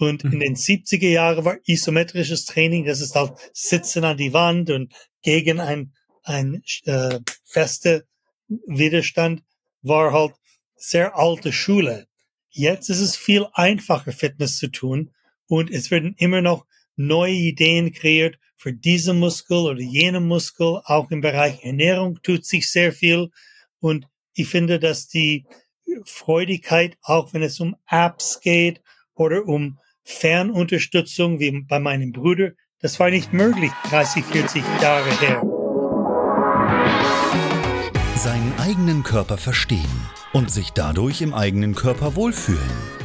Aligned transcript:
Und 0.00 0.24
in 0.24 0.30
mhm. 0.30 0.40
den 0.40 0.56
70er 0.56 1.08
Jahren 1.08 1.44
war 1.44 1.58
isometrisches 1.66 2.46
Training, 2.46 2.86
das 2.86 3.02
ist 3.02 3.14
halt 3.14 3.34
Sitzen 3.52 4.02
an 4.04 4.16
die 4.16 4.32
Wand 4.32 4.70
und 4.70 4.94
gegen 5.20 5.60
ein, 5.60 5.92
ein 6.22 6.62
äh, 6.84 7.20
feste 7.44 8.06
Widerstand, 8.48 9.42
war 9.82 10.12
halt 10.12 10.32
sehr 10.74 11.18
alte 11.18 11.52
Schule. 11.52 12.06
Jetzt 12.48 12.88
ist 12.88 13.00
es 13.00 13.14
viel 13.14 13.46
einfacher, 13.52 14.12
Fitness 14.12 14.56
zu 14.56 14.68
tun 14.68 15.10
und 15.48 15.70
es 15.70 15.90
werden 15.90 16.14
immer 16.16 16.40
noch 16.40 16.64
neue 16.96 17.34
Ideen 17.34 17.92
kreiert 17.92 18.38
für 18.56 18.72
diese 18.72 19.12
Muskel 19.12 19.58
oder 19.58 19.80
jene 19.80 20.20
Muskel. 20.20 20.80
Auch 20.84 21.10
im 21.10 21.20
Bereich 21.20 21.62
Ernährung 21.62 22.20
tut 22.22 22.46
sich 22.46 22.70
sehr 22.70 22.94
viel 22.94 23.28
und 23.80 24.06
ich 24.32 24.48
finde, 24.48 24.80
dass 24.80 25.08
die 25.08 25.44
Freudigkeit, 26.06 26.96
auch 27.02 27.34
wenn 27.34 27.42
es 27.42 27.60
um 27.60 27.76
Apps 27.86 28.40
geht 28.40 28.80
oder 29.14 29.44
um 29.44 29.78
Fernunterstützung 30.10 31.38
wie 31.38 31.62
bei 31.62 31.78
meinem 31.78 32.12
Bruder, 32.12 32.50
das 32.80 32.98
war 32.98 33.10
nicht 33.10 33.32
möglich 33.32 33.70
30, 33.90 34.24
40 34.24 34.62
Jahre 34.82 35.10
her. 35.20 35.42
Seinen 38.16 38.52
eigenen 38.58 39.02
Körper 39.02 39.38
verstehen 39.38 40.08
und 40.32 40.50
sich 40.50 40.70
dadurch 40.70 41.22
im 41.22 41.32
eigenen 41.32 41.74
Körper 41.74 42.16
wohlfühlen. 42.16 42.99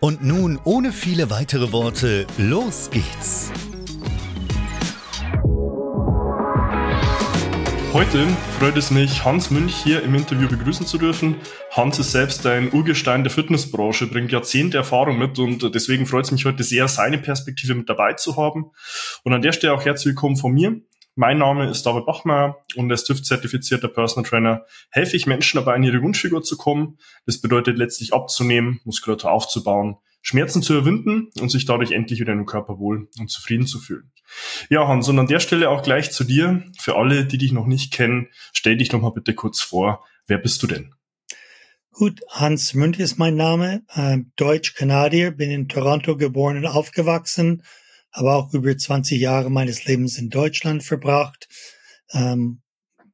Und 0.00 0.22
nun, 0.22 0.60
ohne 0.62 0.92
viele 0.92 1.28
weitere 1.28 1.72
Worte, 1.72 2.26
los 2.36 2.88
geht's! 2.90 3.50
Heute 7.92 8.28
freut 8.60 8.76
es 8.76 8.92
mich, 8.92 9.24
Hans 9.24 9.50
Münch 9.50 9.74
hier 9.74 10.04
im 10.04 10.14
Interview 10.14 10.46
begrüßen 10.46 10.86
zu 10.86 10.98
dürfen. 10.98 11.34
Hans 11.72 11.98
ist 11.98 12.12
selbst 12.12 12.46
ein 12.46 12.72
Urgestein 12.72 13.24
der 13.24 13.32
Fitnessbranche, 13.32 14.06
bringt 14.06 14.30
Jahrzehnte 14.30 14.76
Erfahrung 14.76 15.18
mit 15.18 15.36
und 15.40 15.74
deswegen 15.74 16.06
freut 16.06 16.26
es 16.26 16.30
mich 16.30 16.44
heute 16.44 16.62
sehr, 16.62 16.86
seine 16.86 17.18
Perspektive 17.18 17.74
mit 17.74 17.88
dabei 17.88 18.12
zu 18.12 18.36
haben. 18.36 18.66
Und 19.24 19.32
an 19.32 19.42
der 19.42 19.50
Stelle 19.50 19.72
auch 19.72 19.84
herzlich 19.84 20.14
willkommen 20.14 20.36
von 20.36 20.52
mir. 20.52 20.80
Mein 21.20 21.38
Name 21.38 21.68
ist 21.68 21.84
David 21.84 22.06
Bachmeier 22.06 22.64
und 22.76 22.92
als 22.92 23.02
TÜV-zertifizierter 23.02 23.88
Personal 23.88 24.30
Trainer 24.30 24.66
helfe 24.88 25.16
ich 25.16 25.26
Menschen 25.26 25.56
dabei, 25.56 25.74
in 25.74 25.82
ihre 25.82 26.00
Wunschfigur 26.00 26.44
zu 26.44 26.56
kommen. 26.56 26.96
Das 27.26 27.40
bedeutet 27.40 27.76
letztlich 27.76 28.14
abzunehmen, 28.14 28.80
Muskulatur 28.84 29.32
aufzubauen, 29.32 29.96
Schmerzen 30.22 30.62
zu 30.62 30.74
überwinden 30.74 31.32
und 31.40 31.48
sich 31.48 31.64
dadurch 31.64 31.90
endlich 31.90 32.20
wieder 32.20 32.32
im 32.32 32.46
Körper 32.46 32.78
wohl 32.78 33.08
und 33.18 33.28
zufrieden 33.32 33.66
zu 33.66 33.80
fühlen. 33.80 34.12
Ja, 34.70 34.86
Hans, 34.86 35.08
und 35.08 35.18
an 35.18 35.26
der 35.26 35.40
Stelle 35.40 35.70
auch 35.70 35.82
gleich 35.82 36.12
zu 36.12 36.22
dir. 36.22 36.62
Für 36.78 36.94
alle, 36.94 37.24
die 37.24 37.38
dich 37.38 37.50
noch 37.50 37.66
nicht 37.66 37.92
kennen, 37.92 38.28
stell 38.52 38.76
dich 38.76 38.88
doch 38.88 39.00
mal 39.00 39.10
bitte 39.10 39.34
kurz 39.34 39.60
vor. 39.60 40.04
Wer 40.28 40.38
bist 40.38 40.62
du 40.62 40.68
denn? 40.68 40.94
Gut, 41.90 42.20
Hans 42.30 42.74
Münch 42.74 43.00
ist 43.00 43.18
mein 43.18 43.34
Name, 43.34 43.82
äh, 43.92 44.18
Deutsch-Kanadier, 44.36 45.32
bin 45.32 45.50
in 45.50 45.66
Toronto 45.66 46.16
geboren 46.16 46.58
und 46.58 46.66
aufgewachsen, 46.66 47.64
aber 48.10 48.36
auch 48.36 48.52
über 48.54 48.76
20 48.76 49.20
Jahre 49.20 49.50
meines 49.50 49.84
Lebens 49.84 50.18
in 50.18 50.30
Deutschland 50.30 50.82
verbracht. 50.82 51.48
Ähm, 52.12 52.62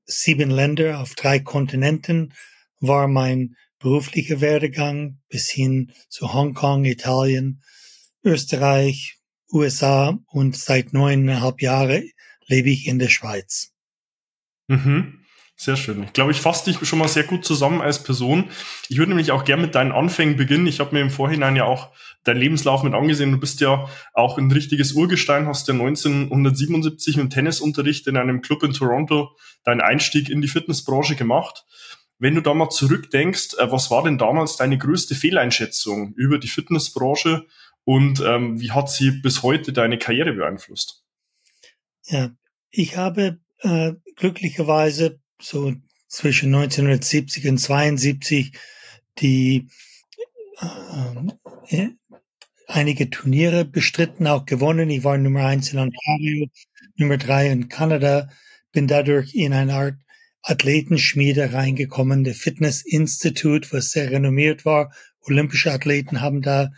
sieben 0.06 0.50
Länder 0.50 1.00
auf 1.00 1.15
drei 1.15 1.38
Kontinenten 1.38 2.34
war 2.81 3.09
mein 3.09 3.56
beruflicher 3.78 4.41
Werdegang 4.41 5.21
bis 5.28 5.50
hin 5.50 5.93
zu 6.09 6.32
Hongkong, 6.32 6.84
Italien, 6.84 7.62
Österreich, 8.22 9.19
USA 9.53 10.19
und 10.27 10.56
seit 10.56 10.93
neuneinhalb 10.93 11.61
Jahren 11.61 12.11
lebe 12.47 12.71
ich 12.71 12.87
in 12.87 12.99
der 12.99 13.09
Schweiz. 13.09 13.72
Mhm. 14.69 15.24
Sehr 15.65 15.77
schön. 15.77 16.03
Ich 16.03 16.13
glaube, 16.13 16.31
ich 16.31 16.43
fasse 16.43 16.71
dich 16.71 16.87
schon 16.87 16.99
mal 16.99 17.09
sehr 17.09 17.23
gut 17.23 17.43
zusammen 17.43 17.81
als 17.81 18.03
Person. 18.03 18.51
Ich 18.91 18.99
würde 18.99 19.09
nämlich 19.09 19.33
auch 19.33 19.47
gerne 19.47 19.63
mit 19.63 19.75
deinen 19.75 19.93
Anfängen 19.93 20.37
beginnen. 20.37 20.67
Ich 20.67 20.79
habe 20.79 20.95
mir 20.95 21.01
im 21.01 21.09
Vorhinein 21.09 21.57
ja 21.57 21.65
auch 21.65 21.89
deinen 22.23 22.37
Lebenslauf 22.37 22.83
mit 22.83 22.93
angesehen. 22.93 23.33
Du 23.33 23.41
bist 23.41 23.63
ja 23.63 23.89
auch 24.13 24.37
ein 24.37 24.53
richtiges 24.53 24.93
Urgestein, 24.93 25.47
hast 25.47 25.67
ja 25.67 25.73
1977 25.73 27.17
im 27.17 27.31
Tennisunterricht 27.31 28.07
in 28.09 28.19
einem 28.19 28.43
Club 28.43 28.63
in 28.63 28.75
Toronto 28.75 29.39
deinen 29.65 29.81
Einstieg 29.81 30.29
in 30.29 30.43
die 30.43 30.49
Fitnessbranche 30.49 31.17
gemacht. 31.17 31.65
Wenn 32.19 32.35
du 32.35 32.43
da 32.43 32.53
mal 32.53 32.69
zurückdenkst, 32.69 33.55
äh, 33.57 33.73
was 33.73 33.91
war 33.91 34.05
denn 34.05 34.19
damals 34.19 34.57
deine 34.57 34.77
größte 34.77 35.15
Fehleinschätzung 35.15 36.13
über 36.13 36.37
die 36.37 36.49
Fitnessbranche 36.49 37.47
und 37.85 38.21
ähm, 38.21 38.61
wie 38.61 38.73
hat 38.73 38.91
sie 38.91 39.13
bis 39.13 39.43
heute 39.43 39.73
deine 39.73 39.97
Karriere 39.97 40.35
beeinflusst? 40.35 41.07
Ja, 42.05 42.33
ich 42.71 42.99
habe 42.99 43.39
äh, 43.61 43.95
glücklicherweise 44.17 45.24
so 45.41 45.75
zwischen 46.09 46.55
1970 46.55 47.49
und 47.49 47.59
72 47.59 48.53
die 49.19 49.69
äh, 51.71 51.89
einige 52.67 53.11
Turniere 53.11 53.65
bestritten, 53.65 54.27
auch 54.27 54.47
gewonnen. 54.47 54.91
Ich 54.91 55.05
war 55.05 55.19
Nummer 55.19 55.44
eins 55.47 55.73
in 55.73 55.78
Ontario, 55.78 56.49
Nummer 56.97 57.19
drei 57.19 57.50
in 57.50 57.69
Kanada, 57.69 58.28
bin 58.73 58.87
dadurch 58.87 59.34
in 59.34 59.53
eine 59.53 59.75
Art 59.75 59.94
Athletenschmiede 60.43 61.53
reingekommen, 61.53 62.23
der 62.23 62.34
Fitness 62.34 62.83
Institute, 62.84 63.69
was 63.73 63.91
sehr 63.91 64.11
renommiert 64.11 64.65
war. 64.65 64.93
Olympische 65.23 65.73
Athleten 65.73 66.21
haben 66.21 66.43
da 66.43 66.71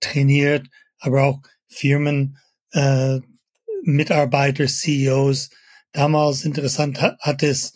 trainiert, 0.00 0.68
aber 0.98 1.24
auch 1.24 1.40
Firmen, 1.68 2.38
äh, 2.72 3.20
Mitarbeiter, 3.82 4.66
CEOs. 4.66 5.50
Damals 5.92 6.44
interessant 6.44 7.00
hat, 7.00 7.18
hat 7.20 7.42
es 7.42 7.72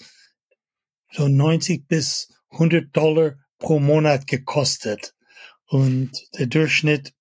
so 1.12 1.28
90 1.28 1.86
bis 1.86 2.28
100 2.50 2.94
Dollar 2.96 3.36
pro 3.58 3.80
Monat 3.80 4.26
gekostet. 4.26 5.14
Und 5.66 6.12
der 6.38 6.46
Durchschnitt 6.46 7.12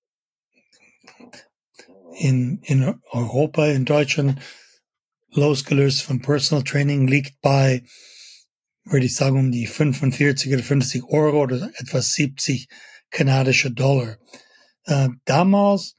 in, 2.17 2.59
in 2.63 2.99
Europa, 3.11 3.67
in 3.67 3.85
Deutschland, 3.85 4.39
losgelöst 5.31 6.01
von 6.01 6.21
Personal 6.21 6.63
Training, 6.63 7.07
liegt 7.07 7.39
bei, 7.41 7.83
würde 8.85 9.05
ich 9.05 9.15
sagen, 9.15 9.37
um 9.37 9.51
die 9.51 9.67
45 9.67 10.53
oder 10.53 10.63
50 10.63 11.03
Euro 11.05 11.43
oder 11.43 11.69
etwa 11.75 12.01
70 12.01 12.67
kanadische 13.11 13.71
Dollar. 13.71 14.17
Äh, 14.85 15.09
damals 15.25 15.95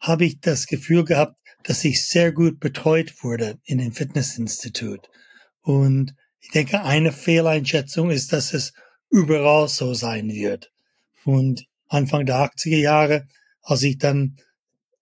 habe 0.00 0.24
ich 0.24 0.40
das 0.40 0.66
Gefühl 0.66 1.04
gehabt, 1.04 1.36
dass 1.62 1.84
ich 1.84 2.04
sehr 2.04 2.32
gut 2.32 2.58
betreut 2.58 3.22
wurde 3.22 3.60
in 3.64 3.78
dem 3.78 3.92
Fitnessinstitut. 3.92 5.08
Und 5.60 6.14
ich 6.42 6.50
denke, 6.50 6.82
eine 6.82 7.12
Fehleinschätzung 7.12 8.10
ist, 8.10 8.32
dass 8.32 8.52
es 8.52 8.74
überall 9.10 9.68
so 9.68 9.94
sein 9.94 10.28
wird. 10.28 10.70
Und 11.24 11.66
Anfang 11.88 12.26
der 12.26 12.36
80er 12.36 12.78
Jahre, 12.78 13.28
als 13.62 13.82
ich 13.82 13.98
dann 13.98 14.36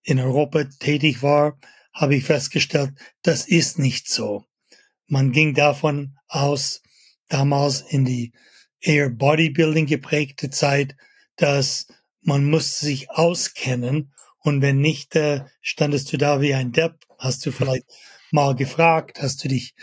in 0.03 0.21
Europa 0.21 0.65
tätig 0.65 1.23
war, 1.23 1.59
habe 1.93 2.15
ich 2.15 2.25
festgestellt, 2.25 2.93
das 3.23 3.49
ist 3.49 3.79
nicht 3.79 4.09
so. 4.09 4.45
Man 5.07 5.33
ging 5.33 5.55
davon 5.55 6.17
aus, 6.29 6.83
damals 7.29 7.81
in 7.81 8.05
die 8.05 8.33
eher 8.81 9.11
Bodybuilding 9.11 9.87
geprägte 9.87 10.51
Zeit, 10.51 10.95
dass 11.37 11.89
man 12.23 12.45
muss 12.45 12.79
sich 12.79 13.11
auskennen 13.11 14.13
und 14.41 14.63
wenn 14.63 14.81
nicht, 14.81 15.17
äh, 15.17 15.45
standest 15.61 16.13
du 16.13 16.17
da 16.17 16.41
wie 16.41 16.55
ein 16.55 16.73
Depp, 16.73 17.05
hast 17.19 17.45
du 17.45 17.53
vielleicht 17.53 17.85
mal 18.31 18.55
gefragt, 18.55 19.21
hast 19.21 19.45
du 19.45 19.49
dich 19.49 19.75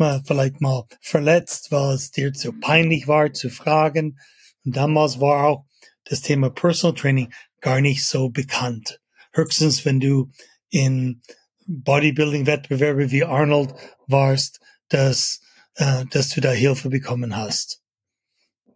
mal, 0.00 0.22
vielleicht 0.26 0.60
mal 0.60 0.84
verletzt, 1.00 1.70
weil 1.70 1.94
es 1.94 2.10
dir 2.10 2.32
zu 2.32 2.52
peinlich 2.52 3.06
war 3.06 3.32
zu 3.32 3.50
fragen. 3.50 4.18
Und 4.64 4.76
damals 4.76 5.20
war 5.20 5.44
auch 5.44 5.66
das 6.04 6.22
Thema 6.22 6.50
Personal 6.50 6.96
Training 6.96 7.32
gar 7.60 7.80
nicht 7.80 8.04
so 8.04 8.30
bekannt. 8.30 9.00
Höchstens, 9.32 9.84
wenn 9.84 10.00
du 10.00 10.32
in 10.70 11.22
Bodybuilding-Wettbewerbe 11.66 13.12
wie 13.12 13.24
Arnold 13.24 13.74
warst, 14.08 14.60
dass, 14.88 15.40
äh, 15.76 16.04
dass 16.10 16.30
du 16.30 16.40
da 16.40 16.50
Hilfe 16.50 16.88
bekommen 16.88 17.36
hast. 17.36 17.80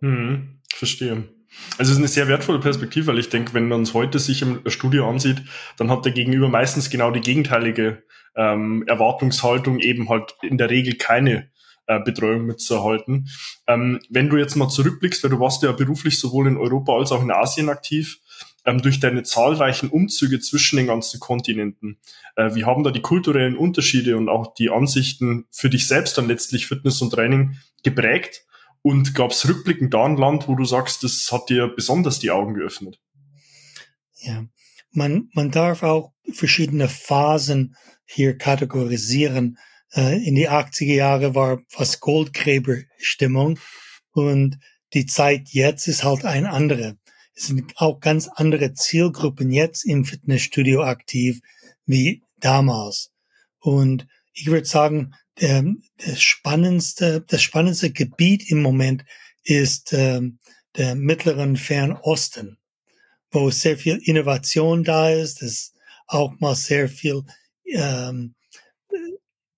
Hm, 0.01 0.61
verstehe. 0.73 1.29
Also 1.79 1.91
es 1.91 1.97
ist 1.97 1.99
eine 1.99 2.09
sehr 2.09 2.29
wertvolle 2.29 2.61
Perspektive, 2.61 3.09
weil 3.09 3.19
ich 3.19 3.29
denke, 3.29 3.55
wenn 3.55 3.69
man 3.69 3.81
uns 3.81 3.95
heute 3.95 4.19
sich 4.19 4.43
im 4.43 4.61
Studio 4.67 5.09
ansieht, 5.09 5.43
dann 5.77 5.91
hat 5.91 6.05
der 6.05 6.13
Gegenüber 6.13 6.49
meistens 6.49 6.91
genau 6.91 7.11
die 7.11 7.21
gegenteilige 7.21 8.03
ähm, 8.37 8.85
Erwartungshaltung, 8.87 9.79
eben 9.79 10.09
halt 10.09 10.37
in 10.43 10.59
der 10.59 10.71
Regel 10.71 10.95
keine 10.95 11.51
äh, 11.87 12.01
Betreuung 12.01 12.47
mitzuerhalten. 12.47 13.29
Ähm, 13.67 14.01
wenn 14.09 14.29
du 14.29 14.37
jetzt 14.37 14.57
mal 14.57 14.69
zurückblickst, 14.69 15.23
weil 15.23 15.31
du 15.31 15.41
warst 15.41 15.63
ja 15.63 15.73
beruflich 15.73 16.19
sowohl 16.19 16.49
in 16.49 16.57
Europa 16.57 16.97
als 16.97 17.13
auch 17.13 17.23
in 17.23 17.31
Asien 17.31 17.69
aktiv, 17.69 18.21
ähm, 18.65 18.81
durch 18.81 19.01
deine 19.01 19.23
zahlreichen 19.23 19.91
Umzüge 19.91 20.41
zwischen 20.41 20.77
den 20.77 20.87
ganzen 20.87 21.21
Kontinenten, 21.21 21.99
äh, 22.37 22.55
wie 22.55 22.65
haben 22.65 22.85
da 22.85 22.91
die 22.91 23.03
kulturellen 23.03 23.57
Unterschiede 23.57 24.17
und 24.17 24.29
auch 24.29 24.55
die 24.55 24.71
Ansichten 24.71 25.47
für 25.51 25.69
dich 25.69 25.87
selbst 25.87 26.17
dann 26.17 26.29
letztlich 26.29 26.67
Fitness 26.67 27.03
und 27.03 27.11
Training 27.11 27.59
geprägt? 27.83 28.47
Und 28.81 29.15
gab 29.15 29.31
es 29.31 29.49
rückblickend 29.49 29.95
da 29.95 30.05
ein 30.05 30.19
Land, 30.19 30.47
wo 30.47 30.55
du 30.57 30.65
sagst, 30.67 31.05
das 31.05 31.31
hat 31.33 31.49
dir 31.49 31.69
besonders 31.69 32.19
die 32.19 32.31
Augen 32.31 32.55
geöffnet? 32.55 33.01
Ja, 34.17 34.45
man, 34.97 35.29
man 35.33 35.51
darf 35.51 35.83
auch 35.83 36.13
verschiedene 36.33 36.89
Phasen 36.89 37.77
hier 38.07 38.37
kategorisieren. 38.37 39.59
Äh, 39.95 40.27
in 40.27 40.35
die 40.35 40.49
80er 40.49 40.95
Jahre 40.95 41.35
war 41.35 41.61
fast 41.69 42.01
Goldgräberstimmung 42.01 43.59
und 44.13 44.59
die 44.93 45.07
Zeit 45.07 45.49
jetzt 45.51 45.89
ist 45.89 46.05
halt 46.05 46.25
eine 46.25 46.51
andere. 46.51 46.97
Es 47.35 47.49
sind 47.49 47.73
auch 47.77 47.99
ganz 47.99 48.29
andere 48.29 48.75
Zielgruppen 48.75 49.51
jetzt 49.51 49.85
im 49.85 50.05
Fitnessstudio 50.05 50.83
aktiv 50.83 51.41
wie 51.85 52.23
damals. 52.39 53.11
Und 53.59 54.07
ich 54.33 54.47
würde 54.47 54.67
sagen, 54.67 55.15
der, 55.41 55.65
das 55.97 56.23
spannendste, 56.23 57.25
das 57.27 57.43
spannendste 57.43 57.91
Gebiet 57.91 58.51
im 58.51 58.63
Moment 58.63 59.05
ist 59.43 59.93
ähm, 59.93 60.39
der 60.77 60.95
mittleren 60.95 61.57
Fernosten, 61.57 62.59
wo 63.35 63.51
sehr 63.51 63.77
viel 63.77 63.99
Innovation 64.03 64.85
da 64.85 65.11
ist, 65.11 65.43
es 65.43 65.75
auch 66.07 66.39
mal 66.39 66.55
sehr 66.55 66.89
viel 66.89 67.23
ähm, 67.67 68.35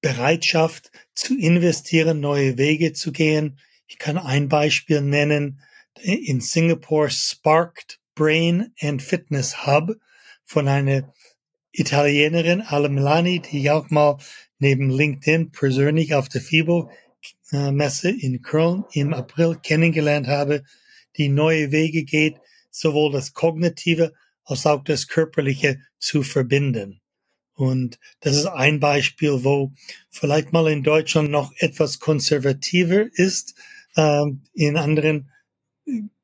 Bereitschaft 0.01 0.91
zu 1.15 1.37
investieren, 1.39 2.21
neue 2.21 2.57
Wege 2.59 2.93
zu 2.93 3.13
gehen. 3.13 3.59
Ich 3.87 3.99
kann 3.99 4.19
ein 4.19 4.49
Beispiel 4.49 5.01
nennen. 5.01 5.61
In 6.03 6.41
Singapore 6.41 7.11
Sparked 7.11 7.99
Brain 8.15 8.73
and 8.81 9.03
Fitness 9.03 9.67
Hub 9.67 9.97
von 10.45 10.69
einer 10.69 11.13
Italienerin, 11.73 12.63
Ala 12.63 12.89
Milani, 12.89 13.41
die 13.41 13.61
ich 13.61 13.71
auch 13.71 13.91
mal 13.91 14.19
neben 14.59 14.91
LinkedIn 14.91 15.53
persönlich 15.53 16.15
auf 16.15 16.29
der 16.29 16.41
FIBO-Messe 16.41 18.11
in 18.11 18.43
Köln 18.43 18.85
im 18.93 19.13
April 19.13 19.57
kennengelernt 19.63 20.29
habe, 20.29 20.65
die 21.17 21.29
neue 21.29 21.73
Wege 21.73 22.05
geht, 22.05 22.37
sowohl 22.77 23.13
das 23.13 23.33
Kognitive 23.33 24.13
als 24.45 24.67
auch 24.67 24.85
das 24.85 25.09
Körperliche 25.09 25.81
zu 25.99 26.23
verbinden. 26.23 27.01
Und 27.55 27.99
das 28.21 28.37
ist 28.37 28.47
ein 28.47 28.81
Beispiel, 28.81 29.45
wo 29.45 29.73
vielleicht 30.11 30.53
mal 30.53 30.69
in 30.69 30.83
Deutschland 30.83 31.31
noch 31.31 31.53
etwas 31.57 31.99
konservativer 31.99 33.07
ist. 33.15 33.55
Ähm, 33.97 34.43
in 34.53 34.77
anderen 34.77 35.33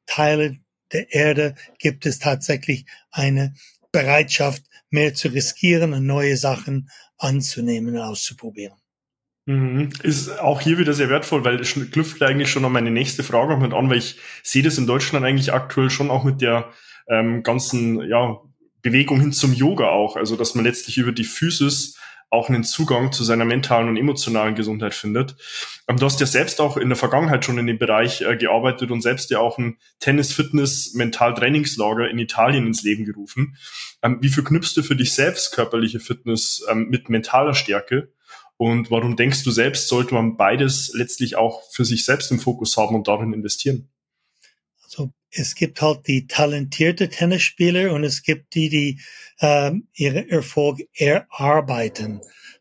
Teilen 0.04 0.64
der 0.92 1.10
Erde 1.12 1.54
gibt 1.78 2.04
es 2.04 2.18
tatsächlich 2.18 2.84
eine 3.10 3.54
Bereitschaft, 3.90 4.62
mehr 4.90 5.14
zu 5.14 5.28
riskieren 5.28 5.94
und 5.94 6.04
neue 6.04 6.36
Sachen 6.36 6.90
anzunehmen 7.16 7.94
und 7.94 8.02
auszuprobieren. 8.02 8.81
Mhm. 9.46 9.88
Ist 10.02 10.38
auch 10.38 10.60
hier 10.60 10.78
wieder 10.78 10.92
sehr 10.92 11.08
wertvoll, 11.08 11.44
weil 11.44 11.60
es 11.60 11.74
knüpft 11.74 12.22
eigentlich 12.22 12.50
schon 12.50 12.64
an 12.64 12.72
meine 12.72 12.90
nächste 12.90 13.22
Frage 13.22 13.56
mit 13.56 13.74
an, 13.74 13.90
weil 13.90 13.98
ich 13.98 14.18
sehe 14.42 14.62
das 14.62 14.78
in 14.78 14.86
Deutschland 14.86 15.26
eigentlich 15.26 15.52
aktuell 15.52 15.90
schon 15.90 16.10
auch 16.10 16.22
mit 16.22 16.40
der 16.40 16.70
ähm, 17.08 17.42
ganzen 17.42 18.00
ja, 18.08 18.38
Bewegung 18.82 19.20
hin 19.20 19.32
zum 19.32 19.52
Yoga 19.52 19.88
auch. 19.88 20.16
Also 20.16 20.36
dass 20.36 20.54
man 20.54 20.64
letztlich 20.64 20.98
über 20.98 21.12
die 21.12 21.24
Physis 21.24 21.98
auch 22.30 22.48
einen 22.48 22.64
Zugang 22.64 23.12
zu 23.12 23.24
seiner 23.24 23.44
mentalen 23.44 23.88
und 23.88 23.98
emotionalen 23.98 24.54
Gesundheit 24.54 24.94
findet. 24.94 25.36
Ähm, 25.86 25.98
du 25.98 26.06
hast 26.06 26.18
ja 26.20 26.26
selbst 26.26 26.60
auch 26.60 26.78
in 26.78 26.88
der 26.88 26.96
Vergangenheit 26.96 27.44
schon 27.44 27.58
in 27.58 27.66
dem 27.66 27.78
Bereich 27.78 28.22
äh, 28.22 28.36
gearbeitet 28.36 28.90
und 28.90 29.02
selbst 29.02 29.30
ja 29.30 29.40
auch 29.40 29.58
ein 29.58 29.76
Tennis-Fitness-Mental-Trainingslager 30.00 32.08
in 32.08 32.18
Italien 32.18 32.66
ins 32.66 32.82
Leben 32.82 33.04
gerufen. 33.04 33.58
Ähm, 34.02 34.16
wie 34.22 34.30
verknüpfst 34.30 34.74
du 34.76 34.82
für 34.82 34.96
dich 34.96 35.12
selbst 35.12 35.52
körperliche 35.52 36.00
Fitness 36.00 36.64
ähm, 36.70 36.88
mit 36.88 37.10
mentaler 37.10 37.54
Stärke? 37.54 38.08
Und 38.62 38.92
warum 38.92 39.16
denkst 39.16 39.42
du 39.42 39.50
selbst, 39.50 39.88
sollte 39.88 40.14
man 40.14 40.36
beides 40.36 40.92
letztlich 40.94 41.34
auch 41.34 41.68
für 41.72 41.84
sich 41.84 42.04
selbst 42.04 42.30
im 42.30 42.38
Fokus 42.38 42.76
haben 42.76 42.94
und 42.94 43.08
darin 43.08 43.32
investieren? 43.32 43.88
Also 44.84 45.10
es 45.32 45.56
gibt 45.56 45.82
halt 45.82 46.06
die 46.06 46.28
talentierte 46.28 47.08
Tennisspieler 47.08 47.92
und 47.92 48.04
es 48.04 48.22
gibt 48.22 48.54
die, 48.54 48.68
die 48.68 49.00
ähm, 49.40 49.88
ihren 49.94 50.28
Erfolg 50.28 50.78
erarbeiten. 50.94 52.20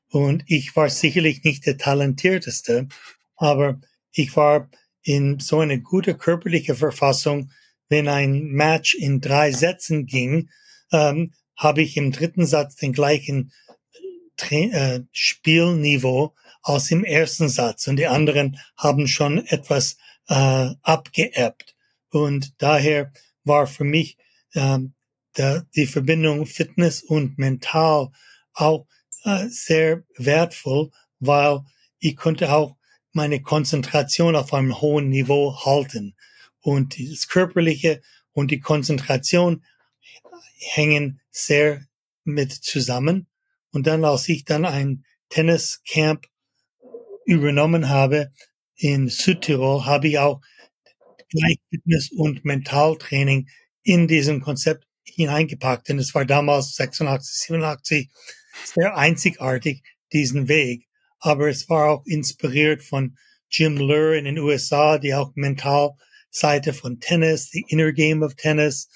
Und 0.10 0.44
ich 0.48 0.76
war 0.76 0.90
sicherlich 0.90 1.44
nicht 1.44 1.68
der 1.68 1.78
talentierteste, 1.78 2.88
aber 3.36 3.80
ich 4.12 4.36
war 4.36 4.72
in 5.04 5.40
so 5.40 5.60
eine 5.60 5.82
gute 5.82 6.16
körperliche 6.16 6.74
Verfassung, 6.74 7.52
wenn 7.90 8.08
ein 8.08 8.46
Match 8.46 8.96
in 8.96 9.22
drei 9.22 9.52
Sätzen 9.52 10.08
ging, 10.08 10.50
ähm, 10.92 11.36
habe 11.56 11.84
ich 11.84 11.96
im 11.96 12.12
dritten 12.12 12.48
Satz 12.48 12.76
den 12.76 12.92
gleichen 12.92 13.52
Tra 14.42 14.56
äh, 14.56 15.04
Spielniveau 15.12 16.34
aus 16.64 16.88
dem 16.88 17.04
ersten 17.04 17.48
Satz 17.48 17.88
und 17.88 17.98
die 17.98 18.08
anderen 18.08 18.58
haben 18.76 19.08
schon 19.08 19.46
etwas 19.46 19.98
äh, 20.28 20.70
abgeebbt. 20.82 21.76
Und 22.10 22.54
daher 22.58 23.12
war 23.44 23.68
für 23.68 23.84
mich 23.84 24.18
ähm, 24.56 24.94
der, 25.38 25.66
die 25.76 25.86
Verbindung 25.86 26.46
Fitness 26.46 27.04
und 27.04 27.38
Mental 27.38 28.10
auch 28.54 28.88
äh, 29.24 29.48
sehr 29.48 30.04
wertvoll, 30.18 30.90
weil 31.20 31.62
ich 32.00 32.16
konnte 32.16 32.52
auch 32.52 32.76
meine 33.14 33.42
Konzentration 33.42 34.36
auf 34.36 34.54
einem 34.54 34.82
hohen 34.82 35.10
Niveau 35.10 35.56
halten. 35.66 36.16
Und 36.62 36.98
das 37.00 37.28
Körperliche 37.28 38.02
und 38.34 38.52
die 38.52 38.60
Konzentration 38.60 39.64
hängen 40.58 41.22
sehr 41.30 41.86
mit 42.24 42.52
zusammen. 42.52 43.28
Und 43.72 43.88
dann, 43.88 44.06
als 44.06 44.28
ich 44.30 44.46
dann 44.46 44.66
ein 44.66 45.06
Tenniscamp 45.30 46.26
übernommen 47.26 47.90
habe 47.90 48.32
in 48.76 49.08
Südtirol, 49.08 49.86
habe 49.86 50.08
ich 50.10 50.20
auch 50.20 50.42
gleich 51.30 51.58
Fitness 51.70 52.12
und 52.12 52.44
Mentaltraining 52.44 53.48
in 53.84 54.08
diesem 54.08 54.42
Konzept 54.42 54.86
hineingepackt. 55.04 55.90
Denn 55.90 56.00
es 56.00 56.14
war 56.14 56.26
damals 56.26 56.76
86, 56.76 57.40
87 57.48 58.10
sehr 58.66 58.98
einzigartig, 58.98 59.84
diesen 60.12 60.48
Weg. 60.48 60.88
Aber 61.20 61.50
es 61.50 61.70
war 61.70 61.90
auch 61.90 62.06
inspiriert 62.06 62.84
von 62.84 63.18
Jim 63.50 63.78
Lur 63.78 64.14
in 64.16 64.26
den 64.26 64.40
USA, 64.40 64.98
die 64.98 65.14
auch 65.14 65.32
Mentalseite 65.36 66.74
von 66.74 67.00
Tennis, 67.00 67.50
the 67.52 67.64
inner 67.68 67.92
game 67.92 68.24
of 68.24 68.36
Tennis, 68.36 68.90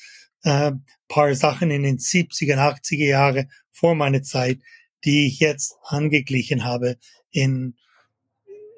äh, 0.45 0.71
paar 1.07 1.35
Sachen 1.35 1.71
in 1.71 1.83
den 1.83 1.97
70er, 1.97 2.55
80er 2.55 3.05
Jahre 3.05 3.47
vor 3.71 3.95
meiner 3.95 4.23
Zeit, 4.23 4.59
die 5.03 5.27
ich 5.27 5.39
jetzt 5.39 5.75
angeglichen 5.83 6.63
habe 6.63 6.97
in 7.31 7.75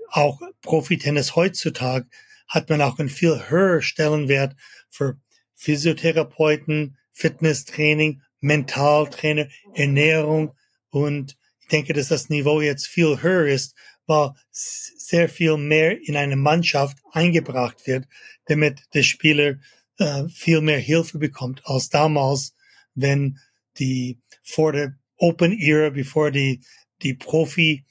auch 0.10 0.42
Profitennis 0.62 1.36
heutzutage 1.36 2.08
hat 2.48 2.70
man 2.70 2.82
auch 2.82 2.98
einen 2.98 3.10
viel 3.10 3.50
höheren 3.50 3.82
Stellenwert 3.82 4.56
für 4.90 5.20
Physiotherapeuten, 5.56 6.98
Fitnesstraining, 7.12 8.22
Mentaltrainer, 8.40 9.48
Ernährung. 9.74 10.56
Und 10.90 11.38
ich 11.60 11.68
denke, 11.68 11.94
dass 11.94 12.08
das 12.08 12.30
Niveau 12.30 12.62
jetzt 12.62 12.88
viel 12.88 13.22
höher 13.22 13.48
ist, 13.48 13.76
weil 14.06 14.32
sehr 14.52 15.28
viel 15.28 15.58
mehr 15.58 16.00
in 16.02 16.16
eine 16.16 16.38
Mannschaft 16.38 16.98
eingebracht 17.12 17.86
wird, 17.86 18.06
damit 18.46 18.82
der 18.94 19.04
Spieler 19.04 19.56
äh, 19.98 20.28
viel 20.30 20.62
mehr 20.62 20.80
Hilfe 20.80 21.18
bekommt 21.18 21.62
als 21.66 21.90
damals, 21.90 22.56
wenn 22.96 23.40
die 23.80 24.20
vor 24.44 24.72
der 24.72 24.98
Open 25.18 25.58
Era, 25.58 25.90
bevor 25.90 26.32
die 26.32 26.62
die 27.02 27.14
Profi 27.14 27.86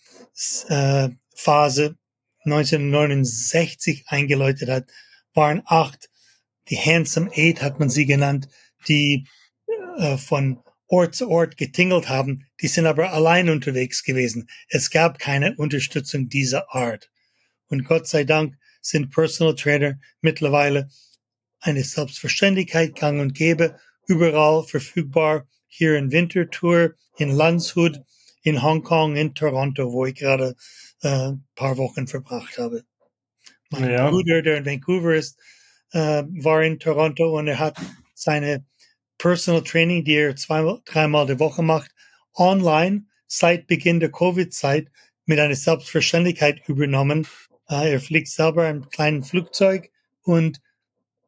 äh, 0.69 1.09
Phase 1.35 1.97
1969 2.45 4.05
eingeläutet 4.07 4.69
hat, 4.69 4.91
waren 5.35 5.63
acht, 5.67 6.09
die 6.69 6.77
Handsome 6.77 7.31
Eight 7.35 7.63
hat 7.63 7.79
man 7.79 7.91
sie 7.91 8.07
genannt, 8.07 8.49
die 8.89 9.27
äh, 9.99 10.17
von 10.17 10.61
Ort 10.89 11.15
zu 11.15 11.29
Ort 11.29 11.57
getingelt 11.57 12.09
haben, 12.09 12.47
die 12.61 12.69
sind 12.69 12.87
aber 12.87 13.13
allein 13.13 13.51
unterwegs 13.51 14.05
gewesen. 14.05 14.49
Es 14.69 14.91
gab 14.91 15.19
keine 15.19 15.57
Unterstützung 15.57 16.29
dieser 16.29 16.73
Art. 16.73 17.11
Und 17.69 17.85
Gott 17.85 18.07
sei 18.07 18.23
Dank 18.23 18.57
sind 18.81 19.11
Personal 19.11 19.57
Trainer 19.57 19.99
mittlerweile 20.21 20.89
eine 21.61 21.85
Selbstverständlichkeit 21.85 22.95
gang 22.95 23.21
und 23.21 23.35
gäbe, 23.35 23.79
überall 24.07 24.65
verfügbar, 24.65 25.47
hier 25.67 25.97
in 25.97 26.13
Winterthur, 26.13 26.95
in 27.19 27.31
Landshut, 27.31 28.01
in 28.43 28.63
Hongkong, 28.63 29.17
in 29.17 29.35
Toronto, 29.35 29.93
wo 29.93 30.07
ich 30.07 30.15
gerade 30.15 30.55
äh, 31.03 31.33
paar 31.55 31.77
Wochen 31.77 32.07
verbracht 32.07 32.59
habe. 32.59 32.85
Mein 33.71 33.91
ja. 33.91 34.11
Bruder, 34.11 34.43
der 34.43 34.59
in 34.59 34.67
Vancouver 34.67 35.15
ist, 35.15 35.39
äh, 35.93 36.23
war 36.43 36.63
in 36.63 36.79
Toronto 36.79 37.37
und 37.37 37.49
er 37.49 37.59
hat 37.59 37.77
seine 38.15 38.65
Personal 39.19 39.63
Training, 39.63 40.05
die 40.05 40.15
er 40.15 40.37
zweimal, 40.37 40.81
dreimal 40.85 41.27
die 41.27 41.39
Woche 41.39 41.63
macht, 41.63 41.91
online 42.35 43.07
seit 43.27 43.67
Beginn 43.67 44.01
der 44.01 44.13
Covid-Zeit 44.13 44.89
mit 45.25 45.41
einer 45.41 45.55
Selbstverständlichkeit 45.55 46.69
übernommen. 46.69 47.27
Äh, 47.69 47.93
er 47.93 48.01
fliegt 48.01 48.29
selber 48.29 48.67
ein 48.67 48.89
kleines 48.91 49.31
Flugzeug 49.31 49.91
und 50.23 50.61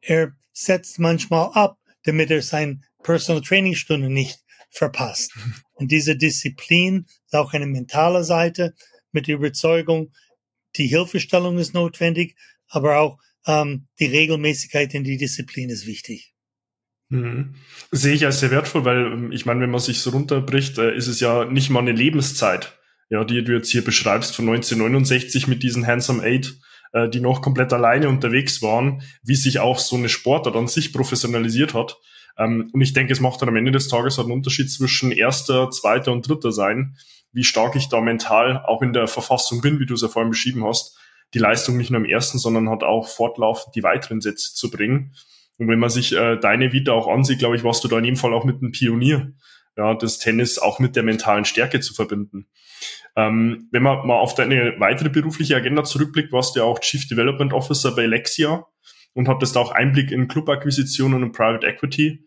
er 0.01 0.33
setzt 0.53 0.99
manchmal 0.99 1.51
ab, 1.53 1.77
damit 2.03 2.31
er 2.31 2.41
sein 2.41 2.83
Personal 3.03 3.41
Training 3.41 3.75
Stunde 3.75 4.09
nicht 4.09 4.39
verpasst. 4.69 5.33
Und 5.73 5.91
diese 5.91 6.15
Disziplin 6.15 7.05
ist 7.25 7.35
auch 7.35 7.53
eine 7.53 7.67
mentale 7.67 8.23
Seite 8.23 8.73
mit 9.11 9.27
der 9.27 9.35
Überzeugung, 9.35 10.11
die 10.75 10.87
Hilfestellung 10.87 11.57
ist 11.57 11.73
notwendig, 11.73 12.35
aber 12.67 12.99
auch 12.99 13.17
ähm, 13.47 13.87
die 13.99 14.05
Regelmäßigkeit 14.05 14.93
in 14.93 15.03
die 15.03 15.17
Disziplin 15.17 15.69
ist 15.69 15.87
wichtig. 15.87 16.33
Mhm. 17.09 17.55
Sehe 17.91 18.13
ich 18.13 18.25
als 18.25 18.39
sehr 18.39 18.51
wertvoll, 18.51 18.85
weil 18.85 19.13
ähm, 19.13 19.31
ich 19.31 19.45
meine, 19.45 19.61
wenn 19.61 19.71
man 19.71 19.79
sich 19.79 19.99
so 19.99 20.11
runterbricht, 20.11 20.77
äh, 20.77 20.95
ist 20.95 21.07
es 21.07 21.19
ja 21.19 21.45
nicht 21.45 21.71
mal 21.71 21.79
eine 21.79 21.91
Lebenszeit, 21.91 22.77
ja, 23.09 23.23
die 23.23 23.43
du 23.43 23.53
jetzt 23.53 23.71
hier 23.71 23.83
beschreibst 23.83 24.35
von 24.35 24.47
1969 24.47 25.47
mit 25.47 25.63
diesen 25.63 25.87
Handsome 25.87 26.21
Eight, 26.21 26.55
äh, 26.91 27.09
die 27.09 27.19
noch 27.19 27.41
komplett 27.41 27.73
alleine 27.73 28.09
unterwegs 28.09 28.61
waren, 28.61 29.01
wie 29.23 29.35
sich 29.35 29.59
auch 29.59 29.79
so 29.79 29.95
eine 29.95 30.09
Sportart 30.09 30.55
an 30.55 30.67
sich 30.67 30.93
professionalisiert 30.93 31.73
hat. 31.73 31.97
Ähm, 32.37 32.69
und 32.73 32.81
ich 32.81 32.93
denke, 32.93 33.13
es 33.13 33.19
macht 33.19 33.41
dann 33.41 33.49
am 33.49 33.55
Ende 33.55 33.71
des 33.71 33.87
Tages 33.87 34.17
halt 34.17 34.25
einen 34.25 34.37
Unterschied 34.37 34.71
zwischen 34.71 35.11
erster, 35.11 35.69
zweiter 35.69 36.11
und 36.11 36.27
dritter 36.27 36.51
sein, 36.51 36.95
wie 37.31 37.43
stark 37.43 37.75
ich 37.75 37.89
da 37.89 38.01
mental 38.01 38.63
auch 38.65 38.81
in 38.81 38.93
der 38.93 39.07
Verfassung 39.07 39.61
bin, 39.61 39.79
wie 39.79 39.85
du 39.85 39.93
es 39.93 40.01
ja 40.01 40.07
vorhin 40.07 40.31
beschrieben 40.31 40.65
hast, 40.65 40.97
die 41.33 41.39
Leistung 41.39 41.77
nicht 41.77 41.91
nur 41.91 41.99
im 41.99 42.09
ersten, 42.09 42.39
sondern 42.39 42.69
hat 42.69 42.83
auch 42.83 43.07
fortlaufend 43.07 43.75
die 43.75 43.83
weiteren 43.83 44.21
Sätze 44.21 44.55
zu 44.55 44.71
bringen. 44.71 45.13
Und 45.57 45.67
wenn 45.67 45.79
man 45.79 45.89
sich 45.89 46.15
äh, 46.15 46.37
deine 46.37 46.71
Vita 46.71 46.93
auch 46.93 47.07
ansieht, 47.07 47.39
glaube 47.39 47.55
ich, 47.55 47.63
warst 47.63 47.83
du 47.83 47.87
da 47.87 47.99
in 47.99 48.05
jedem 48.05 48.17
Fall 48.17 48.33
auch 48.33 48.45
mit 48.45 48.61
einem 48.61 48.71
Pionier, 48.71 49.33
ja, 49.77 49.93
das 49.93 50.17
Tennis 50.17 50.57
auch 50.57 50.79
mit 50.79 50.95
der 50.95 51.03
mentalen 51.03 51.45
Stärke 51.45 51.79
zu 51.81 51.93
verbinden. 51.93 52.47
Ähm, 53.19 53.67
wenn 53.71 53.83
man 53.83 54.07
mal 54.07 54.17
auf 54.17 54.33
deine 54.33 54.79
weitere 54.79 55.09
berufliche 55.09 55.57
Agenda 55.57 55.83
zurückblickt, 55.83 56.31
warst 56.31 56.55
du 56.55 56.61
ja 56.61 56.65
auch 56.65 56.79
Chief 56.79 57.05
Development 57.05 57.51
Officer 57.51 57.93
bei 57.93 58.05
Lexia 58.05 58.65
und 59.13 59.27
hattest 59.27 59.57
auch 59.57 59.71
Einblick 59.71 60.11
in 60.11 60.29
Clubakquisitionen 60.29 61.21
und 61.21 61.33
Private 61.33 61.67
Equity. 61.67 62.25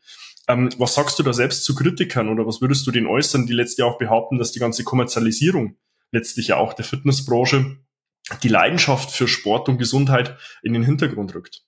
Ähm, 0.49 0.69
was 0.77 0.95
sagst 0.95 1.19
du 1.19 1.23
da 1.23 1.33
selbst 1.33 1.65
zu 1.65 1.75
Kritikern 1.75 2.29
oder 2.29 2.47
was 2.47 2.61
würdest 2.61 2.87
du 2.87 2.91
denen 2.91 3.07
äußern, 3.07 3.47
die 3.47 3.55
letztes 3.55 3.79
Jahr 3.79 3.89
auch 3.89 3.97
behaupten, 3.97 4.37
dass 4.37 4.53
die 4.53 4.59
ganze 4.59 4.85
Kommerzialisierung 4.85 5.79
letztlich 6.11 6.49
ja 6.49 6.59
auch 6.59 6.75
der 6.75 6.85
Fitnessbranche 6.85 7.79
die 8.43 8.49
Leidenschaft 8.49 9.13
für 9.13 9.29
Sport 9.29 9.71
und 9.71 9.79
Gesundheit 9.79 10.37
in 10.63 10.75
den 10.75 10.83
Hintergrund 10.83 11.35
rückt? 11.35 11.65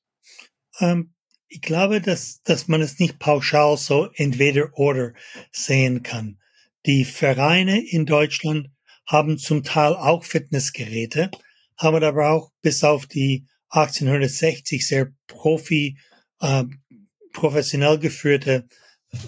Ähm, 0.81 1.15
ich 1.49 1.63
glaube, 1.63 2.03
dass, 2.03 2.43
dass 2.43 2.69
man 2.69 2.83
es 2.83 2.99
nicht 2.99 3.19
pauschal 3.19 3.79
so 3.79 4.11
entweder 4.17 4.69
oder 4.75 5.15
sehen 5.51 6.03
kann. 6.03 6.39
Die 6.85 7.07
Vereine 7.07 7.81
in 7.81 8.05
Deutschland 8.05 8.69
haben 9.07 9.39
zum 9.39 9.63
Teil 9.63 9.95
auch 9.95 10.25
Fitnessgeräte, 10.25 11.31
haben 11.77 12.03
aber 12.03 12.31
auch 12.31 12.51
bis 12.63 12.85
auf 12.85 13.07
die 13.07 13.47
1860 13.71 14.87
sehr 14.87 15.13
profi, 15.27 15.99
äh, 16.41 16.65
professionell 17.33 17.99
geführte 17.99 18.67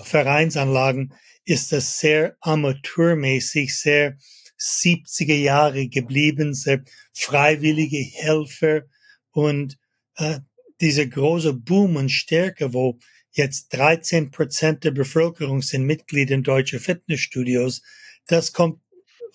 Vereinsanlagen 0.02 1.14
ist 1.44 1.72
das 1.72 1.98
sehr 1.98 2.36
amateurmäßig, 2.40 3.78
sehr 3.78 4.16
70er 4.58 5.36
Jahre 5.36 5.88
geblieben, 5.88 6.54
sehr 6.54 6.82
freiwillige 7.12 7.98
Helfer 7.98 8.82
und 9.30 9.78
äh, 10.16 10.40
diese 10.80 11.08
große 11.08 11.52
Boom 11.52 11.96
und 11.96 12.10
Stärke, 12.10 12.72
wo 12.72 12.98
jetzt 13.32 13.68
13 13.74 14.30
Prozent 14.30 14.84
der 14.84 14.90
Bevölkerung 14.90 15.62
sind 15.62 15.84
Mitglied 15.84 16.30
in 16.30 16.42
deutsche 16.42 16.80
Fitnessstudios, 16.80 17.82
das 18.26 18.52
kommt 18.52 18.80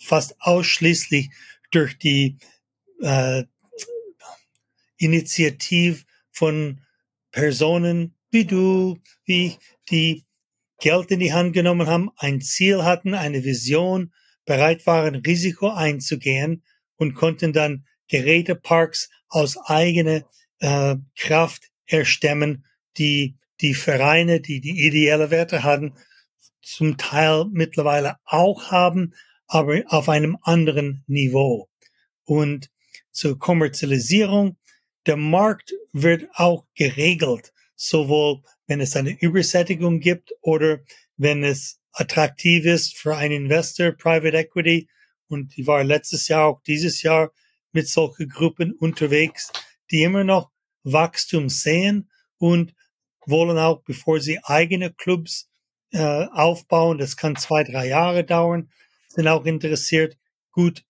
fast 0.02 0.36
ausschließlich 0.40 1.30
durch 1.72 1.98
die 1.98 2.38
äh, 3.02 3.44
Initiativ 4.98 6.06
von 6.32 6.82
Personen 7.32 8.16
wie 8.30 8.46
du, 8.46 8.98
wie 9.26 9.58
die 9.90 10.26
Geld 10.80 11.12
in 11.12 11.20
die 11.20 11.34
Hand 11.34 11.54
genommen 11.54 11.88
haben, 11.88 12.10
ein 12.18 12.42
Ziel 12.42 12.84
hatten, 12.84 13.14
eine 13.14 13.44
Vision, 13.44 14.12
bereit 14.46 14.86
waren, 14.88 15.16
Risiko 15.16 15.70
einzugehen 15.70 16.64
und 16.96 17.14
konnten 17.14 17.54
dann 17.54 17.86
Geräteparks 18.08 19.10
aus 19.28 19.58
eigener 19.58 20.24
äh, 20.60 20.96
Kraft 21.16 21.70
erstemmen, 21.86 22.66
die 22.98 23.38
die 23.62 23.76
Vereine, 23.76 24.42
die 24.42 24.60
die 24.60 24.86
ideelle 24.86 25.30
Werte 25.30 25.64
hatten, 25.64 25.94
zum 26.62 26.98
Teil 26.98 27.46
mittlerweile 27.52 28.18
auch 28.26 28.72
haben, 28.72 29.14
aber 29.52 29.84
auf 29.88 30.08
einem 30.08 30.38
anderen 30.44 31.04
Niveau. 31.08 31.68
Und 32.24 32.72
zur 33.12 33.38
Kommerzialisierung, 33.38 34.56
der 35.06 35.18
Markt 35.18 35.74
wird 35.92 36.30
auch 36.34 36.66
geregelt, 36.74 37.52
sowohl 37.76 38.44
wenn 38.68 38.80
es 38.80 38.96
eine 38.96 39.12
Übersättigung 39.12 40.00
gibt 40.00 40.32
oder 40.40 40.80
wenn 41.18 41.44
es 41.44 41.82
attraktiv 41.92 42.64
ist 42.64 42.98
für 42.98 43.18
einen 43.18 43.44
Investor, 43.44 43.92
Private 43.92 44.38
Equity. 44.38 44.88
Und 45.28 45.58
die 45.58 45.68
war 45.68 45.84
letztes 45.84 46.30
Jahr, 46.30 46.46
auch 46.46 46.62
dieses 46.64 47.02
Jahr 47.02 47.34
mit 47.74 47.90
solchen 47.90 48.30
Gruppen 48.30 48.72
unterwegs, 48.72 49.52
die 49.92 50.04
immer 50.04 50.24
noch 50.24 50.50
Wachstum 50.84 51.50
sehen 51.50 52.10
und 52.38 52.74
wollen 53.26 53.58
auch, 53.58 53.84
bevor 53.84 54.22
sie 54.22 54.40
eigene 54.44 54.94
Clubs 54.94 55.50
äh, 55.92 56.26
aufbauen, 56.32 57.00
das 57.00 57.18
kann 57.18 57.36
zwei, 57.36 57.66
drei 57.66 57.88
Jahre 57.90 58.24
dauern, 58.24 58.72
sind 59.14 59.28
auch 59.28 59.46
interessiert, 59.46 60.18
gut 60.52 60.84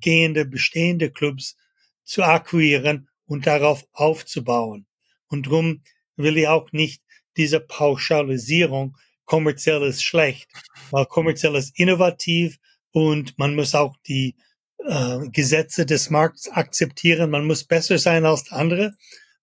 gehende, 0.00 0.44
bestehende 0.44 1.10
Clubs 1.10 1.56
zu 2.04 2.22
akquirieren 2.22 3.08
und 3.26 3.46
darauf 3.46 3.86
aufzubauen. 3.92 4.86
Und 5.28 5.46
drum 5.46 5.82
will 6.16 6.36
ich 6.36 6.48
auch 6.48 6.72
nicht 6.72 7.02
diese 7.36 7.60
Pauschalisierung, 7.60 8.96
kommerziell 9.24 9.82
ist 9.82 10.02
schlecht, 10.02 10.48
weil 10.90 11.06
kommerziell 11.06 11.54
ist 11.56 11.78
innovativ 11.78 12.58
und 12.92 13.38
man 13.38 13.54
muss 13.54 13.74
auch 13.74 13.96
die 14.06 14.36
äh, 14.78 15.28
Gesetze 15.30 15.86
des 15.86 16.10
Markts 16.10 16.48
akzeptieren. 16.48 17.30
Man 17.30 17.46
muss 17.46 17.64
besser 17.64 17.98
sein 17.98 18.26
als 18.26 18.52
andere, 18.52 18.94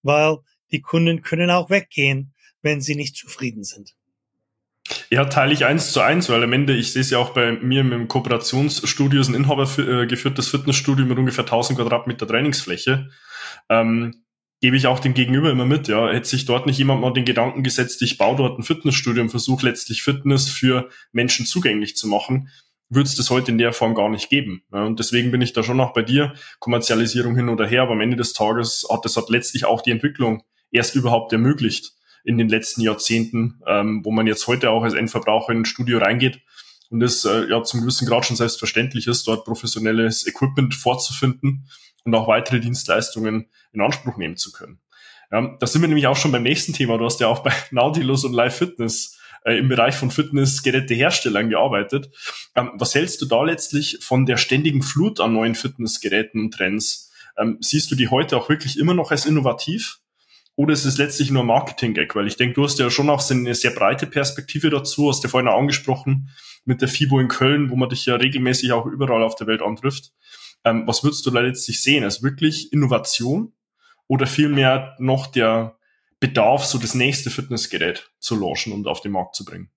weil 0.03 0.37
die 0.71 0.81
Kunden 0.81 1.21
können 1.21 1.49
auch 1.49 1.69
weggehen, 1.69 2.33
wenn 2.61 2.81
sie 2.81 2.95
nicht 2.95 3.15
zufrieden 3.15 3.63
sind. 3.63 3.95
Ja, 5.09 5.25
teile 5.25 5.53
ich 5.53 5.65
eins 5.65 5.91
zu 5.91 6.01
eins, 6.01 6.29
weil 6.29 6.43
am 6.43 6.53
Ende, 6.53 6.75
ich 6.75 6.93
sehe 6.93 7.01
es 7.01 7.09
ja 7.09 7.17
auch 7.17 7.31
bei 7.31 7.51
mir 7.53 7.81
im 7.81 8.07
Kooperationsstudio, 8.07 9.21
ist 9.21 9.29
ein 9.29 9.35
inhabergeführtes 9.35 10.47
äh, 10.47 10.57
Fitnessstudio 10.57 11.05
mit 11.05 11.17
ungefähr 11.17 11.43
1000 11.43 11.77
Quadratmeter 11.77 12.27
Trainingsfläche. 12.27 13.09
Ähm, 13.69 14.23
gebe 14.61 14.77
ich 14.77 14.87
auch 14.87 14.99
dem 14.99 15.13
Gegenüber 15.13 15.49
immer 15.49 15.65
mit, 15.65 15.87
ja. 15.87 16.09
Hätte 16.09 16.27
sich 16.27 16.45
dort 16.45 16.65
nicht 16.65 16.77
jemand 16.77 17.01
mal 17.01 17.11
den 17.11 17.25
Gedanken 17.25 17.63
gesetzt, 17.63 18.01
ich 18.01 18.17
baue 18.17 18.37
dort 18.37 18.59
ein 18.59 18.63
Fitnessstudio 18.63 19.23
und 19.23 19.29
versuche 19.29 19.65
letztlich 19.65 20.03
Fitness 20.03 20.49
für 20.49 20.89
Menschen 21.11 21.45
zugänglich 21.45 21.97
zu 21.97 22.07
machen, 22.07 22.49
würde 22.89 23.07
es 23.07 23.15
das 23.15 23.29
heute 23.29 23.51
in 23.51 23.57
der 23.57 23.73
Form 23.73 23.95
gar 23.95 24.09
nicht 24.09 24.29
geben. 24.29 24.63
Ja, 24.71 24.83
und 24.83 24.99
deswegen 24.99 25.31
bin 25.31 25.41
ich 25.41 25.53
da 25.53 25.63
schon 25.63 25.77
noch 25.77 25.93
bei 25.93 26.03
dir, 26.03 26.33
Kommerzialisierung 26.59 27.35
hin 27.35 27.49
oder 27.49 27.65
her, 27.65 27.83
aber 27.83 27.93
am 27.93 28.01
Ende 28.01 28.17
des 28.17 28.33
Tages 28.33 28.85
hat 28.89 29.03
das 29.03 29.17
hat 29.17 29.29
letztlich 29.29 29.65
auch 29.65 29.81
die 29.81 29.91
Entwicklung 29.91 30.43
erst 30.71 30.95
überhaupt 30.95 31.33
ermöglicht 31.33 31.93
in 32.23 32.37
den 32.37 32.49
letzten 32.49 32.81
Jahrzehnten, 32.81 33.61
ähm, 33.67 34.01
wo 34.03 34.11
man 34.11 34.27
jetzt 34.27 34.47
heute 34.47 34.69
auch 34.69 34.83
als 34.83 34.93
Endverbraucher 34.93 35.51
in 35.51 35.59
ein 35.59 35.65
Studio 35.65 35.99
reingeht 35.99 36.41
und 36.89 37.01
es 37.01 37.25
äh, 37.25 37.49
ja 37.49 37.63
zum 37.63 37.81
gewissen 37.81 38.07
Grad 38.07 38.25
schon 38.25 38.35
selbstverständlich 38.35 39.07
ist, 39.07 39.27
dort 39.27 39.45
professionelles 39.45 40.27
Equipment 40.27 40.75
vorzufinden 40.75 41.67
und 42.03 42.13
auch 42.15 42.27
weitere 42.27 42.59
Dienstleistungen 42.59 43.49
in 43.71 43.81
Anspruch 43.81 44.17
nehmen 44.17 44.37
zu 44.37 44.51
können. 44.51 44.79
Ja, 45.31 45.55
da 45.59 45.67
sind 45.67 45.81
wir 45.81 45.87
nämlich 45.87 46.07
auch 46.07 46.17
schon 46.17 46.33
beim 46.33 46.43
nächsten 46.43 46.73
Thema. 46.73 46.97
Du 46.97 47.05
hast 47.05 47.19
ja 47.21 47.27
auch 47.27 47.39
bei 47.39 47.53
Nautilus 47.71 48.25
und 48.25 48.33
Live 48.33 48.57
Fitness 48.57 49.17
äh, 49.45 49.57
im 49.57 49.69
Bereich 49.69 49.95
von 49.95 50.11
Fitnessgeräteherstellern 50.11 51.49
gearbeitet. 51.49 52.09
Ähm, 52.55 52.71
was 52.75 52.93
hältst 52.93 53.21
du 53.21 53.25
da 53.25 53.43
letztlich 53.43 53.99
von 54.01 54.25
der 54.25 54.37
ständigen 54.37 54.81
Flut 54.81 55.19
an 55.19 55.33
neuen 55.33 55.55
Fitnessgeräten 55.55 56.41
und 56.41 56.53
Trends? 56.53 57.11
Ähm, 57.37 57.57
siehst 57.61 57.89
du 57.91 57.95
die 57.95 58.09
heute 58.09 58.35
auch 58.37 58.49
wirklich 58.49 58.77
immer 58.77 58.93
noch 58.93 59.11
als 59.11 59.25
innovativ? 59.25 59.99
Oder 60.55 60.73
ist 60.73 60.85
es 60.85 60.97
letztlich 60.97 61.31
nur 61.31 61.43
Marketing-Gag? 61.43 62.15
Weil 62.15 62.27
ich 62.27 62.37
denke, 62.37 62.55
du 62.55 62.63
hast 62.63 62.79
ja 62.79 62.89
schon 62.89 63.09
auch 63.09 63.27
eine 63.29 63.55
sehr 63.55 63.71
breite 63.71 64.05
Perspektive 64.05 64.69
dazu, 64.69 65.09
hast 65.09 65.23
du 65.23 65.27
vorhin 65.27 65.47
auch 65.47 65.57
angesprochen 65.57 66.29
mit 66.65 66.81
der 66.81 66.87
FIBO 66.87 67.19
in 67.19 67.27
Köln, 67.27 67.69
wo 67.69 67.75
man 67.75 67.89
dich 67.89 68.05
ja 68.05 68.15
regelmäßig 68.15 68.71
auch 68.71 68.85
überall 68.85 69.23
auf 69.23 69.35
der 69.35 69.47
Welt 69.47 69.61
antrifft. 69.61 70.11
Ähm, 70.63 70.85
was 70.85 71.03
würdest 71.03 71.25
du 71.25 71.31
da 71.31 71.39
letztlich 71.39 71.81
sehen? 71.81 72.03
Also 72.03 72.23
wirklich 72.23 72.71
Innovation 72.71 73.53
oder 74.07 74.27
vielmehr 74.27 74.95
noch 74.99 75.27
der 75.27 75.77
Bedarf, 76.19 76.65
so 76.65 76.77
das 76.77 76.93
nächste 76.93 77.31
Fitnessgerät 77.31 78.11
zu 78.19 78.35
launchen 78.35 78.73
und 78.73 78.87
auf 78.87 79.01
den 79.01 79.11
Markt 79.11 79.35
zu 79.35 79.43
bringen? 79.43 79.71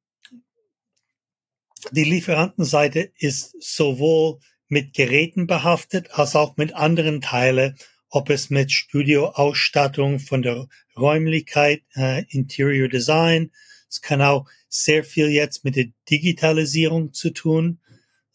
Die 1.93 2.05
Lieferantenseite 2.05 3.13
ist 3.17 3.55
sowohl 3.63 4.41
mit 4.69 4.95
Geräten 4.95 5.47
behaftet 5.47 6.11
als 6.13 6.37
auch 6.37 6.57
mit 6.57 6.75
anderen 6.75 7.21
Teilen 7.21 7.77
ob 8.15 8.31
es 8.31 8.49
mit 8.49 8.71
Studioausstattung 8.71 10.21
von 10.21 10.41
der 10.41 10.69
Räumlichkeit, 10.97 11.83
äh, 11.97 12.25
Interior 12.29 12.89
Design. 12.89 13.51
Es 13.91 14.03
kann 14.03 14.23
auch 14.23 14.49
sehr 14.69 15.03
viel 15.03 15.31
jetzt 15.31 15.65
mit 15.65 15.75
der 15.75 15.87
Digitalisierung 16.09 17.13
zu 17.13 17.31
tun. 17.31 17.81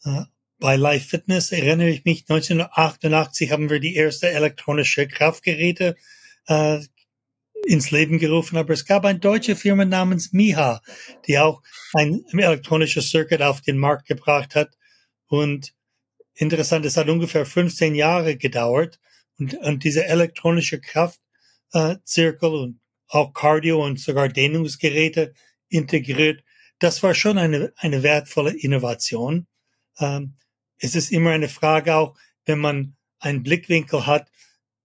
Äh, 0.04 0.24
bei 0.58 0.76
Live 0.76 1.06
Fitness 1.06 1.50
erinnere 1.50 1.88
ich 1.88 2.04
mich, 2.04 2.26
1988 2.28 3.50
haben 3.50 3.70
wir 3.70 3.80
die 3.80 3.94
erste 3.94 4.28
elektronische 4.28 5.08
Kraftgeräte 5.08 5.96
äh, 6.46 6.80
ins 7.64 7.90
Leben 7.90 8.18
gerufen, 8.18 8.58
aber 8.58 8.74
es 8.74 8.84
gab 8.84 9.06
eine 9.06 9.18
deutsche 9.18 9.56
Firma 9.56 9.86
namens 9.86 10.34
Miha, 10.34 10.82
die 11.26 11.38
auch 11.38 11.62
ein 11.94 12.22
elektronisches 12.32 13.08
Circuit 13.08 13.40
auf 13.40 13.62
den 13.62 13.78
Markt 13.78 14.06
gebracht 14.06 14.54
hat. 14.54 14.76
Und 15.26 15.72
interessant, 16.34 16.84
es 16.84 16.98
hat 16.98 17.08
ungefähr 17.08 17.46
15 17.46 17.94
Jahre 17.94 18.36
gedauert, 18.36 18.98
und, 19.40 19.54
und 19.54 19.84
diese 19.84 20.04
elektronische 20.06 20.80
Kraftzirkel 20.80 22.48
äh, 22.50 22.62
und 22.62 22.80
auch 23.08 23.32
Cardio 23.32 23.84
und 23.84 23.98
sogar 23.98 24.28
Dehnungsgeräte 24.28 25.34
integriert, 25.68 26.44
das 26.78 27.02
war 27.02 27.14
schon 27.14 27.38
eine, 27.38 27.72
eine 27.76 28.02
wertvolle 28.02 28.52
Innovation. 28.52 29.46
Ähm, 29.98 30.36
es 30.78 30.94
ist 30.94 31.10
immer 31.10 31.30
eine 31.30 31.48
Frage 31.48 31.96
auch, 31.96 32.16
wenn 32.44 32.58
man 32.58 32.96
einen 33.18 33.42
Blickwinkel 33.42 34.06
hat, 34.06 34.30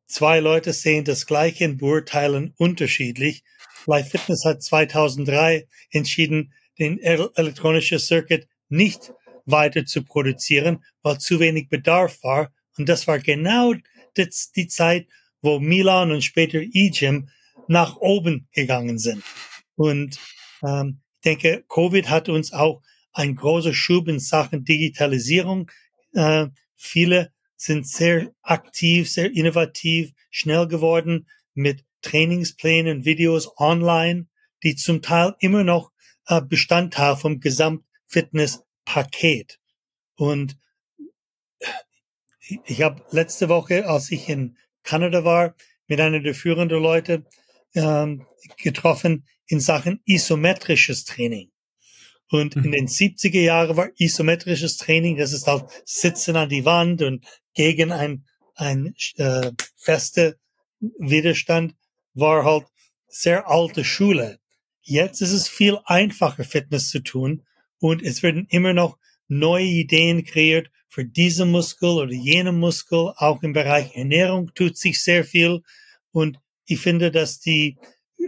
zwei 0.08 0.40
Leute 0.40 0.74
sehen 0.74 1.06
das 1.06 1.26
gleiche 1.26 1.66
und 1.66 1.78
beurteilen 1.78 2.54
unterschiedlich. 2.58 3.44
Life 3.86 4.10
Fitness 4.10 4.44
hat 4.46 4.64
2003 4.64 5.68
entschieden, 5.92 6.54
den 6.80 7.00
elektronischen 7.00 8.00
Circuit 8.00 8.48
nicht 8.68 9.14
weiter 9.46 9.86
zu 9.86 10.04
produzieren, 10.04 10.84
weil 11.04 11.20
zu 11.20 11.40
wenig 11.40 11.70
Bedarf 11.70 12.22
war. 12.24 12.52
Und 12.78 12.90
das 12.90 13.08
war 13.08 13.20
genau 13.20 13.74
die, 14.18 14.30
die 14.56 14.68
Zeit, 14.68 15.08
wo 15.42 15.60
Milan 15.60 16.12
und 16.12 16.24
später 16.24 16.60
Egypt 16.60 17.30
nach 17.68 17.98
oben 17.98 18.48
gegangen 18.52 19.00
sind. 19.00 19.24
Und 19.76 20.20
ähm, 20.64 21.02
ich 21.16 21.22
denke, 21.26 21.66
Covid 21.68 22.10
hat 22.10 22.30
uns 22.30 22.54
auch 22.54 22.82
ein 23.14 23.36
großer 23.36 23.74
Schub 23.74 24.08
in 24.08 24.20
Sachen 24.20 24.64
Digitalisierung. 24.64 25.72
Äh, 26.14 26.48
viele 26.76 27.34
sind 27.56 27.88
sehr 27.88 28.32
aktiv, 28.42 29.10
sehr 29.10 29.34
innovativ, 29.34 30.12
schnell 30.30 30.68
geworden 30.68 31.28
mit 31.54 31.86
Trainingsplänen, 32.02 33.06
Videos 33.06 33.58
online, 33.58 34.28
die 34.64 34.76
zum 34.76 35.02
Teil 35.02 35.36
immer 35.40 35.64
noch 35.64 35.94
äh, 36.28 36.42
Bestandteil 36.42 37.16
vom 37.16 37.40
Gesamtfitnesspaket. 37.40 39.60
Und 40.16 40.58
ich 42.66 42.82
habe 42.82 43.04
letzte 43.12 43.50
Woche, 43.50 43.88
als 43.88 44.12
ich 44.12 44.30
in 44.30 44.58
Kanada 44.84 45.24
war, 45.24 45.56
mit 45.88 46.00
einer 46.00 46.20
der 46.20 46.36
führenden 46.36 46.82
Leute 46.82 47.26
ähm, 47.74 48.26
getroffen 48.58 49.26
in 49.48 49.60
Sachen 49.60 50.02
isometrisches 50.06 51.06
Training. 51.06 51.52
Und 52.32 52.56
in 52.56 52.64
mhm. 52.64 52.72
den 52.72 52.88
70er 52.88 53.42
Jahren 53.42 53.78
war 53.78 53.90
isometrisches 53.98 54.78
Training, 54.78 55.18
das 55.18 55.32
ist 55.32 55.48
halt 55.48 55.66
Sitzen 55.86 56.36
an 56.36 56.50
die 56.50 56.66
Wand 56.66 57.02
und 57.02 57.26
gegen 57.54 57.92
ein, 57.92 58.26
ein 58.56 58.96
äh, 59.18 59.52
feste 59.76 60.40
Widerstand, 60.80 61.76
war 62.14 62.44
halt 62.44 62.66
sehr 63.08 63.48
alte 63.48 63.84
Schule. 63.84 64.40
Jetzt 64.82 65.22
ist 65.22 65.32
es 65.32 65.48
viel 65.48 65.78
einfacher, 65.86 66.44
Fitness 66.44 66.90
zu 66.90 67.00
tun 67.00 67.44
und 67.80 68.02
es 68.02 68.24
werden 68.24 68.48
immer 68.50 68.74
noch 68.74 68.98
neue 69.28 69.66
Ideen 69.66 70.24
kreiert 70.24 70.70
für 70.96 71.04
diesen 71.04 71.52
Muskel 71.52 71.90
oder 71.90 72.14
jenen 72.14 72.58
Muskel. 72.58 73.12
Auch 73.18 73.44
im 73.44 73.52
Bereich 73.52 73.98
Ernährung 73.98 74.54
tut 74.56 74.78
sich 74.78 75.04
sehr 75.04 75.26
viel. 75.26 75.62
Und 76.12 76.40
ich 76.68 76.80
finde, 76.80 77.12
dass 77.12 77.42
die 77.42 77.78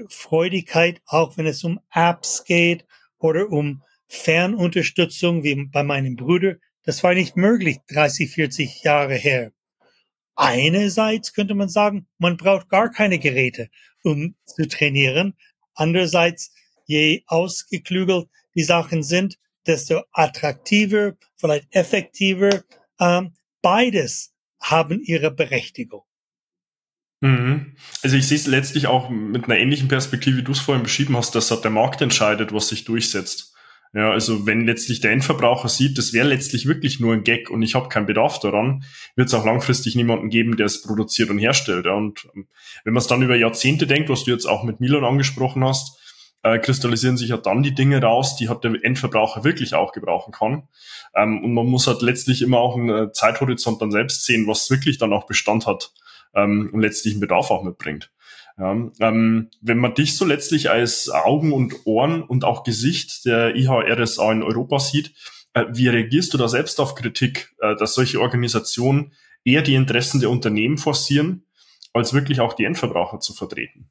Freudigkeit, 0.10 1.02
auch 1.06 1.38
wenn 1.38 1.46
es 1.46 1.64
um 1.64 1.80
Apps 1.94 2.44
geht 2.44 2.86
oder 3.20 3.50
um 3.50 3.84
Fernunterstützung, 4.10 5.44
wie 5.44 5.56
bei 5.64 5.82
meinem 5.82 6.18
Bruder, 6.18 6.58
das 6.84 7.02
war 7.04 7.14
nicht 7.14 7.38
möglich 7.38 7.78
30, 7.88 8.32
40 8.32 8.84
Jahre 8.84 9.16
her. 9.16 9.54
Einerseits 10.36 11.32
könnte 11.32 11.56
man 11.56 11.70
sagen, 11.70 12.06
man 12.18 12.36
braucht 12.36 12.68
gar 12.68 12.92
keine 12.92 13.18
Geräte, 13.18 13.70
um 14.04 14.36
zu 14.44 14.68
trainieren. 14.68 15.38
Andererseits, 15.74 16.54
je 16.86 17.24
ausgeklügelt 17.28 18.28
die 18.56 18.64
Sachen 18.64 19.04
sind, 19.04 19.38
desto 19.68 20.02
attraktiver, 20.12 21.14
vielleicht 21.36 21.68
effektiver. 21.76 22.64
Ähm, 23.00 23.34
beides 23.62 24.34
haben 24.62 25.02
ihre 25.02 25.32
Berechtigung. 25.32 26.04
Mhm. 27.22 27.76
Also 28.04 28.16
ich 28.16 28.28
sehe 28.28 28.38
es 28.38 28.48
letztlich 28.48 28.88
auch 28.88 29.10
mit 29.10 29.46
einer 29.46 29.58
ähnlichen 29.58 29.88
Perspektive, 29.88 30.38
wie 30.38 30.44
du 30.44 30.52
es 30.52 30.60
vorhin 30.60 30.84
beschrieben 30.84 31.18
hast, 31.18 31.34
dass 31.36 31.52
halt 31.52 31.64
der 31.64 31.72
Markt 31.72 32.02
entscheidet, 32.02 32.54
was 32.54 32.70
sich 32.70 32.86
durchsetzt. 32.86 33.56
Ja, 33.94 34.12
also 34.12 34.46
wenn 34.46 34.66
letztlich 34.66 35.00
der 35.00 35.12
Endverbraucher 35.12 35.70
sieht, 35.70 35.98
das 35.98 36.14
wäre 36.14 36.28
letztlich 36.28 36.68
wirklich 36.68 37.00
nur 37.00 37.14
ein 37.14 37.24
Gag 37.24 37.50
und 37.50 37.62
ich 37.62 37.74
habe 37.74 37.88
keinen 37.88 38.06
Bedarf 38.06 38.40
daran, 38.40 38.84
wird 39.16 39.30
es 39.30 39.34
auch 39.34 39.46
langfristig 39.46 39.96
niemanden 39.96 40.30
geben, 40.30 40.58
der 40.58 40.66
es 40.66 40.84
produziert 40.84 41.30
und 41.30 41.40
herstellt. 41.40 41.88
Und 41.88 42.28
ähm, 42.36 42.48
wenn 42.84 42.94
man 42.94 43.02
es 43.02 43.08
dann 43.08 43.22
über 43.22 43.36
Jahrzehnte 43.36 43.88
denkt, 43.88 44.10
was 44.10 44.26
du 44.26 44.32
jetzt 44.32 44.46
auch 44.46 44.64
mit 44.64 44.82
Milan 44.82 45.06
angesprochen 45.06 45.64
hast, 45.64 45.98
äh, 46.48 46.60
kristallisieren 46.60 47.18
sich 47.18 47.30
ja 47.30 47.38
dann 47.38 47.64
die 47.64 47.74
Dinge 47.74 48.02
raus, 48.02 48.36
die 48.36 48.50
halt 48.50 48.64
der 48.64 48.74
Endverbraucher 48.82 49.44
wirklich 49.44 49.74
auch 49.76 49.92
gebrauchen 49.92 50.32
kann. 50.32 50.68
Ähm, 51.16 51.44
und 51.44 51.54
man 51.54 51.66
muss 51.66 51.88
halt 51.88 52.02
letztlich 52.02 52.42
immer 52.42 52.60
auch 52.60 52.78
einen 52.78 52.90
äh, 52.90 53.12
Zeithorizont 53.12 53.82
dann 53.82 53.92
selbst 53.92 54.26
sehen, 54.26 54.48
was 54.48 54.70
wirklich 54.70 54.98
dann 54.98 55.14
auch 55.14 55.26
Bestand 55.26 55.66
hat 55.66 55.92
ähm, 56.36 56.70
und 56.72 56.82
letztlich 56.82 57.14
einen 57.14 57.22
Bedarf 57.22 57.52
auch 57.52 57.64
mitbringt. 57.64 58.12
Ja, 58.58 58.72
ähm, 59.00 59.50
wenn 59.62 59.78
man 59.78 59.94
dich 59.94 60.18
so 60.18 60.26
letztlich 60.26 60.72
als 60.72 61.10
Augen 61.10 61.54
und 61.54 61.86
Ohren 61.86 62.24
und 62.24 62.44
auch 62.44 62.64
Gesicht 62.64 63.26
der 63.26 63.56
IHRSA 63.56 64.32
in 64.32 64.42
Europa 64.42 64.80
sieht, 64.80 65.14
äh, 65.54 65.66
wie 65.72 65.90
reagierst 65.90 66.34
du 66.34 66.38
da 66.38 66.48
selbst 66.48 66.80
auf 66.80 66.96
Kritik, 66.96 67.56
äh, 67.62 67.76
dass 67.76 67.94
solche 67.94 68.20
Organisationen 68.20 69.14
eher 69.44 69.62
die 69.62 69.76
Interessen 69.76 70.20
der 70.22 70.32
Unternehmen 70.32 70.78
forcieren, 70.78 71.46
als 71.94 72.14
wirklich 72.14 72.40
auch 72.40 72.54
die 72.54 72.66
Endverbraucher 72.66 73.20
zu 73.20 73.34
vertreten? 73.34 73.90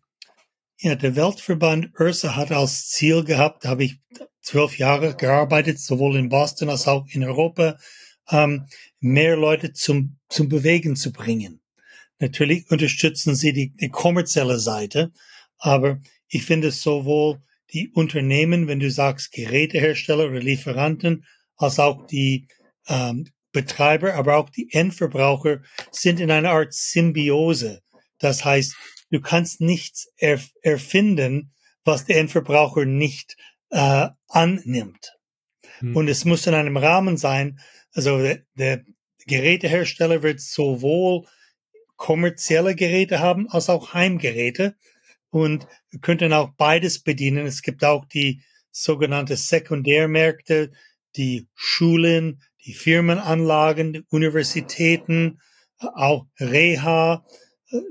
Ja, 0.86 0.94
der 0.94 1.16
Weltverband 1.16 1.98
URSA 1.98 2.36
hat 2.36 2.52
als 2.52 2.90
Ziel 2.90 3.24
gehabt, 3.24 3.64
da 3.64 3.70
habe 3.70 3.82
ich 3.82 3.98
zwölf 4.40 4.78
Jahre 4.78 5.16
gearbeitet, 5.16 5.80
sowohl 5.80 6.14
in 6.14 6.28
Boston 6.28 6.68
als 6.68 6.86
auch 6.86 7.04
in 7.08 7.24
Europa, 7.24 7.76
ähm, 8.30 8.66
mehr 9.00 9.36
Leute 9.36 9.72
zum, 9.72 10.16
zum 10.28 10.48
Bewegen 10.48 10.94
zu 10.94 11.10
bringen. 11.10 11.60
Natürlich 12.20 12.70
unterstützen 12.70 13.34
sie 13.34 13.52
die, 13.52 13.74
die 13.74 13.88
kommerzielle 13.88 14.60
Seite, 14.60 15.10
aber 15.58 15.98
ich 16.28 16.44
finde 16.44 16.70
sowohl 16.70 17.40
die 17.72 17.90
Unternehmen, 17.90 18.68
wenn 18.68 18.78
du 18.78 18.88
sagst 18.88 19.32
Gerätehersteller 19.32 20.26
oder 20.26 20.38
Lieferanten, 20.38 21.24
als 21.56 21.80
auch 21.80 22.06
die 22.06 22.46
ähm, 22.86 23.28
Betreiber, 23.50 24.14
aber 24.14 24.36
auch 24.36 24.50
die 24.50 24.68
Endverbraucher 24.70 25.62
sind 25.90 26.20
in 26.20 26.30
einer 26.30 26.50
Art 26.50 26.72
Symbiose. 26.72 27.82
Das 28.20 28.44
heißt, 28.44 28.76
du 29.10 29.20
kannst 29.20 29.60
nichts 29.60 30.08
erf 30.16 30.50
erfinden, 30.62 31.52
was 31.84 32.04
der 32.04 32.18
Endverbraucher 32.18 32.84
nicht 32.84 33.36
äh, 33.70 34.08
annimmt. 34.28 35.16
Hm. 35.78 35.96
Und 35.96 36.08
es 36.08 36.24
muss 36.24 36.46
in 36.46 36.54
einem 36.54 36.76
Rahmen 36.76 37.16
sein, 37.16 37.60
also 37.92 38.18
der, 38.18 38.42
der 38.54 38.84
Gerätehersteller 39.26 40.22
wird 40.22 40.40
sowohl 40.40 41.26
kommerzielle 41.96 42.74
Geräte 42.74 43.20
haben 43.20 43.48
als 43.48 43.70
auch 43.70 43.94
Heimgeräte 43.94 44.76
und 45.30 45.66
wir 45.90 46.00
könnten 46.00 46.32
auch 46.32 46.50
beides 46.56 47.02
bedienen. 47.02 47.46
Es 47.46 47.62
gibt 47.62 47.84
auch 47.84 48.04
die 48.04 48.42
sogenannte 48.70 49.36
Sekundärmärkte, 49.36 50.72
die 51.16 51.48
Schulen, 51.54 52.42
die 52.64 52.74
Firmenanlagen, 52.74 53.92
die 53.92 54.04
Universitäten, 54.10 55.40
auch 55.78 56.26
Reha, 56.38 57.24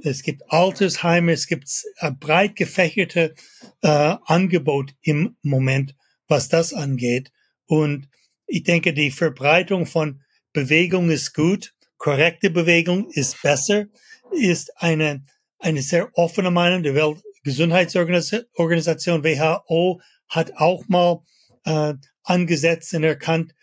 es 0.03 0.23
gibt 0.23 0.43
Altersheime, 0.51 1.33
es 1.33 1.47
gibt 1.47 1.69
ein 1.97 2.17
breit 2.19 2.55
gefächerte 2.55 3.35
äh, 3.81 4.15
Angebot 4.25 4.95
im 5.01 5.35
Moment, 5.41 5.95
was 6.27 6.47
das 6.49 6.73
angeht. 6.73 7.31
Und 7.65 8.07
ich 8.47 8.63
denke, 8.63 8.93
die 8.93 9.11
Verbreitung 9.11 9.85
von 9.85 10.21
Bewegung 10.53 11.09
ist 11.09 11.33
gut, 11.33 11.73
korrekte 11.97 12.49
Bewegung 12.49 13.09
ist 13.09 13.41
besser, 13.41 13.85
ist 14.31 14.71
eine, 14.81 15.25
eine 15.59 15.81
sehr 15.81 16.09
offene 16.13 16.51
Meinung. 16.51 16.83
Der 16.83 17.15
Gesundheitsorganisation 17.43 19.23
WHO 19.23 20.01
hat 20.27 20.53
auch 20.55 20.87
mal 20.87 21.23
äh, 21.65 21.93
angesetzt 22.23 22.93
und 22.93 23.03
erkannt, 23.03 23.53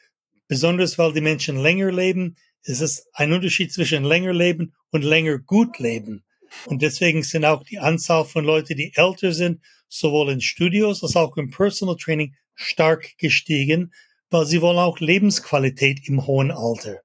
besonders 0.49 0.99
weil 0.99 1.13
die 1.13 1.21
Menschen 1.21 1.57
länger 1.57 1.91
leben, 1.91 2.37
ist 2.65 2.81
es 2.81 3.07
ein 3.13 3.33
Unterschied 3.33 3.73
zwischen 3.73 4.05
länger 4.05 4.33
leben 4.33 4.75
und 4.91 5.03
länger 5.03 5.39
gut 5.39 5.79
leben. 5.79 6.25
Und 6.67 6.83
deswegen 6.83 7.23
sind 7.23 7.45
auch 7.45 7.65
die 7.65 7.79
Anzahl 7.79 8.25
von 8.25 8.45
Leuten, 8.45 8.77
die 8.77 8.93
älter 8.95 9.33
sind, 9.33 9.61
sowohl 9.89 10.33
in 10.33 10.41
Studios 10.41 11.03
als 11.03 11.17
auch 11.17 11.37
im 11.37 11.51
Personal 11.51 11.97
Training 11.97 12.35
stark 12.55 13.17
gestiegen, 13.19 13.93
weil 14.31 14.47
sie 14.47 14.61
wollen 14.61 14.79
auch 14.79 15.01
Lebensqualität 15.01 16.09
im 16.09 16.27
hohen 16.27 16.51
Alter. 16.51 17.01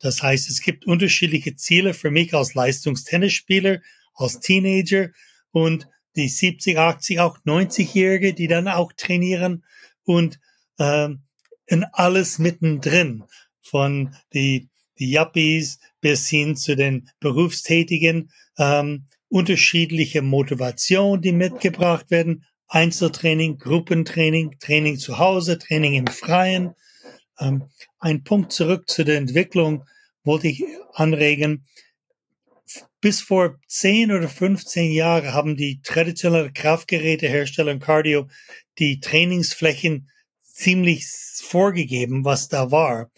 Das 0.00 0.22
heißt, 0.22 0.48
es 0.50 0.60
gibt 0.60 0.86
unterschiedliche 0.86 1.56
Ziele 1.56 1.94
für 1.94 2.10
mich 2.10 2.34
als 2.34 2.54
Leistungstennisspieler, 2.54 3.80
als 4.14 4.40
Teenager 4.40 5.10
und 5.52 5.86
die 6.16 6.28
70, 6.28 6.78
80, 6.78 7.20
auch 7.20 7.38
90-Jährige, 7.44 8.34
die 8.34 8.48
dann 8.48 8.68
auch 8.68 8.92
trainieren 8.92 9.64
und 10.04 10.38
ähm, 10.78 11.22
in 11.66 11.84
alles 11.92 12.38
mittendrin, 12.38 13.24
von 13.62 14.14
die, 14.34 14.68
die 15.02 15.10
Yuppies 15.10 15.80
bis 16.00 16.28
hin 16.28 16.54
zu 16.54 16.76
den 16.76 17.08
Berufstätigen, 17.18 18.30
ähm, 18.56 19.06
unterschiedliche 19.28 20.22
Motivation, 20.22 21.20
die 21.20 21.32
mitgebracht 21.32 22.10
werden, 22.12 22.44
Einzeltraining, 22.68 23.58
Gruppentraining, 23.58 24.58
Training 24.60 24.98
zu 24.98 25.18
Hause, 25.18 25.58
Training 25.58 25.94
im 25.94 26.06
Freien. 26.06 26.74
Ähm, 27.40 27.64
ein 27.98 28.22
Punkt 28.22 28.52
zurück 28.52 28.88
zu 28.88 29.04
der 29.04 29.16
Entwicklung 29.16 29.84
wollte 30.22 30.46
ich 30.46 30.62
anregen. 30.94 31.66
Bis 33.00 33.20
vor 33.20 33.58
10 33.66 34.12
oder 34.12 34.28
15 34.28 34.92
Jahren 34.92 35.34
haben 35.34 35.56
die 35.56 35.82
traditionellen 35.82 36.52
Kraftgerätehersteller 36.52 37.72
und 37.72 37.80
Cardio 37.80 38.28
die 38.78 39.00
Trainingsflächen 39.00 40.08
ziemlich 40.44 41.06
vorgegeben, 41.42 42.24
was 42.24 42.48
da 42.48 42.70
war. 42.70 43.10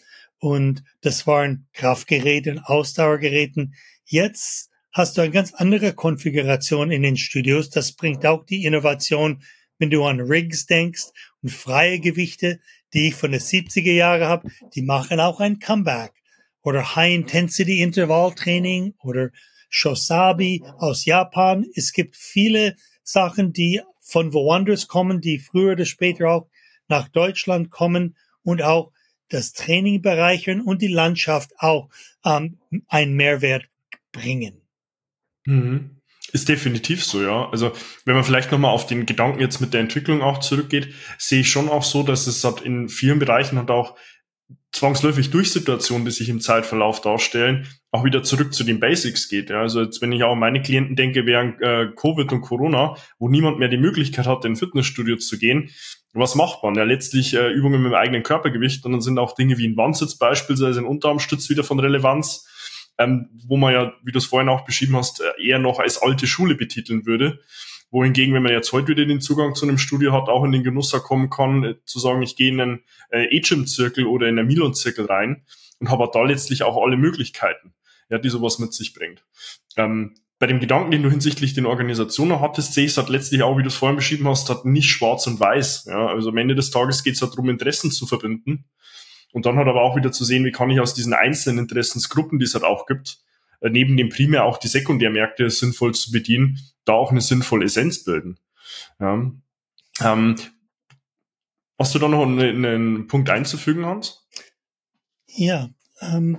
Und 0.44 0.84
das 1.00 1.26
waren 1.26 1.66
Kraftgeräte 1.72 2.60
Ausdauergeräten. 2.66 3.74
Jetzt 4.04 4.68
hast 4.92 5.16
du 5.16 5.22
eine 5.22 5.30
ganz 5.30 5.54
andere 5.54 5.94
Konfiguration 5.94 6.90
in 6.90 7.00
den 7.00 7.16
Studios. 7.16 7.70
Das 7.70 7.92
bringt 7.92 8.26
auch 8.26 8.44
die 8.44 8.66
Innovation, 8.66 9.42
wenn 9.78 9.88
du 9.88 10.04
an 10.04 10.20
Rigs 10.20 10.66
denkst 10.66 11.04
und 11.42 11.50
freie 11.50 11.98
Gewichte, 11.98 12.60
die 12.92 13.08
ich 13.08 13.14
von 13.14 13.32
den 13.32 13.40
70er 13.40 13.94
Jahren 13.94 14.28
habe, 14.28 14.50
die 14.74 14.82
machen 14.82 15.18
auch 15.18 15.40
ein 15.40 15.60
Comeback. 15.60 16.12
Oder 16.60 16.94
High-Intensity-Intervalltraining 16.94 18.96
oder 19.02 19.30
Shosabi 19.70 20.62
aus 20.76 21.06
Japan. 21.06 21.64
Es 21.74 21.94
gibt 21.94 22.16
viele 22.16 22.76
Sachen, 23.02 23.54
die 23.54 23.80
von 24.02 24.34
woanders 24.34 24.88
kommen, 24.88 25.22
die 25.22 25.38
früher 25.38 25.72
oder 25.72 25.86
später 25.86 26.28
auch 26.28 26.50
nach 26.86 27.08
Deutschland 27.08 27.70
kommen 27.70 28.18
und 28.42 28.60
auch 28.60 28.92
das 29.28 29.52
Training 29.52 30.02
bereichern 30.02 30.60
und 30.60 30.82
die 30.82 30.88
Landschaft 30.88 31.52
auch 31.58 31.88
ähm, 32.24 32.58
einen 32.88 33.14
Mehrwert 33.14 33.66
bringen. 34.12 34.62
Mhm. 35.46 35.90
Ist 36.32 36.48
definitiv 36.48 37.04
so, 37.04 37.22
ja. 37.22 37.48
Also 37.50 37.72
wenn 38.04 38.14
man 38.14 38.24
vielleicht 38.24 38.50
nochmal 38.50 38.72
auf 38.72 38.86
den 38.86 39.06
Gedanken 39.06 39.40
jetzt 39.40 39.60
mit 39.60 39.72
der 39.72 39.80
Entwicklung 39.80 40.20
auch 40.20 40.40
zurückgeht, 40.40 40.92
sehe 41.16 41.40
ich 41.40 41.50
schon 41.50 41.68
auch 41.68 41.84
so, 41.84 42.02
dass 42.02 42.26
es 42.26 42.42
halt 42.42 42.60
in 42.60 42.88
vielen 42.88 43.20
Bereichen 43.20 43.56
und 43.56 43.70
auch 43.70 43.96
zwangsläufig 44.72 45.30
durch 45.30 45.52
Situationen, 45.52 46.04
die 46.04 46.10
sich 46.10 46.28
im 46.28 46.40
Zeitverlauf 46.40 47.00
darstellen, 47.00 47.68
auch 47.92 48.04
wieder 48.04 48.24
zurück 48.24 48.52
zu 48.52 48.64
den 48.64 48.80
Basics 48.80 49.28
geht. 49.28 49.50
Ja. 49.50 49.60
Also 49.60 49.82
jetzt, 49.82 50.02
wenn 50.02 50.10
ich 50.10 50.24
auch 50.24 50.32
an 50.32 50.40
meine 50.40 50.60
Klienten 50.60 50.96
denke, 50.96 51.24
während 51.26 51.62
äh, 51.62 51.86
Covid 51.94 52.32
und 52.32 52.40
Corona, 52.40 52.96
wo 53.20 53.28
niemand 53.28 53.60
mehr 53.60 53.68
die 53.68 53.76
Möglichkeit 53.76 54.26
hat, 54.26 54.44
in 54.44 54.56
Fitnessstudio 54.56 55.16
zu 55.16 55.38
gehen, 55.38 55.70
was 56.20 56.34
macht 56.34 56.62
man? 56.62 56.74
Ja, 56.74 56.84
letztlich 56.84 57.34
äh, 57.34 57.50
Übungen 57.50 57.82
mit 57.82 57.92
dem 57.92 57.96
eigenen 57.96 58.22
Körpergewicht 58.22 58.84
und 58.86 58.92
dann 58.92 59.00
sind 59.00 59.18
auch 59.18 59.34
Dinge 59.34 59.58
wie 59.58 59.66
ein 59.66 59.76
Wandsitz 59.76 60.16
beispielsweise 60.16 60.80
ein 60.80 60.86
Unterarmstütz 60.86 61.50
wieder 61.50 61.64
von 61.64 61.80
Relevanz 61.80 62.46
ähm, 62.98 63.28
wo 63.46 63.56
man 63.56 63.72
ja, 63.72 63.92
wie 64.02 64.12
du 64.12 64.18
es 64.18 64.26
vorhin 64.26 64.48
auch 64.48 64.64
beschrieben 64.64 64.96
hast, 64.96 65.20
äh, 65.20 65.42
eher 65.42 65.58
noch 65.58 65.78
als 65.78 66.00
alte 66.00 66.26
Schule 66.26 66.54
betiteln 66.54 67.06
würde. 67.06 67.40
Wohingegen, 67.90 68.34
wenn 68.34 68.42
man 68.42 68.52
jetzt 68.52 68.72
heute 68.72 68.88
wieder 68.88 69.04
den 69.04 69.20
Zugang 69.20 69.54
zu 69.54 69.66
einem 69.66 69.78
Studio 69.78 70.12
hat, 70.12 70.28
auch 70.28 70.44
in 70.44 70.52
den 70.52 70.64
Genuss 70.64 70.92
kommen 71.02 71.30
kann, 71.30 71.64
äh, 71.64 71.74
zu 71.84 71.98
sagen, 71.98 72.22
ich 72.22 72.36
gehe 72.36 72.48
in 72.48 72.60
einen 72.60 72.84
äh, 73.10 73.36
A-Gym-Zirkel 73.36 74.06
oder 74.06 74.28
in 74.28 74.38
einen 74.38 74.48
Milon-Zirkel 74.48 75.06
rein 75.06 75.44
und 75.80 75.90
habe 75.90 76.08
da 76.12 76.22
letztlich 76.22 76.62
auch 76.62 76.82
alle 76.82 76.96
Möglichkeiten, 76.96 77.74
ja, 78.10 78.18
die 78.18 78.30
sowas 78.30 78.58
mit 78.58 78.72
sich 78.72 78.94
bringt. 78.94 79.24
Ähm, 79.76 80.14
bei 80.38 80.46
dem 80.46 80.60
Gedanken, 80.60 80.90
den 80.90 81.02
du 81.02 81.10
hinsichtlich 81.10 81.54
den 81.54 81.66
Organisationen 81.66 82.40
hattest, 82.40 82.74
sehe 82.74 82.84
ich 82.84 82.92
es 82.92 82.96
halt 82.96 83.08
letztlich 83.08 83.42
auch, 83.42 83.56
wie 83.56 83.62
du 83.62 83.68
es 83.68 83.76
vorhin 83.76 83.96
beschrieben 83.96 84.28
hast, 84.28 84.50
hat 84.50 84.64
nicht 84.64 84.90
schwarz 84.90 85.26
und 85.26 85.38
weiß. 85.38 85.86
Ja, 85.86 86.06
also 86.06 86.30
am 86.30 86.36
Ende 86.36 86.54
des 86.54 86.70
Tages 86.70 87.04
geht 87.04 87.14
es 87.14 87.22
halt 87.22 87.32
darum, 87.32 87.48
Interessen 87.48 87.90
zu 87.90 88.06
verbinden. 88.06 88.64
Und 89.32 89.46
dann 89.46 89.56
hat 89.56 89.66
aber 89.66 89.82
auch 89.82 89.96
wieder 89.96 90.12
zu 90.12 90.24
sehen, 90.24 90.44
wie 90.44 90.52
kann 90.52 90.70
ich 90.70 90.80
aus 90.80 90.94
diesen 90.94 91.12
einzelnen 91.12 91.60
Interessensgruppen, 91.60 92.38
die 92.38 92.44
es 92.44 92.54
halt 92.54 92.64
auch 92.64 92.86
gibt, 92.86 93.18
äh, 93.60 93.70
neben 93.70 93.96
dem 93.96 94.08
primär 94.08 94.44
auch 94.44 94.58
die 94.58 94.68
Sekundärmärkte 94.68 95.50
sinnvoll 95.50 95.94
zu 95.94 96.12
bedienen, 96.12 96.58
da 96.84 96.92
auch 96.92 97.10
eine 97.10 97.20
sinnvolle 97.20 97.64
Essenz 97.64 98.04
bilden. 98.04 98.38
Ja. 99.00 99.30
Ähm, 100.00 100.36
hast 101.78 101.94
du 101.94 101.98
da 101.98 102.08
noch 102.08 102.22
einen, 102.22 102.64
einen 102.64 103.06
Punkt 103.06 103.30
einzufügen, 103.30 103.86
Hans? 103.86 104.26
Ja, 105.26 105.70
ähm, 106.00 106.38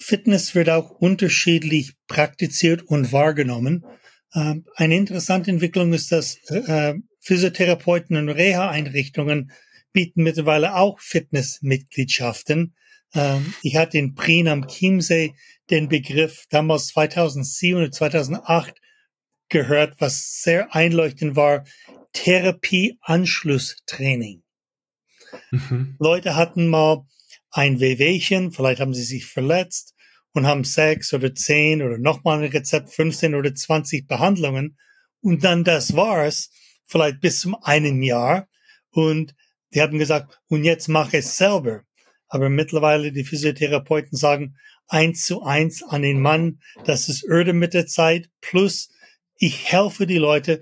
Fitness 0.00 0.54
wird 0.54 0.70
auch 0.70 0.90
unterschiedlich 0.90 1.92
praktiziert 2.08 2.82
und 2.82 3.12
wahrgenommen. 3.12 3.84
Ähm, 4.34 4.64
eine 4.74 4.96
interessante 4.96 5.50
Entwicklung 5.50 5.92
ist, 5.92 6.10
dass 6.10 6.38
äh, 6.50 6.94
Physiotherapeuten 7.20 8.16
und 8.16 8.30
Reha-Einrichtungen 8.30 9.52
bieten 9.92 10.22
mittlerweile 10.22 10.76
auch 10.76 10.98
Fitnessmitgliedschaften. 11.00 12.74
Ähm, 13.14 13.52
ich 13.62 13.76
hatte 13.76 13.98
in 13.98 14.14
Prien 14.14 14.48
am 14.48 14.66
Chiemsee 14.66 15.34
den 15.68 15.88
Begriff 15.88 16.46
damals 16.48 16.86
2007 16.88 17.78
oder 17.78 17.92
2008 17.92 18.80
gehört, 19.48 19.96
was 19.98 20.40
sehr 20.42 20.74
einleuchtend 20.74 21.36
war, 21.36 21.64
Therapie-Anschlusstraining. 22.12 24.42
Mhm. 25.50 25.96
Leute 25.98 26.36
hatten 26.36 26.68
mal 26.68 27.06
ein 27.50 27.80
Wehwehchen, 27.80 28.52
vielleicht 28.52 28.80
haben 28.80 28.94
sie 28.94 29.02
sich 29.02 29.26
verletzt 29.26 29.94
und 30.32 30.46
haben 30.46 30.64
sechs 30.64 31.12
oder 31.12 31.34
zehn 31.34 31.82
oder 31.82 31.98
nochmal 31.98 32.42
ein 32.42 32.50
Rezept, 32.50 32.90
15 32.90 33.34
oder 33.34 33.54
20 33.54 34.06
Behandlungen. 34.06 34.78
Und 35.20 35.44
dann 35.44 35.64
das 35.64 35.96
war's, 35.96 36.50
vielleicht 36.86 37.20
bis 37.20 37.40
zum 37.40 37.56
einen 37.62 38.02
Jahr. 38.02 38.48
Und 38.90 39.34
die 39.74 39.82
haben 39.82 39.98
gesagt, 39.98 40.40
und 40.48 40.64
jetzt 40.64 40.88
mach 40.88 41.12
es 41.12 41.36
selber. 41.36 41.82
Aber 42.28 42.48
mittlerweile 42.48 43.12
die 43.12 43.24
Physiotherapeuten 43.24 44.16
sagen, 44.16 44.56
eins 44.86 45.24
zu 45.24 45.42
eins 45.42 45.82
an 45.82 46.02
den 46.02 46.20
Mann, 46.20 46.60
das 46.84 47.08
ist 47.08 47.24
öde 47.24 47.52
mit 47.52 47.74
der 47.74 47.86
Zeit, 47.86 48.28
plus 48.40 48.90
ich 49.36 49.72
helfe 49.72 50.06
die 50.06 50.18
Leute, 50.18 50.60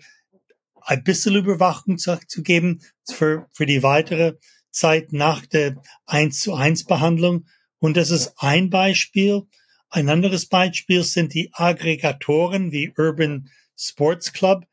ein 0.81 1.03
bisschen 1.03 1.35
Überwachung 1.35 1.99
zu, 1.99 2.19
zu 2.27 2.43
geben 2.43 2.81
für, 3.11 3.47
für 3.53 3.67
die 3.67 3.83
weitere 3.83 4.35
Zeit 4.71 5.13
nach 5.13 5.47
der 5.47 5.77
eins 6.07 6.41
zu 6.41 6.55
eins 6.55 6.85
Behandlung. 6.85 7.47
Und 7.79 7.97
das 7.97 8.11
ist 8.11 8.35
ein 8.37 8.71
Beispiel. 8.71 9.43
Ein 9.89 10.09
anderes 10.09 10.47
Beispiel 10.47 11.03
sind 11.03 11.35
die 11.35 11.51
Aggregatoren 11.53 12.73
wie 12.73 12.93
Urban 12.97 13.51
Sports 13.77 14.33
Club, 14.33 14.67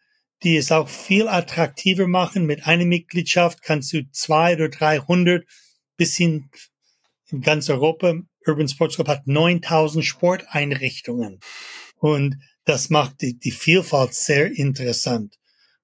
die 0.43 0.57
es 0.57 0.71
auch 0.71 0.89
viel 0.89 1.27
attraktiver 1.27 2.07
machen. 2.07 2.45
Mit 2.45 2.67
einer 2.67 2.85
Mitgliedschaft 2.85 3.61
kannst 3.61 3.93
du 3.93 4.09
zwei 4.11 4.55
oder 4.55 4.69
300 4.69 5.45
bis 5.97 6.15
hin 6.15 6.49
in 7.29 7.41
ganz 7.41 7.69
Europa. 7.69 8.15
Urban 8.45 8.67
Sports 8.67 8.95
Club 8.95 9.07
hat 9.07 9.27
9000 9.27 10.03
Sporteinrichtungen. 10.03 11.39
Und 11.97 12.37
das 12.65 12.89
macht 12.89 13.21
die, 13.21 13.37
die 13.37 13.51
Vielfalt 13.51 14.13
sehr 14.13 14.51
interessant. 14.51 15.37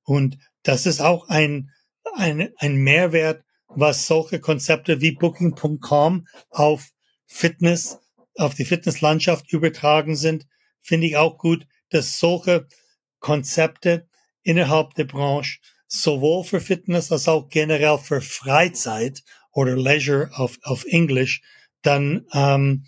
Und 0.03 0.37
das 0.63 0.85
ist 0.85 0.99
auch 0.99 1.29
ein, 1.29 1.71
ein, 2.15 2.49
ein 2.57 2.75
Mehrwert, 2.75 3.43
was 3.75 4.07
solche 4.07 4.39
Konzepte 4.39 5.01
wie 5.01 5.11
Booking.com 5.11 6.27
auf 6.49 6.89
Fitness, 7.25 7.99
auf 8.35 8.55
die 8.55 8.65
Fitnesslandschaft 8.65 9.51
übertragen 9.51 10.15
sind, 10.15 10.47
finde 10.81 11.07
ich 11.07 11.17
auch 11.17 11.37
gut, 11.37 11.65
dass 11.89 12.19
solche 12.19 12.67
Konzepte 13.19 14.07
innerhalb 14.43 14.95
der 14.95 15.05
Branche 15.05 15.59
sowohl 15.87 16.43
für 16.43 16.61
Fitness 16.61 17.11
als 17.11 17.27
auch 17.27 17.49
generell 17.49 17.97
für 17.97 18.21
Freizeit 18.21 19.23
oder 19.51 19.75
Leisure 19.75 20.29
auf, 20.33 20.57
auf 20.63 20.85
Englisch, 20.85 21.41
dann 21.81 22.25
ähm, 22.33 22.85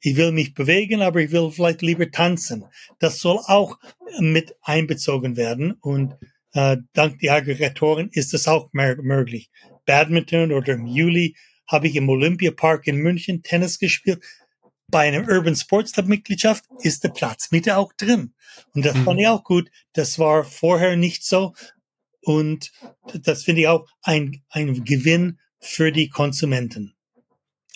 ich 0.00 0.16
will 0.16 0.32
mich 0.32 0.54
bewegen, 0.54 1.02
aber 1.02 1.20
ich 1.20 1.32
will 1.32 1.50
vielleicht 1.50 1.82
lieber 1.82 2.10
tanzen. 2.10 2.64
Das 2.98 3.18
soll 3.18 3.38
auch 3.46 3.78
mit 4.18 4.54
einbezogen 4.62 5.36
werden 5.36 5.72
und 5.80 6.14
äh, 6.52 6.76
dank 6.92 7.18
der 7.18 7.34
Aggregatoren 7.34 8.10
ist 8.12 8.32
das 8.32 8.48
auch 8.48 8.70
möglich. 8.72 9.50
Badminton 9.86 10.52
oder 10.52 10.74
im 10.74 10.86
Juli 10.86 11.36
habe 11.66 11.88
ich 11.88 11.96
im 11.96 12.08
Olympiapark 12.08 12.86
in 12.86 12.96
München 12.96 13.42
Tennis 13.42 13.78
gespielt. 13.78 14.22
bei 14.88 15.08
einer 15.08 15.28
Urban 15.28 15.56
Sports 15.56 15.92
Club 15.92 16.06
Mitgliedschaft 16.06 16.64
ist 16.80 17.02
der 17.02 17.08
Platzmiete 17.08 17.76
auch 17.76 17.92
drin. 17.94 18.34
Und 18.72 18.84
das 18.84 18.94
mhm. 18.94 19.04
fand 19.04 19.20
ich 19.20 19.26
auch 19.26 19.42
gut. 19.42 19.70
Das 19.94 20.18
war 20.18 20.44
vorher 20.44 20.96
nicht 20.96 21.24
so. 21.24 21.54
Und 22.20 22.72
das 23.14 23.44
finde 23.44 23.62
ich 23.62 23.68
auch 23.68 23.88
ein, 24.02 24.42
ein 24.48 24.84
Gewinn 24.84 25.40
für 25.58 25.90
die 25.90 26.08
Konsumenten. 26.08 26.95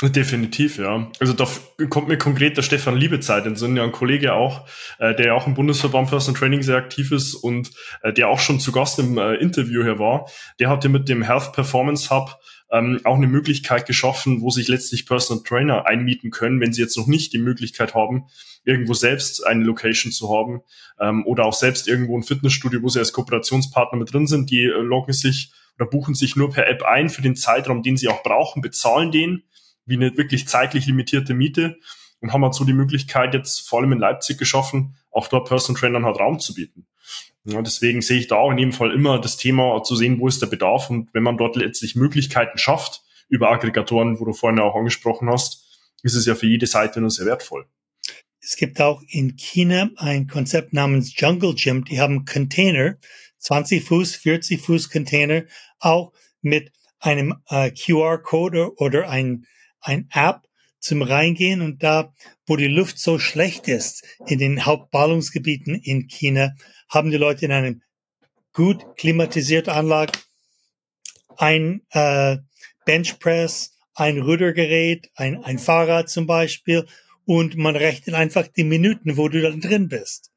Definitiv, 0.03 0.79
ja. 0.79 1.11
Also 1.21 1.35
da 1.35 1.47
kommt 1.91 2.09
mir 2.09 2.17
konkret 2.17 2.57
der 2.57 2.63
Stefan 2.63 2.97
Liebezeit 2.97 3.45
in 3.45 3.57
Sinn, 3.57 3.77
ja 3.77 3.85
ein 3.85 3.93
Kollege 3.93 4.33
auch, 4.33 4.67
äh, 4.99 5.15
der 5.15 5.27
ja 5.27 5.35
auch 5.35 5.47
im 5.47 5.55
Bundesverband 5.55 6.09
Personal 6.09 6.39
Training 6.39 6.63
sehr 6.63 6.77
aktiv 6.77 7.13
ist 7.13 7.35
und 7.35 7.71
äh, 8.03 8.13
der 8.13 8.29
auch 8.29 8.39
schon 8.39 8.61
zu 8.61 8.73
Gast 8.73 8.99
im 8.99 9.19
äh, 9.19 9.35
Interview 9.35 9.83
hier 9.83 9.99
war. 9.99 10.27
Der 10.59 10.71
hat 10.71 10.85
ja 10.85 10.91
mit 10.91 11.11
dem 11.11 11.23
Health 11.23 11.53
Performance 11.53 12.09
Hub 12.09 12.39
ähm, 12.73 13.01
auch 13.05 13.17
eine 13.17 13.27
Möglichkeit 13.27 13.87
geschaffen, 13.87 14.41
wo 14.41 14.49
sich 14.49 14.69
letztlich 14.69 15.05
Personal 15.05 15.45
Trainer 15.45 15.87
einmieten 15.87 16.31
können, 16.31 16.61
wenn 16.61 16.73
sie 16.73 16.81
jetzt 16.81 16.97
noch 16.97 17.07
nicht 17.07 17.35
die 17.35 17.39
Möglichkeit 17.39 17.95
haben, 17.95 18.27
irgendwo 18.65 18.95
selbst 18.95 19.47
eine 19.47 19.65
Location 19.65 20.13
zu 20.13 20.35
haben 20.35 20.61
ähm, 20.99 21.27
oder 21.27 21.45
auch 21.45 21.53
selbst 21.53 21.89
irgendwo 21.89 22.17
ein 22.17 22.23
Fitnessstudio, 22.23 22.83
wo 22.83 22.89
sie 22.89 23.01
als 23.01 23.13
Kooperationspartner 23.13 23.99
mit 23.99 24.13
drin 24.13 24.27
sind, 24.27 24.51
die 24.51 24.65
äh, 24.65 24.81
loggen 24.81 25.13
sich 25.13 25.53
oder 25.79 25.89
buchen 25.89 26.15
sich 26.15 26.37
nur 26.37 26.51
per 26.51 26.69
App 26.69 26.85
ein 26.85 27.11
für 27.11 27.23
den 27.23 27.37
Zeitraum, 27.37 27.83
den 27.83 27.97
sie 27.97 28.09
auch 28.09 28.23
brauchen, 28.23 28.63
bezahlen 28.63 29.11
den 29.11 29.43
wie 29.91 29.97
eine 29.97 30.17
wirklich 30.17 30.49
zeitlich 30.49 30.87
limitierte 30.87 31.35
Miete 31.35 31.77
und 32.21 32.33
haben 32.33 32.43
halt 32.43 32.55
so 32.55 32.65
die 32.65 32.73
Möglichkeit 32.73 33.35
jetzt 33.35 33.69
vor 33.69 33.81
allem 33.81 33.93
in 33.93 33.99
Leipzig 33.99 34.39
geschaffen, 34.39 34.97
auch 35.11 35.29
dort 35.29 35.49
Personal 35.49 35.79
Trainern 35.79 36.05
halt 36.05 36.19
Raum 36.19 36.41
zu 36.41 36.55
bieten. 36.55 36.87
Ja, 37.45 37.63
deswegen 37.63 38.03
sehe 38.03 38.19
ich 38.19 38.29
da 38.29 38.37
auch 38.37 38.51
in 38.51 38.59
jedem 38.59 38.73
Fall 38.73 38.93
immer 38.93 39.21
das 39.21 39.37
Thema 39.37 39.83
zu 39.83 39.97
sehen, 39.97 40.21
wo 40.21 40.29
ist 40.29 40.43
der 40.43 40.47
Bedarf 40.47 40.91
und 40.91 41.13
wenn 41.15 41.23
man 41.23 41.39
dort 41.39 41.57
letztlich 41.57 41.97
Möglichkeiten 41.97 42.59
schafft 42.59 43.03
über 43.29 43.51
Aggregatoren, 43.51 44.21
wo 44.21 44.25
du 44.25 44.33
vorhin 44.33 44.61
auch 44.61 44.77
angesprochen 44.77 45.29
hast, 45.31 45.67
ist 46.03 46.15
es 46.15 46.27
ja 46.27 46.35
für 46.35 46.47
jede 46.47 46.67
Seite 46.67 47.01
nur 47.01 47.11
sehr 47.11 47.27
wertvoll. 47.27 47.67
Es 48.43 48.57
gibt 48.57 48.81
auch 48.81 49.03
in 49.09 49.37
China 49.37 49.91
ein 49.97 50.27
Konzept 50.27 50.73
namens 50.73 51.19
Jungle 51.19 51.55
Gym. 51.55 51.85
Die 51.85 52.01
haben 52.01 52.25
Container, 52.25 52.97
20 53.39 53.85
Fuß, 53.85 54.17
40 54.17 54.61
Fuß 54.61 54.91
Container, 54.91 55.45
auch 55.79 56.13
mit 56.41 56.73
einem 56.99 57.37
äh, 57.49 57.71
QR-Code 57.71 58.77
oder 58.77 59.09
ein 59.09 59.47
ein 59.81 60.09
App 60.13 60.43
zum 60.79 61.03
Reingehen 61.03 61.61
und 61.61 61.83
da, 61.83 62.15
wo 62.47 62.57
die 62.57 62.67
Luft 62.67 62.99
so 62.99 63.19
schlecht 63.19 63.69
ist 63.69 64.05
in 64.27 64.39
den 64.39 64.65
Hauptballungsgebieten 64.65 65.75
in 65.75 66.09
China, 66.09 66.55
haben 66.89 67.11
die 67.11 67.19
Leute 67.19 67.45
in 67.45 67.53
einem 67.53 67.83
gut 68.53 68.97
klimatisierten 68.97 69.73
Anlage 69.73 70.13
ein 71.37 71.83
äh, 71.91 72.39
Benchpress, 72.85 73.77
ein 73.95 74.19
Rudergerät, 74.19 75.11
ein, 75.15 75.43
ein 75.45 75.59
Fahrrad 75.59 76.09
zum 76.09 76.27
Beispiel 76.27 76.87
und 77.25 77.57
man 77.57 77.77
rechnet 77.77 78.15
einfach 78.15 78.49
die 78.49 78.65
Minuten, 78.65 79.17
wo 79.17 79.29
du 79.29 79.41
dann 79.41 79.61
drin 79.61 79.89
bist. 79.89 80.31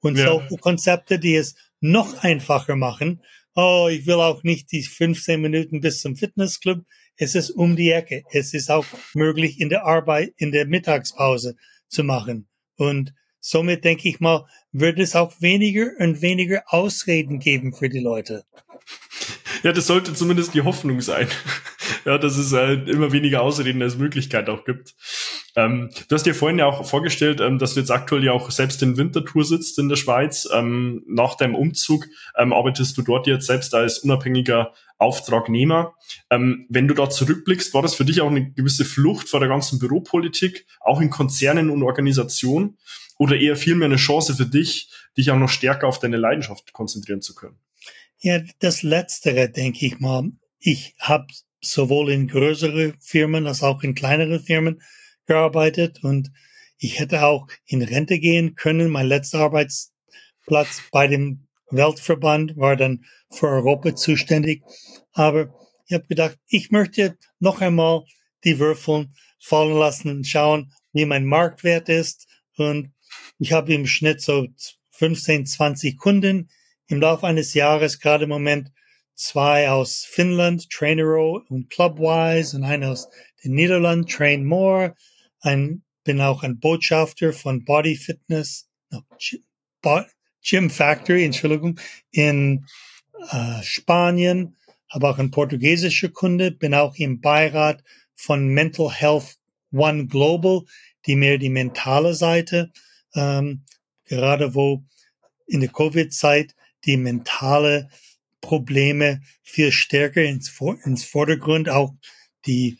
Und 0.00 0.16
ja. 0.16 0.26
solche 0.26 0.56
Konzepte, 0.56 1.18
die 1.18 1.34
es 1.34 1.56
noch 1.80 2.22
einfacher 2.22 2.76
machen. 2.76 3.22
Oh, 3.54 3.88
ich 3.90 4.06
will 4.06 4.14
auch 4.14 4.44
nicht 4.44 4.70
die 4.72 4.82
15 4.82 5.40
Minuten 5.40 5.80
bis 5.80 6.00
zum 6.00 6.16
Fitnessclub 6.16 6.84
es 7.18 7.34
ist 7.34 7.50
um 7.50 7.76
die 7.76 7.90
Ecke. 7.90 8.22
Es 8.30 8.54
ist 8.54 8.70
auch 8.70 8.86
möglich, 9.12 9.60
in 9.60 9.68
der 9.68 9.84
Arbeit, 9.84 10.32
in 10.36 10.52
der 10.52 10.66
Mittagspause 10.66 11.56
zu 11.88 12.04
machen. 12.04 12.48
Und 12.76 13.12
somit 13.40 13.84
denke 13.84 14.08
ich 14.08 14.20
mal, 14.20 14.46
wird 14.72 14.98
es 15.00 15.16
auch 15.16 15.34
weniger 15.40 15.90
und 15.98 16.22
weniger 16.22 16.62
Ausreden 16.68 17.40
geben 17.40 17.74
für 17.74 17.88
die 17.88 17.98
Leute. 17.98 18.44
Ja, 19.64 19.72
das 19.72 19.88
sollte 19.88 20.14
zumindest 20.14 20.54
die 20.54 20.62
Hoffnung 20.62 21.00
sein. 21.00 21.28
ja, 22.04 22.18
dass 22.18 22.36
es 22.36 22.52
äh, 22.52 22.74
immer 22.74 23.10
weniger 23.10 23.42
Ausreden 23.42 23.82
als 23.82 23.96
Möglichkeit 23.96 24.48
auch 24.48 24.64
gibt. 24.64 24.94
Ähm, 25.58 25.90
du 26.06 26.14
hast 26.14 26.24
dir 26.24 26.36
vorhin 26.36 26.60
ja 26.60 26.66
auch 26.66 26.86
vorgestellt, 26.86 27.40
ähm, 27.40 27.58
dass 27.58 27.74
du 27.74 27.80
jetzt 27.80 27.90
aktuell 27.90 28.22
ja 28.22 28.30
auch 28.30 28.52
selbst 28.52 28.80
in 28.80 28.96
Wintertour 28.96 29.44
sitzt 29.44 29.80
in 29.80 29.88
der 29.88 29.96
Schweiz. 29.96 30.48
Ähm, 30.54 31.02
nach 31.08 31.34
deinem 31.34 31.56
Umzug 31.56 32.06
ähm, 32.36 32.52
arbeitest 32.52 32.96
du 32.96 33.02
dort 33.02 33.26
jetzt 33.26 33.46
selbst 33.46 33.74
als 33.74 33.98
unabhängiger 33.98 34.72
Auftragnehmer. 34.98 35.94
Ähm, 36.30 36.66
wenn 36.68 36.86
du 36.86 36.94
da 36.94 37.10
zurückblickst, 37.10 37.74
war 37.74 37.82
das 37.82 37.96
für 37.96 38.04
dich 38.04 38.20
auch 38.20 38.30
eine 38.30 38.52
gewisse 38.52 38.84
Flucht 38.84 39.28
vor 39.28 39.40
der 39.40 39.48
ganzen 39.48 39.80
Büropolitik, 39.80 40.64
auch 40.78 41.00
in 41.00 41.10
Konzernen 41.10 41.70
und 41.70 41.82
Organisationen? 41.82 42.78
Oder 43.18 43.36
eher 43.36 43.56
vielmehr 43.56 43.86
eine 43.86 43.96
Chance 43.96 44.36
für 44.36 44.46
dich, 44.46 44.92
dich 45.16 45.32
auch 45.32 45.38
noch 45.38 45.48
stärker 45.48 45.88
auf 45.88 45.98
deine 45.98 46.18
Leidenschaft 46.18 46.72
konzentrieren 46.72 47.20
zu 47.20 47.34
können? 47.34 47.56
Ja, 48.20 48.40
das 48.60 48.84
Letztere, 48.84 49.50
denke 49.50 49.86
ich 49.86 49.98
mal. 49.98 50.30
Ich 50.60 50.94
habe 51.00 51.26
sowohl 51.60 52.12
in 52.12 52.28
größere 52.28 52.94
Firmen 53.00 53.48
als 53.48 53.64
auch 53.64 53.82
in 53.82 53.96
kleinere 53.96 54.38
Firmen 54.38 54.80
gearbeitet 55.28 56.02
und 56.02 56.32
ich 56.78 56.98
hätte 56.98 57.24
auch 57.24 57.46
in 57.66 57.82
Rente 57.82 58.18
gehen 58.18 58.54
können. 58.56 58.90
Mein 58.90 59.06
letzter 59.06 59.40
Arbeitsplatz 59.40 60.82
bei 60.90 61.06
dem 61.06 61.46
Weltverband 61.70 62.56
war 62.56 62.76
dann 62.76 63.04
für 63.30 63.48
Europa 63.48 63.94
zuständig. 63.94 64.62
Aber 65.12 65.54
ich 65.86 65.94
habe 65.94 66.06
gedacht, 66.06 66.38
ich 66.48 66.70
möchte 66.70 67.16
noch 67.38 67.60
einmal 67.60 68.04
die 68.44 68.58
Würfel 68.58 69.08
fallen 69.40 69.76
lassen 69.76 70.10
und 70.10 70.26
schauen, 70.26 70.72
wie 70.92 71.04
mein 71.04 71.24
Marktwert 71.24 71.88
ist. 71.88 72.26
Und 72.56 72.92
ich 73.38 73.52
habe 73.52 73.74
im 73.74 73.86
Schnitt 73.86 74.20
so 74.20 74.46
15, 74.92 75.46
20 75.46 75.96
Kunden 75.98 76.50
im 76.86 77.00
Laufe 77.00 77.26
eines 77.26 77.54
Jahres, 77.54 78.00
gerade 78.00 78.24
im 78.24 78.30
Moment 78.30 78.72
zwei 79.14 79.68
aus 79.68 80.04
Finnland, 80.08 80.70
Trainero 80.70 81.42
und 81.48 81.70
Clubwise 81.70 82.56
und 82.56 82.64
einer 82.64 82.90
aus 82.90 83.08
den 83.44 83.54
Niederlanden, 83.54 84.06
Train 84.06 84.44
More. 84.44 84.94
Ein, 85.40 85.82
bin 86.04 86.20
auch 86.20 86.42
ein 86.42 86.58
Botschafter 86.58 87.32
von 87.32 87.64
Body 87.64 87.96
Fitness, 87.96 88.68
no, 88.90 89.02
Gym 90.42 90.70
Factory, 90.70 91.24
Entschuldigung, 91.24 91.78
in 92.10 92.64
äh, 93.30 93.62
Spanien, 93.62 94.56
habe 94.88 95.08
auch 95.08 95.18
ein 95.18 95.30
portugiesischer 95.30 96.08
Kunde, 96.08 96.50
bin 96.50 96.74
auch 96.74 96.94
im 96.96 97.20
Beirat 97.20 97.82
von 98.14 98.48
Mental 98.48 98.90
Health 98.90 99.38
One 99.72 100.06
Global, 100.06 100.62
die 101.06 101.16
mehr 101.16 101.38
die 101.38 101.50
mentale 101.50 102.14
Seite, 102.14 102.72
ähm, 103.14 103.64
gerade 104.04 104.54
wo 104.54 104.84
in 105.46 105.60
der 105.60 105.70
Covid-Zeit 105.70 106.54
die 106.84 106.96
mentale 106.96 107.88
Probleme 108.40 109.20
viel 109.42 109.72
stärker 109.72 110.22
ins, 110.22 110.58
ins 110.84 111.04
Vordergrund, 111.04 111.68
auch 111.68 111.94
die, 112.46 112.78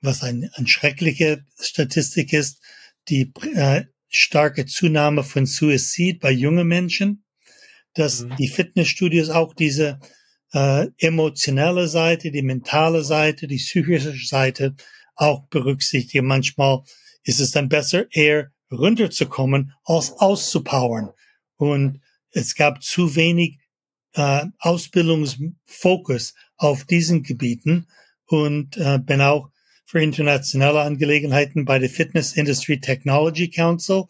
was 0.00 0.22
ein, 0.22 0.50
ein 0.54 0.66
schreckliche 0.66 1.44
Statistik 1.58 2.32
ist, 2.32 2.60
die 3.08 3.32
äh, 3.54 3.84
starke 4.08 4.66
Zunahme 4.66 5.24
von 5.24 5.46
Suizid 5.46 6.20
bei 6.20 6.30
jungen 6.30 6.66
Menschen, 6.66 7.24
dass 7.94 8.22
mhm. 8.22 8.36
die 8.36 8.48
Fitnessstudios 8.48 9.30
auch 9.30 9.54
diese 9.54 10.00
äh, 10.52 10.88
emotionelle 10.98 11.88
Seite, 11.88 12.30
die 12.30 12.42
mentale 12.42 13.04
Seite, 13.04 13.46
die 13.46 13.56
psychische 13.56 14.14
Seite 14.26 14.74
auch 15.14 15.46
berücksichtigen. 15.48 16.26
Manchmal 16.26 16.82
ist 17.22 17.40
es 17.40 17.50
dann 17.52 17.68
besser, 17.68 18.06
eher 18.10 18.50
runterzukommen, 18.70 19.72
als 19.84 20.12
auszupowern. 20.12 21.10
Und 21.56 22.00
es 22.30 22.54
gab 22.54 22.82
zu 22.82 23.14
wenig 23.16 23.58
äh, 24.14 24.46
Ausbildungsfokus 24.58 26.34
auf 26.56 26.84
diesen 26.84 27.22
Gebieten 27.22 27.86
und 28.26 28.76
äh, 28.76 28.98
bin 28.98 29.20
auch 29.20 29.50
für 29.90 30.00
internationale 30.00 30.82
Angelegenheiten 30.82 31.64
bei 31.64 31.80
der 31.80 31.90
Fitness 31.90 32.34
Industry 32.34 32.78
Technology 32.78 33.50
Council, 33.50 34.04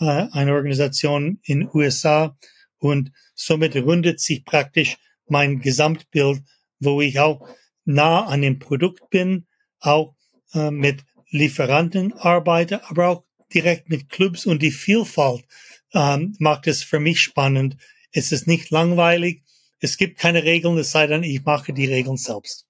äh, 0.00 0.24
eine 0.32 0.54
Organisation 0.54 1.38
in 1.42 1.68
USA. 1.74 2.34
Und 2.78 3.12
somit 3.34 3.76
rundet 3.76 4.20
sich 4.20 4.46
praktisch 4.46 4.96
mein 5.26 5.60
Gesamtbild, 5.60 6.40
wo 6.80 7.02
ich 7.02 7.20
auch 7.20 7.46
nah 7.84 8.24
an 8.24 8.40
dem 8.40 8.58
Produkt 8.58 9.10
bin, 9.10 9.46
auch 9.80 10.14
äh, 10.54 10.70
mit 10.70 11.04
Lieferanten 11.28 12.14
arbeite, 12.14 12.88
aber 12.88 13.08
auch 13.08 13.24
direkt 13.52 13.90
mit 13.90 14.08
Clubs 14.08 14.46
und 14.46 14.62
die 14.62 14.70
Vielfalt 14.70 15.44
ähm, 15.92 16.36
macht 16.38 16.66
es 16.66 16.82
für 16.82 17.00
mich 17.00 17.20
spannend. 17.20 17.76
Es 18.12 18.32
ist 18.32 18.46
nicht 18.46 18.70
langweilig. 18.70 19.42
Es 19.78 19.98
gibt 19.98 20.18
keine 20.18 20.44
Regeln, 20.44 20.78
es 20.78 20.90
sei 20.90 21.06
denn, 21.06 21.22
ich 21.22 21.44
mache 21.44 21.74
die 21.74 21.86
Regeln 21.86 22.16
selbst. 22.16 22.66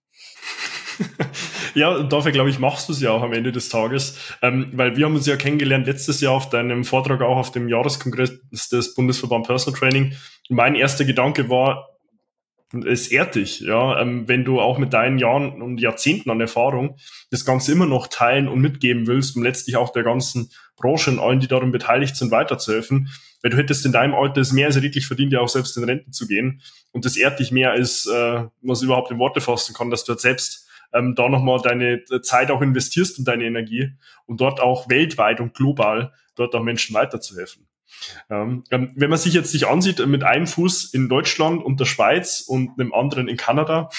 Ja, 1.74 2.02
dafür 2.02 2.32
glaube 2.32 2.50
ich, 2.50 2.58
machst 2.58 2.88
du 2.88 2.92
es 2.92 3.00
ja 3.00 3.10
auch 3.10 3.22
am 3.22 3.32
Ende 3.32 3.52
des 3.52 3.68
Tages, 3.68 4.18
ähm, 4.42 4.70
weil 4.72 4.96
wir 4.96 5.06
haben 5.06 5.14
uns 5.14 5.26
ja 5.26 5.36
kennengelernt 5.36 5.86
letztes 5.86 6.20
Jahr 6.20 6.32
auf 6.32 6.50
deinem 6.50 6.84
Vortrag 6.84 7.20
auch 7.22 7.36
auf 7.36 7.52
dem 7.52 7.68
Jahreskongress 7.68 8.32
des 8.50 8.94
Bundesverband 8.94 9.46
Personal 9.46 9.78
Training. 9.78 10.14
Mein 10.48 10.74
erster 10.74 11.04
Gedanke 11.04 11.48
war, 11.48 11.98
es 12.86 13.08
ehrt 13.08 13.34
dich, 13.34 13.60
ja, 13.60 13.98
ähm, 14.00 14.28
wenn 14.28 14.44
du 14.44 14.60
auch 14.60 14.78
mit 14.78 14.92
deinen 14.92 15.18
Jahren 15.18 15.62
und 15.62 15.80
Jahrzehnten 15.80 16.30
an 16.30 16.40
Erfahrung 16.40 16.98
das 17.30 17.46
Ganze 17.46 17.72
immer 17.72 17.86
noch 17.86 18.08
teilen 18.08 18.46
und 18.46 18.60
mitgeben 18.60 19.06
willst, 19.06 19.36
um 19.36 19.42
letztlich 19.42 19.76
auch 19.76 19.90
der 19.90 20.02
ganzen 20.02 20.50
Branche 20.76 21.10
und 21.10 21.18
allen, 21.18 21.40
die 21.40 21.48
daran 21.48 21.72
beteiligt 21.72 22.16
sind, 22.16 22.30
weiterzuhelfen. 22.30 23.08
Weil 23.42 23.50
du 23.50 23.56
hättest 23.56 23.86
in 23.86 23.92
deinem 23.92 24.14
Alter 24.14 24.40
es 24.40 24.52
mehr 24.52 24.66
als 24.66 24.80
redlich 24.82 25.06
verdient, 25.06 25.32
ja 25.32 25.40
auch 25.40 25.48
selbst 25.48 25.76
in 25.76 25.84
Rente 25.84 26.10
zu 26.10 26.26
gehen. 26.26 26.60
Und 26.92 27.04
das 27.04 27.16
ehrt 27.16 27.38
dich 27.38 27.52
mehr 27.52 27.70
als, 27.70 28.06
äh, 28.06 28.44
was 28.62 28.82
überhaupt 28.82 29.10
in 29.10 29.18
Worte 29.18 29.40
fassen 29.40 29.74
kann, 29.74 29.90
dass 29.90 30.04
du 30.04 30.10
halt 30.10 30.20
selbst 30.20 30.67
ähm, 30.92 31.14
da 31.14 31.28
nochmal 31.28 31.60
deine 31.62 32.02
Zeit 32.22 32.50
auch 32.50 32.62
investierst 32.62 33.18
und 33.18 33.26
deine 33.26 33.44
Energie 33.44 33.92
und 34.26 34.40
dort 34.40 34.60
auch 34.60 34.88
weltweit 34.88 35.40
und 35.40 35.54
global 35.54 36.12
dort 36.34 36.54
auch 36.54 36.62
Menschen 36.62 36.94
weiterzuhelfen. 36.94 37.66
Ähm, 38.30 38.64
ähm, 38.70 38.92
wenn 38.96 39.10
man 39.10 39.18
sich 39.18 39.34
jetzt 39.34 39.50
sich 39.50 39.66
ansieht, 39.66 40.04
mit 40.06 40.22
einem 40.24 40.46
Fuß 40.46 40.92
in 40.92 41.08
Deutschland 41.08 41.64
und 41.64 41.80
der 41.80 41.86
Schweiz 41.86 42.44
und 42.46 42.78
einem 42.78 42.92
anderen 42.92 43.28
in 43.28 43.36
Kanada, 43.36 43.90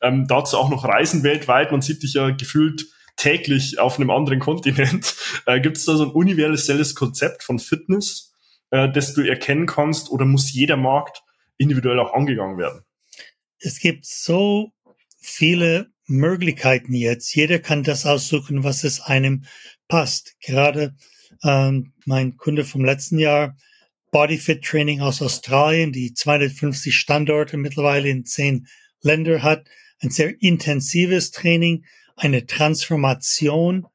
ähm, 0.00 0.26
dazu 0.26 0.58
auch 0.58 0.68
noch 0.68 0.84
Reisen 0.84 1.22
weltweit, 1.22 1.72
man 1.72 1.82
sieht 1.82 2.02
dich 2.02 2.14
ja 2.14 2.30
gefühlt 2.30 2.86
täglich 3.16 3.78
auf 3.78 3.98
einem 3.98 4.10
anderen 4.10 4.38
Kontinent. 4.38 5.16
Äh, 5.44 5.60
Gibt 5.60 5.76
es 5.76 5.86
da 5.86 5.96
so 5.96 6.04
ein 6.04 6.10
universelles 6.10 6.94
Konzept 6.94 7.42
von 7.42 7.58
Fitness, 7.58 8.32
äh, 8.70 8.88
das 8.92 9.12
du 9.12 9.22
erkennen 9.22 9.66
kannst, 9.66 10.08
oder 10.08 10.24
muss 10.24 10.52
jeder 10.52 10.76
Markt 10.76 11.24
individuell 11.56 11.98
auch 11.98 12.14
angegangen 12.14 12.58
werden? 12.58 12.84
Es 13.58 13.80
gibt 13.80 14.06
so 14.06 14.72
viele 15.18 15.90
Möglichkeiten 16.12 16.94
jetzt. 16.94 17.34
Jeder 17.34 17.58
kann 17.58 17.82
das 17.82 18.06
aussuchen, 18.06 18.64
was 18.64 18.84
es 18.84 19.00
einem 19.00 19.44
passt. 19.88 20.36
Gerade 20.40 20.94
ähm, 21.42 21.92
mein 22.04 22.36
Kunde 22.36 22.64
vom 22.64 22.84
letzten 22.84 23.18
Jahr, 23.18 23.56
Bodyfit 24.10 24.62
Training 24.64 25.00
aus 25.00 25.22
Australien, 25.22 25.92
die 25.92 26.12
250 26.12 26.94
Standorte 26.94 27.56
mittlerweile 27.56 28.08
in 28.08 28.24
zehn 28.24 28.68
Länder 29.00 29.42
hat, 29.42 29.66
ein 30.00 30.10
sehr 30.10 30.40
intensives 30.40 31.30
Training, 31.30 31.84
eine 32.16 32.46
Transformation. 32.46 33.86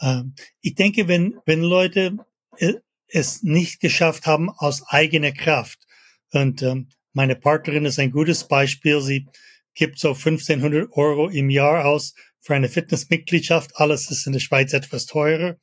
Ähm, 0.00 0.34
ich 0.60 0.74
denke, 0.74 1.08
wenn, 1.08 1.38
wenn 1.46 1.62
Leute 1.62 2.18
äh, 2.58 2.74
es 3.08 3.42
nicht 3.42 3.80
geschafft 3.80 4.26
haben 4.26 4.50
aus 4.50 4.82
eigener 4.88 5.32
Kraft, 5.32 5.86
und 6.32 6.62
ähm, 6.62 6.88
meine 7.12 7.36
Partnerin 7.36 7.84
ist 7.84 7.98
ein 7.98 8.10
gutes 8.10 8.48
Beispiel, 8.48 9.00
sie 9.00 9.26
gibt 9.74 9.98
so 9.98 10.10
1500 10.10 10.90
Euro 10.92 11.28
im 11.28 11.50
Jahr 11.50 11.84
aus 11.86 12.14
für 12.40 12.54
eine 12.54 12.68
Fitnessmitgliedschaft, 12.68 13.76
alles 13.76 14.10
ist 14.10 14.26
in 14.26 14.32
der 14.32 14.40
Schweiz 14.40 14.72
etwas 14.72 15.06
teurer, 15.06 15.56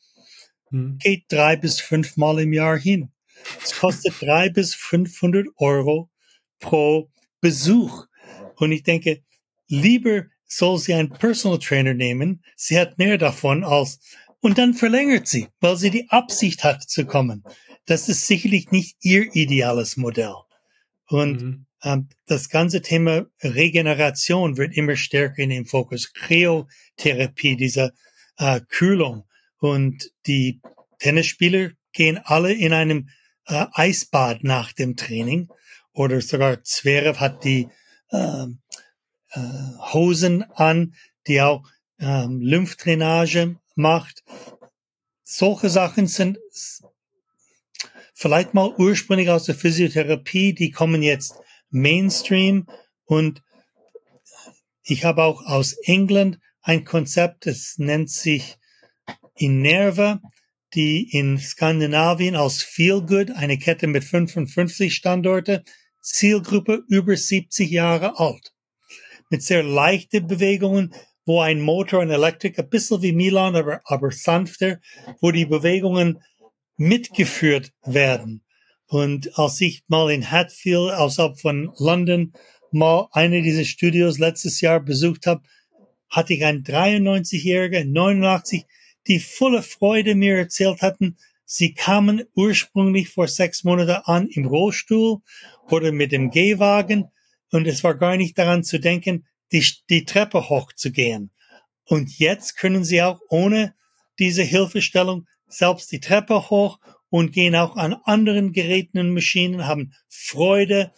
hm. 0.70 0.98
geht 1.00 1.26
drei 1.30 1.56
bis 1.56 1.80
fünfmal 1.80 2.40
im 2.40 2.54
Jahr 2.54 2.78
hin. 2.78 3.12
Es 3.64 3.78
kostet 3.78 4.14
drei 4.22 4.50
bis 4.50 4.74
500 4.76 5.48
Euro 5.58 6.10
pro 6.60 7.12
Besuch. 7.42 8.06
Und 8.56 8.72
ich 8.72 8.84
denke, 8.84 9.24
lieber 9.68 10.26
soll 10.46 10.78
sie 10.78 10.94
einen 10.94 11.10
Personal 11.10 11.60
Trainer 11.60 11.94
nehmen. 11.94 12.44
Sie 12.56 12.78
hat 12.78 12.98
mehr 12.98 13.18
davon 13.18 13.64
als, 13.64 14.00
und 14.42 14.58
dann 14.58 14.74
verlängert 14.74 15.28
sie, 15.28 15.48
weil 15.60 15.78
sie 15.78 15.90
die 15.90 16.10
Absicht 16.10 16.64
hat 16.64 16.84
zu 16.84 17.06
kommen. 17.06 17.44
Das 17.86 18.10
ist 18.10 18.28
sicherlich 18.28 18.72
nicht 18.72 18.98
ihr 19.02 19.36
ideales 19.36 19.98
Modell. 19.98 20.36
Und 21.08 21.42
mhm. 21.42 21.66
Ähm, 21.84 22.10
das 22.26 22.50
ganze 22.50 22.82
Thema 22.82 23.26
Regeneration 23.42 24.58
wird 24.58 24.76
immer 24.76 24.96
stärker 24.96 25.40
in 25.40 25.50
den 25.50 25.66
Fokus. 25.66 26.14
Kryotherapie, 26.14 27.56
diese 27.56 27.94
äh, 28.38 28.62
Kühlung. 28.68 29.26
Und 29.60 30.12
die 30.28 30.62
Tennisspieler 31.00 31.72
gehen 31.94 32.20
alle 32.24 32.54
in 32.54 32.74
einem 32.74 33.10
äh, 33.48 33.66
Eisbad 33.74 34.44
nach 34.44 34.74
dem 34.74 34.96
Training. 34.96 35.50
Oder 35.94 36.22
sogar 36.22 36.64
Zverev 36.64 37.20
hat 37.20 37.44
die 37.44 37.68
äh, 38.12 38.46
äh, 39.32 39.40
Hosen 39.94 40.44
an, 40.52 40.96
die 41.28 41.42
auch 41.42 41.64
ähm, 42.00 42.42
Lymphdrainage 42.42 43.58
macht. 43.76 44.24
Solche 45.24 45.70
Sachen 45.70 46.08
sind 46.08 46.40
vielleicht 48.14 48.54
mal 48.54 48.74
ursprünglich 48.78 49.30
aus 49.30 49.46
der 49.46 49.56
Physiotherapie, 49.56 50.54
die 50.54 50.72
kommen 50.72 51.04
jetzt 51.04 51.36
Mainstream 51.70 52.68
und 53.06 53.42
ich 54.84 55.06
habe 55.06 55.24
auch 55.24 55.46
aus 55.46 55.74
England 55.84 56.40
ein 56.62 56.84
Konzept, 56.84 57.46
das 57.46 57.76
nennt 57.78 58.10
sich 58.10 58.58
Inerva, 59.36 60.20
die 60.74 61.10
in 61.12 61.38
Skandinavien 61.38 62.36
aus 62.36 62.62
Feel 62.62 63.02
Good, 63.02 63.32
eine 63.32 63.58
Kette 63.58 63.88
mit 63.88 64.04
55 64.04 64.94
Standorte, 64.94 65.64
Zielgruppe 66.02 66.84
über 66.88 67.16
70 67.16 67.70
Jahre 67.70 68.20
alt 68.20 68.54
mit 69.30 69.44
sehr 69.44 69.64
leichten 69.64 70.28
Bewegungen, 70.28 70.94
wo 71.26 71.42
ein 71.42 71.62
Motor, 71.62 72.02
ein 72.02 72.10
Elektrik, 72.10 72.58
ein 72.58 72.70
bisschen 72.70 73.02
wie 73.02 73.12
Milan, 73.12 73.56
aber, 73.56 73.82
aber 73.86 74.12
sanfter, 74.12 74.80
wo 75.22 75.32
die 75.32 75.46
Bewegungen 75.46 76.22
mitgeführt 76.78 77.72
werden. 77.86 78.44
Und 78.90 79.38
als 79.38 79.62
ich 79.62 79.84
mal 79.88 80.10
in 80.10 80.32
Hatfield 80.32 80.92
außerhalb 80.94 81.40
von 81.40 81.72
London 81.78 82.34
mal 82.72 83.08
eine 83.12 83.44
dieser 83.44 83.64
Studios 83.64 84.18
letztes 84.18 84.62
Jahr 84.62 84.80
besucht 84.80 85.28
habe, 85.28 85.44
hatte 86.10 86.34
ich 86.34 86.44
einen 86.44 86.64
93-Jähriger, 86.64 87.86
89, 87.86 88.66
die 89.06 89.20
volle 89.20 89.62
Freude 89.62 90.16
mir 90.16 90.38
erzählt 90.38 90.82
hatten, 90.82 91.18
sie 91.46 91.76
kamen 91.76 92.24
ursprünglich 92.34 93.10
vor 93.10 93.28
sechs 93.28 93.64
Monaten 93.64 94.02
an 94.06 94.28
im 94.28 94.48
Rollstuhl 94.48 95.20
oder 95.70 95.92
mit 95.92 96.12
dem 96.12 96.32
Gehwagen 96.32 97.12
und 97.52 97.68
es 97.68 97.84
war 97.84 97.96
gar 97.96 98.18
nicht 98.18 98.40
daran 98.40 98.64
zu 98.64 98.80
denken, 98.80 99.28
die, 99.52 99.64
die 99.92 100.06
Treppe 100.06 100.50
hochzugehen. 100.50 101.30
Und 101.86 102.18
jetzt 102.18 102.58
können 102.58 102.84
sie 102.84 103.04
auch 103.04 103.20
ohne 103.30 103.76
diese 104.18 104.44
Hilfestellung 104.44 105.28
selbst 105.48 105.92
die 105.92 106.00
Treppe 106.00 106.50
hoch 106.50 106.80
und 107.10 107.32
gehen 107.32 107.56
auch 107.56 107.76
an 107.76 107.96
anderen 108.04 108.54
Geräten 108.54 109.00
und 109.00 109.14
Maschinen, 109.14 109.66
haben 109.66 109.94
Freude. 110.08 110.92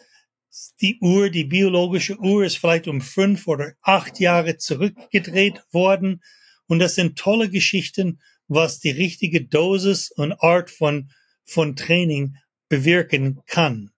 Die 0.81 0.99
Uhr, 0.99 1.29
die 1.29 1.45
biologische 1.45 2.19
Uhr 2.19 2.43
ist 2.43 2.57
vielleicht 2.57 2.87
um 2.87 2.99
fünf 3.01 3.47
oder 3.47 3.73
acht 3.81 4.19
Jahre 4.19 4.57
zurückgedreht 4.57 5.61
worden. 5.71 6.21
Und 6.67 6.79
das 6.79 6.95
sind 6.95 7.17
tolle 7.17 7.49
Geschichten, 7.49 8.19
was 8.47 8.79
die 8.79 8.91
richtige 8.91 9.45
Dosis 9.45 10.11
und 10.11 10.33
Art 10.33 10.69
von, 10.69 11.11
von 11.45 11.75
Training 11.75 12.35
bewirken 12.67 13.41
kann. 13.47 13.91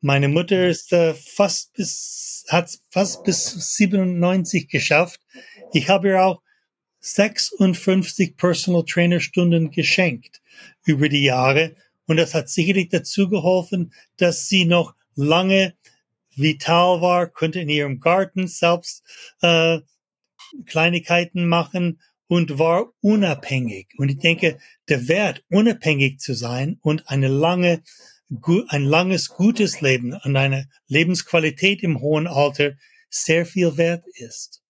Meine 0.00 0.28
Mutter 0.28 0.68
ist 0.68 0.92
äh, 0.94 1.12
fast 1.12 1.74
bis, 1.74 2.46
hat 2.48 2.70
fast 2.90 3.24
bis 3.24 3.76
97 3.76 4.68
geschafft. 4.68 5.20
Ich 5.74 5.90
habe 5.90 6.08
ihr 6.08 6.24
auch 6.24 6.40
56 7.00 8.36
Personal 8.36 8.84
Trainer 8.84 9.20
Stunden 9.20 9.70
geschenkt 9.70 10.40
über 10.84 11.08
die 11.08 11.24
Jahre. 11.24 11.74
Und 12.06 12.16
das 12.16 12.34
hat 12.34 12.48
sicherlich 12.48 12.88
dazu 12.88 13.28
geholfen, 13.28 13.92
dass 14.16 14.48
sie 14.48 14.64
noch 14.64 14.94
lange 15.14 15.74
vital 16.36 17.00
war, 17.00 17.26
konnte 17.26 17.60
in 17.60 17.68
ihrem 17.68 18.00
Garten 18.00 18.46
selbst 18.46 19.02
äh, 19.42 19.80
Kleinigkeiten 20.66 21.46
machen 21.46 22.00
und 22.26 22.58
war 22.58 22.92
unabhängig. 23.00 23.88
Und 23.96 24.08
ich 24.08 24.18
denke, 24.18 24.58
der 24.88 25.08
Wert, 25.08 25.44
unabhängig 25.50 26.18
zu 26.18 26.34
sein 26.34 26.78
und 26.80 27.08
eine 27.08 27.28
lange 27.28 27.82
ein 28.68 28.84
langes, 28.84 29.30
gutes 29.30 29.80
Leben 29.80 30.12
und 30.12 30.36
eine 30.36 30.68
Lebensqualität 30.86 31.82
im 31.82 32.00
hohen 32.00 32.28
Alter 32.28 32.74
sehr 33.08 33.44
viel 33.44 33.76
wert 33.76 34.04
ist. 34.14 34.62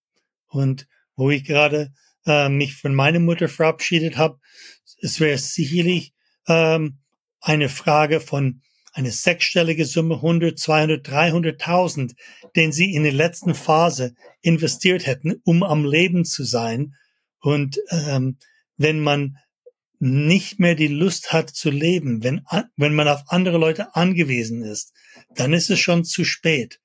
Und 0.47 0.87
wo 1.15 1.29
ich 1.29 1.43
gerade 1.43 1.93
äh, 2.25 2.49
mich 2.49 2.75
von 2.75 2.93
meiner 2.93 3.19
Mutter 3.19 3.47
verabschiedet 3.47 4.17
habe, 4.17 4.39
es 5.01 5.19
wäre 5.19 5.37
sicherlich 5.37 6.13
ähm, 6.47 6.99
eine 7.39 7.69
Frage 7.69 8.19
von 8.19 8.61
eine 8.93 9.11
sechsstellige 9.11 9.85
Summe 9.85 10.15
100, 10.15 10.59
200, 10.59 11.07
300.000, 11.07 12.13
den 12.55 12.71
sie 12.71 12.93
in 12.93 13.03
der 13.03 13.13
letzten 13.13 13.55
Phase 13.55 14.13
investiert 14.41 15.07
hätten, 15.07 15.35
um 15.45 15.63
am 15.63 15.85
Leben 15.85 16.25
zu 16.25 16.43
sein. 16.43 16.95
Und 17.39 17.79
ähm, 17.89 18.37
wenn 18.77 18.99
man 18.99 19.37
nicht 19.99 20.59
mehr 20.59 20.75
die 20.75 20.87
Lust 20.87 21.31
hat 21.31 21.49
zu 21.51 21.69
leben, 21.69 22.23
wenn, 22.23 22.41
wenn 22.75 22.93
man 22.93 23.07
auf 23.07 23.21
andere 23.27 23.57
Leute 23.57 23.95
angewiesen 23.95 24.63
ist, 24.63 24.93
dann 25.35 25.53
ist 25.53 25.69
es 25.69 25.79
schon 25.79 26.03
zu 26.03 26.25
spät. 26.25 26.79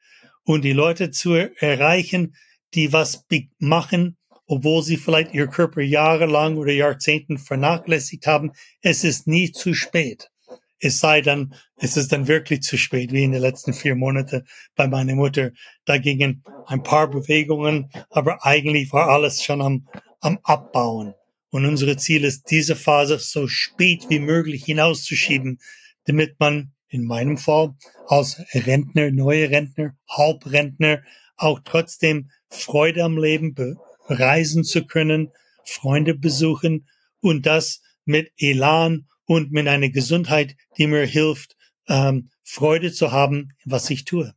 Und 0.45 0.63
die 0.63 0.75
Leute 0.75 1.11
zu 1.11 1.33
erreichen, 1.33 2.37
die 2.75 2.93
was 2.93 3.25
machen, 3.59 4.17
obwohl 4.47 4.83
sie 4.83 4.97
vielleicht 4.97 5.35
ihr 5.35 5.49
Körper 5.49 5.83
jahrelang 5.83 6.57
oder 6.57 6.73
Jahrzehnten 6.73 7.39
vernachlässigt 7.39 8.27
haben, 8.27 8.53
es 8.81 9.05
ist 9.05 9.27
nie 9.27 9.53
zu 9.53 9.75
spät. 9.75 10.31
Es 10.79 10.99
sei 10.99 11.23
dann, 11.23 11.55
es 11.77 11.97
ist 11.97 12.13
dann 12.13 12.29
wirklich 12.29 12.63
zu 12.63 12.77
spät, 12.77 13.13
wie 13.13 13.25
in 13.25 13.33
den 13.33 13.41
letzten 13.41 13.73
vier 13.73 13.95
Monaten 13.95 14.47
bei 14.75 14.87
meiner 14.87 15.15
Mutter. 15.15 15.53
Da 15.87 15.99
gingen 15.99 16.45
ein 16.67 16.83
paar 16.83 17.09
Bewegungen, 17.09 17.91
aber 18.11 18.45
eigentlich 18.45 18.93
war 18.93 19.09
alles 19.09 19.43
schon 19.43 19.63
am, 19.63 19.89
am 20.21 20.39
Abbauen. 20.43 21.15
Und 21.51 21.65
unser 21.65 21.97
Ziel 21.97 22.25
ist, 22.25 22.51
diese 22.51 22.77
Phase 22.77 23.19
so 23.19 23.49
spät 23.49 24.05
wie 24.11 24.19
möglich 24.19 24.65
hinauszuschieben, 24.65 25.59
damit 26.05 26.39
man 26.39 26.73
in 26.89 27.05
meinem 27.05 27.39
Fall 27.39 27.75
als 28.07 28.41
Rentner, 28.53 29.11
neue 29.11 29.51
Rentner, 29.51 29.97
Halbrentner 30.09 31.03
auch 31.37 31.61
trotzdem 31.65 32.31
Freude 32.49 33.05
am 33.05 33.19
Leben 33.19 33.55
reisen 34.09 34.65
zu 34.65 34.87
können, 34.87 35.33
Freunde 35.65 36.15
besuchen 36.15 36.89
und 37.21 37.47
das 37.47 37.83
mit 38.05 38.31
Elan 38.39 39.07
und 39.25 39.53
mit 39.53 39.67
einer 39.69 39.89
Gesundheit, 39.89 40.57
die 40.79 40.87
mir 40.87 41.05
hilft, 41.05 41.57
ähm, 41.89 42.31
Freude 42.45 42.93
zu 42.93 43.13
haben, 43.13 43.53
was 43.65 43.91
ich 43.91 44.05
tue. 44.05 44.35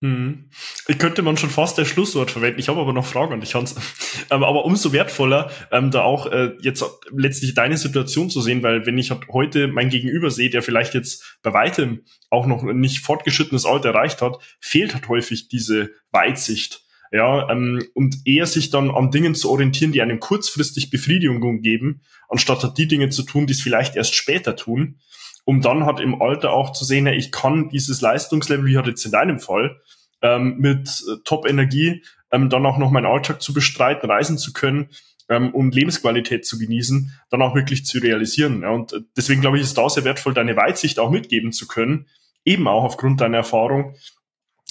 Mhm. 0.00 0.50
Ich 0.88 0.98
könnte 0.98 1.22
man 1.22 1.38
schon 1.38 1.48
fast 1.48 1.78
das 1.78 1.88
Schlusswort 1.88 2.30
verwenden. 2.30 2.60
Ich 2.60 2.68
habe 2.68 2.80
aber 2.80 2.92
noch 2.92 3.06
Fragen 3.06 3.32
an 3.32 3.40
dich, 3.40 3.54
Hans. 3.54 3.74
Ähm, 4.30 4.42
aber 4.42 4.64
umso 4.64 4.92
wertvoller, 4.92 5.52
ähm, 5.70 5.92
da 5.92 6.02
auch 6.02 6.26
äh, 6.26 6.54
jetzt 6.60 6.82
letztlich 7.12 7.54
deine 7.54 7.76
Situation 7.76 8.28
zu 8.28 8.40
sehen, 8.40 8.62
weil 8.62 8.84
wenn 8.84 8.98
ich 8.98 9.10
halt 9.10 9.28
heute 9.28 9.68
mein 9.68 9.88
Gegenüber 9.88 10.30
sehe, 10.30 10.50
der 10.50 10.62
vielleicht 10.62 10.94
jetzt 10.94 11.38
bei 11.42 11.52
weitem 11.52 12.04
auch 12.30 12.46
noch 12.46 12.62
nicht 12.64 13.04
fortgeschrittenes 13.04 13.66
Alter 13.66 13.90
erreicht 13.90 14.22
hat, 14.22 14.38
fehlt 14.58 14.94
halt 14.94 15.08
häufig 15.08 15.48
diese 15.48 15.90
Weitsicht. 16.10 16.85
Ja, 17.12 17.50
ähm, 17.50 17.82
und 17.94 18.26
eher 18.26 18.46
sich 18.46 18.70
dann 18.70 18.90
an 18.90 19.10
Dingen 19.10 19.34
zu 19.34 19.50
orientieren, 19.50 19.92
die 19.92 20.02
einem 20.02 20.20
kurzfristig 20.20 20.90
Befriedigung 20.90 21.62
geben, 21.62 22.02
anstatt 22.28 22.62
halt 22.62 22.78
die 22.78 22.88
Dinge 22.88 23.10
zu 23.10 23.22
tun, 23.22 23.46
die 23.46 23.52
es 23.52 23.62
vielleicht 23.62 23.96
erst 23.96 24.14
später 24.14 24.56
tun 24.56 24.98
um 25.46 25.60
dann 25.62 25.86
halt 25.86 26.00
im 26.00 26.20
Alter 26.20 26.52
auch 26.52 26.72
zu 26.72 26.84
sehen, 26.84 27.06
ja, 27.06 27.12
ich 27.12 27.30
kann 27.30 27.68
dieses 27.68 28.00
Leistungslevel, 28.00 28.66
wie 28.66 28.76
halt 28.76 28.88
jetzt 28.88 29.06
in 29.06 29.12
deinem 29.12 29.38
Fall, 29.38 29.80
ähm, 30.20 30.56
mit 30.58 30.88
äh, 30.88 31.18
Top-Energie 31.24 32.02
ähm, 32.32 32.50
dann 32.50 32.66
auch 32.66 32.78
noch 32.78 32.90
meinen 32.90 33.06
Alltag 33.06 33.40
zu 33.40 33.54
bestreiten, 33.54 34.10
reisen 34.10 34.38
zu 34.38 34.52
können 34.52 34.90
ähm, 35.28 35.54
und 35.54 35.72
Lebensqualität 35.72 36.44
zu 36.44 36.58
genießen, 36.58 37.12
dann 37.30 37.42
auch 37.42 37.54
wirklich 37.54 37.86
zu 37.86 37.98
realisieren. 37.98 38.62
Ja. 38.62 38.70
Und 38.70 38.92
äh, 38.92 39.00
deswegen 39.16 39.40
glaube 39.40 39.56
ich, 39.56 39.62
ist 39.62 39.78
da 39.78 39.88
sehr 39.88 40.04
wertvoll, 40.04 40.34
deine 40.34 40.56
Weitsicht 40.56 40.98
auch 40.98 41.10
mitgeben 41.10 41.52
zu 41.52 41.68
können, 41.68 42.06
eben 42.44 42.66
auch 42.66 42.82
aufgrund 42.82 43.20
deiner 43.20 43.38
Erfahrung, 43.38 43.94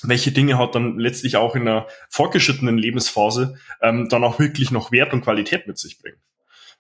welche 0.08 0.32
Dinge 0.32 0.58
hat 0.58 0.76
dann 0.76 0.98
letztlich 0.98 1.38
auch 1.38 1.56
in 1.56 1.68
einer 1.68 1.88
fortgeschrittenen 2.10 2.78
Lebensphase 2.78 3.56
ähm, 3.82 4.10
dann 4.10 4.24
auch 4.24 4.40
wirklich 4.40 4.72
noch 4.72 4.92
Wert 4.92 5.14
und 5.14 5.22
Qualität 5.22 5.68
mit 5.68 5.78
sich 5.78 6.00
bringen. 6.00 6.18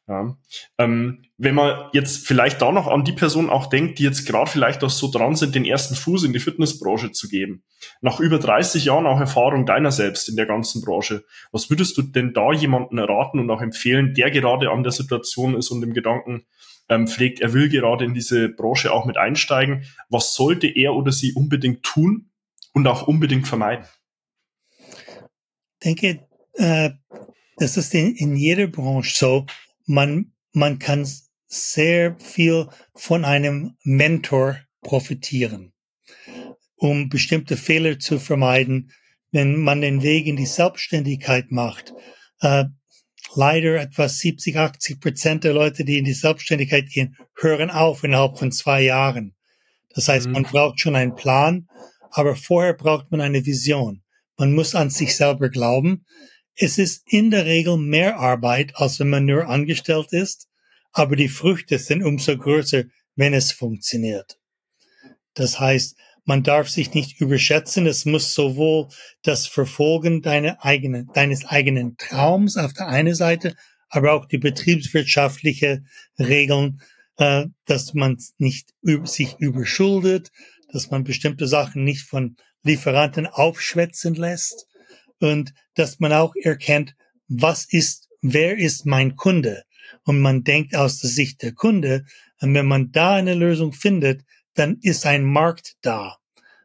Ja. 0.07 0.37
Ähm, 0.77 1.23
wenn 1.37 1.55
man 1.55 1.89
jetzt 1.91 2.27
vielleicht 2.27 2.61
da 2.61 2.71
noch 2.71 2.87
an 2.87 3.03
die 3.03 3.11
Person 3.11 3.49
auch 3.49 3.65
denkt, 3.65 3.97
die 3.97 4.03
jetzt 4.03 4.27
gerade 4.27 4.49
vielleicht 4.49 4.83
auch 4.83 4.91
so 4.91 5.09
dran 5.09 5.35
sind, 5.35 5.55
den 5.55 5.65
ersten 5.65 5.95
Fuß 5.95 6.25
in 6.25 6.33
die 6.33 6.39
Fitnessbranche 6.39 7.11
zu 7.11 7.27
geben, 7.27 7.63
nach 8.01 8.19
über 8.19 8.37
30 8.37 8.85
Jahren 8.85 9.07
auch 9.07 9.19
Erfahrung 9.19 9.65
deiner 9.65 9.91
selbst 9.91 10.29
in 10.29 10.35
der 10.35 10.45
ganzen 10.45 10.83
Branche, 10.83 11.25
was 11.51 11.71
würdest 11.71 11.97
du 11.97 12.03
denn 12.03 12.33
da 12.33 12.51
jemanden 12.51 12.99
erraten 12.99 13.39
und 13.39 13.49
auch 13.49 13.61
empfehlen, 13.61 14.13
der 14.13 14.29
gerade 14.29 14.69
an 14.69 14.83
der 14.83 14.91
Situation 14.91 15.55
ist 15.55 15.71
und 15.71 15.81
im 15.81 15.93
Gedanken 15.93 16.45
ähm, 16.87 17.07
pflegt, 17.07 17.39
er 17.39 17.53
will 17.53 17.69
gerade 17.69 18.05
in 18.05 18.13
diese 18.13 18.49
Branche 18.49 18.93
auch 18.93 19.05
mit 19.05 19.17
einsteigen, 19.17 19.85
was 20.09 20.35
sollte 20.35 20.67
er 20.67 20.93
oder 20.93 21.11
sie 21.11 21.33
unbedingt 21.33 21.81
tun 21.81 22.29
und 22.75 22.85
auch 22.85 23.07
unbedingt 23.07 23.47
vermeiden? 23.47 23.85
Ich 24.77 25.83
denke, 25.83 26.27
äh, 26.53 26.91
das 27.57 27.77
ist 27.77 27.93
in, 27.95 28.15
in 28.15 28.35
jeder 28.35 28.67
Branche 28.67 29.15
so 29.15 29.45
man, 29.85 30.33
man 30.53 30.79
kann 30.79 31.07
sehr 31.47 32.17
viel 32.19 32.67
von 32.95 33.23
einem 33.23 33.77
Mentor 33.83 34.59
profitieren, 34.81 35.73
um 36.75 37.09
bestimmte 37.09 37.57
Fehler 37.57 37.99
zu 37.99 38.19
vermeiden, 38.19 38.91
wenn 39.31 39.57
man 39.57 39.81
den 39.81 40.01
Weg 40.01 40.27
in 40.27 40.37
die 40.37 40.45
Selbstständigkeit 40.45 41.51
macht. 41.51 41.93
Äh, 42.41 42.65
leider 43.35 43.79
etwa 43.81 44.07
70, 44.07 44.57
80 44.57 44.99
Prozent 44.99 45.43
der 45.43 45.53
Leute, 45.53 45.83
die 45.83 45.97
in 45.97 46.05
die 46.05 46.13
Selbstständigkeit 46.13 46.89
gehen, 46.89 47.17
hören 47.35 47.69
auf 47.69 48.03
innerhalb 48.03 48.37
von 48.37 48.51
zwei 48.51 48.81
Jahren. 48.81 49.35
Das 49.93 50.07
heißt, 50.07 50.27
mhm. 50.27 50.33
man 50.33 50.43
braucht 50.43 50.79
schon 50.79 50.95
einen 50.95 51.15
Plan, 51.15 51.67
aber 52.11 52.35
vorher 52.35 52.73
braucht 52.73 53.11
man 53.11 53.21
eine 53.21 53.45
Vision. 53.45 54.01
Man 54.37 54.53
muss 54.53 54.75
an 54.75 54.89
sich 54.89 55.15
selber 55.15 55.49
glauben. 55.49 56.05
Es 56.55 56.77
ist 56.77 57.03
in 57.05 57.31
der 57.31 57.45
Regel 57.45 57.77
mehr 57.77 58.17
Arbeit, 58.19 58.73
als 58.75 58.99
wenn 58.99 59.09
man 59.09 59.25
nur 59.25 59.47
angestellt 59.47 60.11
ist, 60.11 60.47
aber 60.91 61.15
die 61.15 61.27
Früchte 61.27 61.77
sind 61.79 62.03
umso 62.03 62.37
größer, 62.37 62.83
wenn 63.15 63.33
es 63.33 63.51
funktioniert. 63.51 64.39
Das 65.33 65.59
heißt, 65.59 65.97
man 66.25 66.43
darf 66.43 66.69
sich 66.69 66.93
nicht 66.93 67.21
überschätzen. 67.21 67.85
Es 67.85 68.05
muss 68.05 68.33
sowohl 68.33 68.87
das 69.21 69.47
Verfolgen 69.47 70.21
deiner 70.21 70.63
eigenen, 70.65 71.07
deines 71.13 71.45
eigenen 71.45 71.97
Traums 71.97 72.57
auf 72.57 72.73
der 72.73 72.87
einen 72.87 73.13
Seite, 73.13 73.55
aber 73.89 74.13
auch 74.13 74.25
die 74.25 74.39
betriebswirtschaftliche 74.39 75.83
Regeln, 76.17 76.81
äh, 77.17 77.45
dass 77.65 77.93
man 77.93 78.17
nicht 78.37 78.73
sich 79.03 79.35
überschuldet, 79.39 80.31
dass 80.71 80.91
man 80.91 81.03
bestimmte 81.03 81.47
Sachen 81.47 81.83
nicht 81.83 82.03
von 82.03 82.37
Lieferanten 82.63 83.27
aufschwätzen 83.27 84.15
lässt 84.15 84.67
und 85.19 85.53
dass 85.75 85.99
man 85.99 86.13
auch 86.13 86.33
erkennt, 86.35 86.95
was 87.27 87.65
ist, 87.65 88.09
wer 88.21 88.57
ist 88.57 88.85
mein 88.85 89.15
Kunde? 89.15 89.63
Und 90.03 90.19
man 90.19 90.43
denkt 90.43 90.75
aus 90.75 90.99
der 90.99 91.09
Sicht 91.09 91.41
der 91.41 91.53
Kunde, 91.53 92.05
und 92.41 92.53
wenn 92.53 92.65
man 92.65 92.91
da 92.91 93.15
eine 93.15 93.33
Lösung 93.33 93.71
findet, 93.71 94.23
dann 94.53 94.77
ist 94.81 95.05
ein 95.05 95.23
Markt 95.23 95.75
da. 95.81 96.17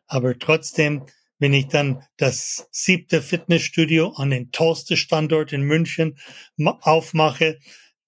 Aber 0.07 0.38
trotzdem, 0.38 1.07
wenn 1.38 1.55
ich 1.55 1.68
dann 1.68 2.03
das 2.16 2.66
siebte 2.70 3.22
Fitnessstudio 3.22 4.11
an 4.11 4.30
den 4.30 4.51
tollsten 4.51 4.96
Standort 4.96 5.53
in 5.53 5.62
München 5.62 6.18
aufmache, 6.59 7.59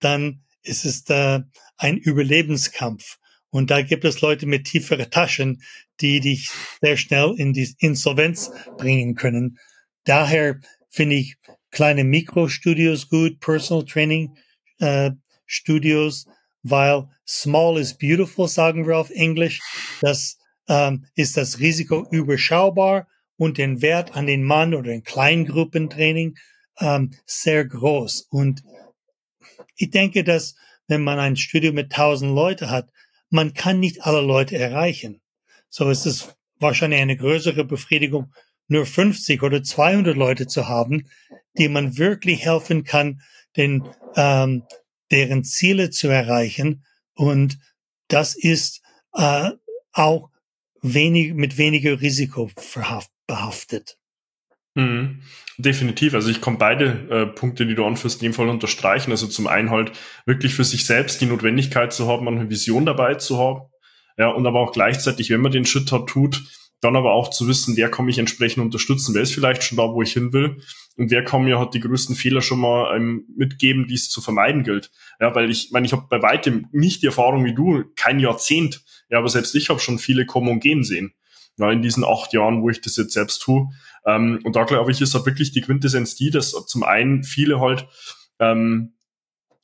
dann 0.01 0.43
ist 0.62 0.84
es 0.84 1.05
da 1.05 1.45
ein 1.76 1.97
Überlebenskampf. 1.97 3.18
Und 3.53 3.71
da 3.71 3.83
gibt 3.83 4.05
es 4.07 4.23
Leute 4.23 4.47
mit 4.47 4.65
tieferen 4.65 5.11
Taschen, 5.11 5.63
die 6.01 6.21
dich 6.21 6.51
sehr 6.81 6.97
schnell 6.97 7.35
in 7.37 7.53
die 7.53 7.69
Insolvenz 7.79 8.51
bringen 8.79 9.15
können. 9.15 9.59
Daher 10.05 10.59
finde 10.89 11.17
ich 11.17 11.37
kleine 11.71 12.03
Mikrostudios 12.03 13.11
gut, 13.11 13.41
Personal 13.41 13.85
Training 13.85 14.35
äh, 14.79 15.11
Studios, 15.45 16.27
weil 16.63 17.09
small 17.29 17.79
is 17.79 17.97
beautiful, 17.97 18.49
sagen 18.49 18.87
wir 18.87 18.97
auf 18.97 19.11
Englisch. 19.11 19.61
Das 20.01 20.39
ähm, 20.67 21.05
ist 21.15 21.37
das 21.37 21.59
Risiko 21.59 22.07
überschaubar 22.11 23.07
und 23.37 23.59
den 23.59 23.83
Wert 23.83 24.17
an 24.17 24.27
den 24.27 24.45
Mann 24.45 24.75
oder 24.75 24.93
in 24.93 25.03
Kleingruppentraining 25.03 26.37
ähm, 26.81 27.11
sehr 27.27 27.67
groß. 27.67 28.29
Und 28.31 28.63
ich 29.77 29.91
denke, 29.91 30.25
dass 30.25 30.55
wenn 30.89 31.05
man 31.05 31.19
ein 31.19 31.37
Studio 31.37 31.73
mit 31.73 31.93
tausend 31.93 32.35
Leute 32.35 32.71
hat, 32.71 32.89
man 33.33 33.55
kann 33.55 33.80
nicht 33.80 34.05
alle 34.05 34.20
Leute 34.20 34.59
erreichen. 34.59 35.20
So 35.70 35.89
ist 35.89 36.07
es 36.07 36.37
wahrscheinlich 36.61 37.01
eine 37.01 37.16
größere 37.16 37.64
Befriedigung 37.64 38.33
nur 38.68 38.87
50 38.87 39.43
oder 39.43 39.62
200 39.62 40.16
Leute 40.16 40.47
zu 40.47 40.68
haben, 40.68 41.09
die 41.59 41.68
man 41.68 41.97
wirklich 41.97 42.45
helfen 42.45 42.85
kann, 42.85 43.22
den, 43.57 43.89
ähm, 44.16 44.64
deren 45.11 45.45
Ziele 45.45 45.91
zu 45.91 46.09
erreichen. 46.09 46.85
Und 47.14 47.59
das 48.09 48.35
ist 48.35 48.83
äh, 49.14 49.51
auch 49.93 50.30
wenig, 50.83 51.33
mit 51.33 51.57
weniger 51.57 52.01
Risiko 52.01 52.51
behaftet. 53.26 53.99
Mhm. 54.75 55.23
Definitiv. 55.59 56.14
Also 56.14 56.31
ich 56.31 56.41
kann 56.41 56.59
beide 56.59 57.09
äh, 57.11 57.27
Punkte, 57.27 57.66
die 57.66 57.75
du 57.75 57.85
anführst, 57.85 58.23
in 58.23 58.29
dem 58.29 58.35
Fall 58.35 58.49
unterstreichen. 58.49 59.11
Also 59.11 59.27
zum 59.27 59.47
einen 59.47 59.70
halt 59.70 59.93
wirklich 60.25 60.55
für 60.55 60.64
sich 60.64 60.87
selbst 60.87 61.20
die 61.20 61.27
Notwendigkeit 61.27 61.93
zu 61.93 62.09
haben, 62.09 62.27
eine 62.27 62.49
Vision 62.49 62.87
dabei 62.87 63.14
zu 63.16 63.39
haben. 63.39 63.62
Ja, 64.18 64.29
und 64.29 64.47
aber 64.47 64.61
auch 64.61 64.73
gleichzeitig, 64.73 65.31
wenn 65.31 65.41
man 65.41 65.53
den 65.53 65.66
Schritt 65.66 65.93
hat, 65.93 66.07
tut, 66.07 66.43
dann 66.81 66.97
aber 66.97 67.12
auch 67.12 67.31
zu 67.31 67.47
wissen, 67.49 67.77
wer 67.77 67.91
kann 67.91 68.07
mich 68.07 68.18
entsprechend 68.18 68.62
unterstützen, 68.62 69.14
wer 69.14 69.23
ist 69.23 69.33
vielleicht 69.33 69.62
schon 69.62 69.79
da, 69.79 69.85
wo 69.85 70.03
ich 70.03 70.12
hin 70.12 70.33
will 70.33 70.61
und 70.97 71.11
wer 71.11 71.25
kann 71.25 71.45
mir 71.45 71.59
halt 71.59 71.75
die 71.75 71.81
größten 71.81 72.16
Fehler 72.16 72.43
schon 72.43 72.59
mal 72.59 72.95
ähm, 72.97 73.25
mitgeben, 73.37 73.87
die 73.87 73.95
es 73.95 74.11
zu 74.11 74.20
vermeiden 74.20 74.64
gilt. 74.64 74.91
Ja, 75.20 75.35
weil 75.35 75.49
ich 75.51 75.70
meine, 75.70 75.87
ich 75.87 75.93
habe 75.93 76.07
bei 76.11 76.20
weitem 76.23 76.66
nicht 76.73 77.03
die 77.03 77.07
Erfahrung 77.07 77.45
wie 77.45 77.55
du, 77.55 77.85
kein 77.95 78.18
Jahrzehnt, 78.18 78.83
ja, 79.11 79.18
aber 79.18 79.29
selbst 79.29 79.55
ich 79.55 79.68
habe 79.68 79.79
schon 79.79 79.99
viele 79.99 80.27
kommen 80.27 80.49
und 80.49 80.61
gehen 80.61 80.83
sehen. 80.83 81.12
Ja, 81.59 81.70
in 81.70 81.83
diesen 81.83 82.05
acht 82.05 82.33
Jahren, 82.33 82.62
wo 82.62 82.70
ich 82.70 82.81
das 82.81 82.97
jetzt 82.97 83.12
selbst 83.12 83.43
tue. 83.43 83.68
Ähm, 84.07 84.41
und 84.45 84.57
da 84.57 84.65
glaube 84.65 84.91
ich, 84.91 85.01
ist 85.01 85.15
halt 85.15 85.27
wirklich 85.27 85.53
die 85.53 85.61
Quintessenz 85.61 86.15
die, 86.15 86.31
dass 86.31 86.51
zum 86.67 86.83
einen 86.83 87.25
viele 87.25 87.61
halt 87.61 87.87
ähm, 88.39 88.95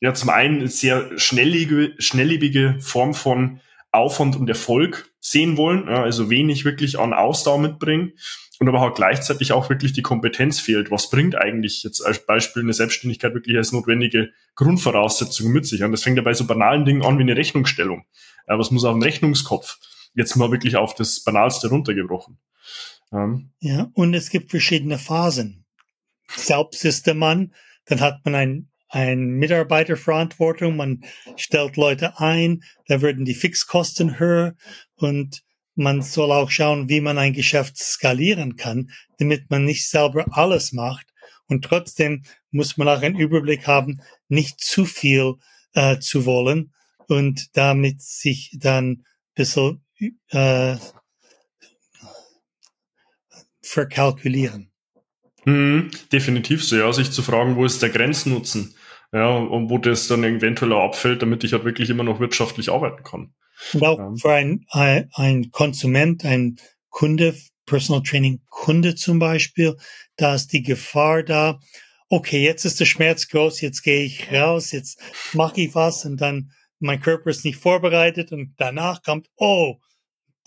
ja 0.00 0.14
zum 0.14 0.30
einen 0.30 0.66
sehr 0.68 1.18
schnelllebige, 1.18 1.94
schnelllebige 1.98 2.76
Form 2.80 3.14
von 3.14 3.60
Aufwand 3.90 4.36
und 4.36 4.48
Erfolg 4.48 5.10
sehen 5.20 5.56
wollen, 5.56 5.88
ja, 5.88 6.02
also 6.02 6.30
wenig 6.30 6.64
wirklich 6.64 6.98
an 6.98 7.14
Ausdauer 7.14 7.58
mitbringen 7.58 8.12
und 8.60 8.68
aber 8.68 8.80
halt 8.80 8.96
gleichzeitig 8.96 9.52
auch 9.52 9.70
wirklich 9.70 9.92
die 9.92 10.02
Kompetenz 10.02 10.60
fehlt. 10.60 10.90
Was 10.90 11.10
bringt 11.10 11.36
eigentlich 11.36 11.82
jetzt 11.84 12.04
als 12.04 12.26
Beispiel 12.26 12.62
eine 12.62 12.72
Selbstständigkeit 12.72 13.34
wirklich 13.34 13.56
als 13.56 13.72
notwendige 13.72 14.30
Grundvoraussetzung 14.56 15.52
mit 15.52 15.66
sich? 15.66 15.82
Und 15.82 15.92
das 15.92 16.02
fängt 16.02 16.16
ja 16.16 16.22
bei 16.22 16.34
so 16.34 16.46
banalen 16.46 16.84
Dingen 16.84 17.02
an 17.02 17.18
wie 17.18 17.22
eine 17.22 17.36
Rechnungsstellung. 17.36 18.04
Ja, 18.48 18.58
was 18.58 18.70
muss 18.70 18.84
auf 18.84 18.94
dem 18.94 19.02
Rechnungskopf? 19.02 19.78
Jetzt 20.14 20.36
mal 20.36 20.50
wirklich 20.50 20.76
auf 20.76 20.94
das 20.94 21.22
Banalste 21.22 21.68
runtergebrochen. 21.68 22.38
Ja. 23.10 23.38
ja, 23.60 23.90
und 23.94 24.14
es 24.14 24.30
gibt 24.30 24.50
verschiedene 24.50 24.98
Phasen. 24.98 25.64
Selbst 26.28 26.84
ist 26.84 27.06
der 27.06 27.14
Mann, 27.14 27.54
dann 27.86 28.00
hat 28.00 28.24
man 28.24 28.34
ein 28.34 28.68
ein 28.88 29.32
Mitarbeiterverantwortung, 29.32 30.76
man 30.76 31.04
stellt 31.36 31.76
Leute 31.76 32.18
ein, 32.18 32.62
da 32.86 33.02
würden 33.02 33.24
die 33.24 33.34
Fixkosten 33.34 34.18
höher 34.18 34.54
und 34.94 35.42
man 35.74 36.02
soll 36.02 36.32
auch 36.32 36.50
schauen, 36.50 36.88
wie 36.88 37.00
man 37.00 37.18
ein 37.18 37.34
Geschäft 37.34 37.76
skalieren 37.76 38.56
kann, 38.56 38.90
damit 39.18 39.50
man 39.50 39.64
nicht 39.64 39.88
selber 39.88 40.26
alles 40.30 40.72
macht. 40.72 41.06
Und 41.46 41.64
trotzdem 41.64 42.24
muss 42.50 42.76
man 42.76 42.88
auch 42.88 43.02
einen 43.02 43.18
Überblick 43.18 43.66
haben, 43.66 44.00
nicht 44.28 44.60
zu 44.60 44.84
viel 44.84 45.34
äh, 45.74 45.98
zu 45.98 46.26
wollen 46.26 46.72
und 47.06 47.56
damit 47.56 48.02
sich 48.02 48.56
dann 48.58 48.90
ein 48.90 49.04
bisschen 49.34 49.84
äh, 50.30 50.76
verkalkulieren. 53.62 54.70
Hm, 55.44 55.90
definitiv 56.12 56.64
so, 56.64 56.76
ja, 56.76 56.92
sich 56.92 57.10
zu 57.10 57.22
fragen, 57.22 57.56
wo 57.56 57.64
ist 57.64 57.82
der 57.82 57.90
Grenznutzen? 57.90 58.74
Ja, 59.12 59.30
und 59.30 59.70
wo 59.70 59.78
das 59.78 60.06
dann 60.06 60.22
eventuell 60.24 60.72
auch 60.72 60.84
abfällt, 60.84 61.22
damit 61.22 61.42
ich 61.42 61.54
halt 61.54 61.64
wirklich 61.64 61.88
immer 61.88 62.04
noch 62.04 62.20
wirtschaftlich 62.20 62.70
arbeiten 62.70 63.02
kann. 63.02 63.32
Und 63.72 63.82
auch 63.82 63.98
ja. 63.98 64.12
für 64.20 64.32
ein, 64.32 64.66
ein, 64.70 65.08
ein 65.14 65.50
Konsument, 65.50 66.24
ein 66.24 66.56
Kunde, 66.90 67.34
Personal 67.64 68.02
Training 68.02 68.42
Kunde 68.48 68.94
zum 68.94 69.18
Beispiel, 69.18 69.76
da 70.16 70.34
ist 70.34 70.52
die 70.52 70.62
Gefahr 70.62 71.22
da, 71.22 71.58
okay, 72.08 72.42
jetzt 72.42 72.64
ist 72.64 72.80
der 72.80 72.86
Schmerz 72.86 73.28
groß, 73.28 73.60
jetzt 73.60 73.82
gehe 73.82 74.04
ich 74.04 74.32
raus, 74.32 74.72
jetzt 74.72 75.00
mache 75.32 75.62
ich 75.62 75.74
was 75.74 76.04
und 76.04 76.20
dann 76.20 76.52
mein 76.80 77.00
Körper 77.00 77.30
ist 77.30 77.44
nicht 77.44 77.58
vorbereitet 77.58 78.32
und 78.32 78.54
danach 78.56 79.02
kommt, 79.02 79.28
oh, 79.36 79.76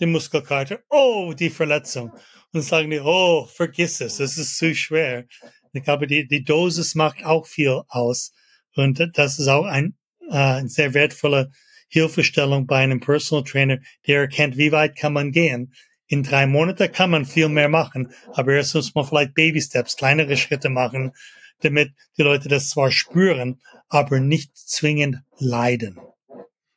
die 0.02 0.06
Muskelkater, 0.06 0.80
oh, 0.90 1.32
die 1.32 1.50
Verletzung. 1.50 2.12
Und 2.52 2.62
sagen 2.62 2.90
die, 2.90 3.00
oh, 3.00 3.46
vergiss 3.46 4.00
es, 4.00 4.20
es 4.20 4.36
ist 4.36 4.58
zu 4.58 4.74
schwer. 4.74 5.24
Ich 5.72 5.84
glaube, 5.84 6.06
die, 6.06 6.26
die 6.26 6.44
Dosis 6.44 6.94
macht 6.94 7.24
auch 7.24 7.46
viel 7.46 7.80
aus. 7.88 8.32
Und 8.74 9.10
das 9.14 9.38
ist 9.38 9.48
auch 9.48 9.64
ein, 9.64 9.96
äh, 10.30 10.62
sehr 10.66 10.92
wertvolle 10.92 11.50
Hilfestellung 11.88 12.66
bei 12.66 12.78
einem 12.78 13.00
Personal 13.00 13.44
Trainer, 13.44 13.78
der 14.06 14.20
erkennt, 14.20 14.56
wie 14.56 14.72
weit 14.72 14.96
kann 14.96 15.12
man 15.12 15.30
gehen. 15.30 15.72
In 16.06 16.22
drei 16.22 16.46
Monaten 16.46 16.92
kann 16.92 17.10
man 17.10 17.24
viel 17.24 17.48
mehr 17.48 17.68
machen, 17.68 18.12
aber 18.32 18.52
erst 18.54 18.74
muss 18.74 18.94
man 18.94 19.06
vielleicht 19.06 19.34
Baby 19.34 19.60
Steps, 19.60 19.96
kleinere 19.96 20.36
Schritte 20.36 20.68
machen, 20.68 21.12
damit 21.60 21.92
die 22.18 22.22
Leute 22.22 22.48
das 22.48 22.70
zwar 22.70 22.90
spüren, 22.90 23.60
aber 23.88 24.20
nicht 24.20 24.56
zwingend 24.56 25.18
leiden. 25.38 25.98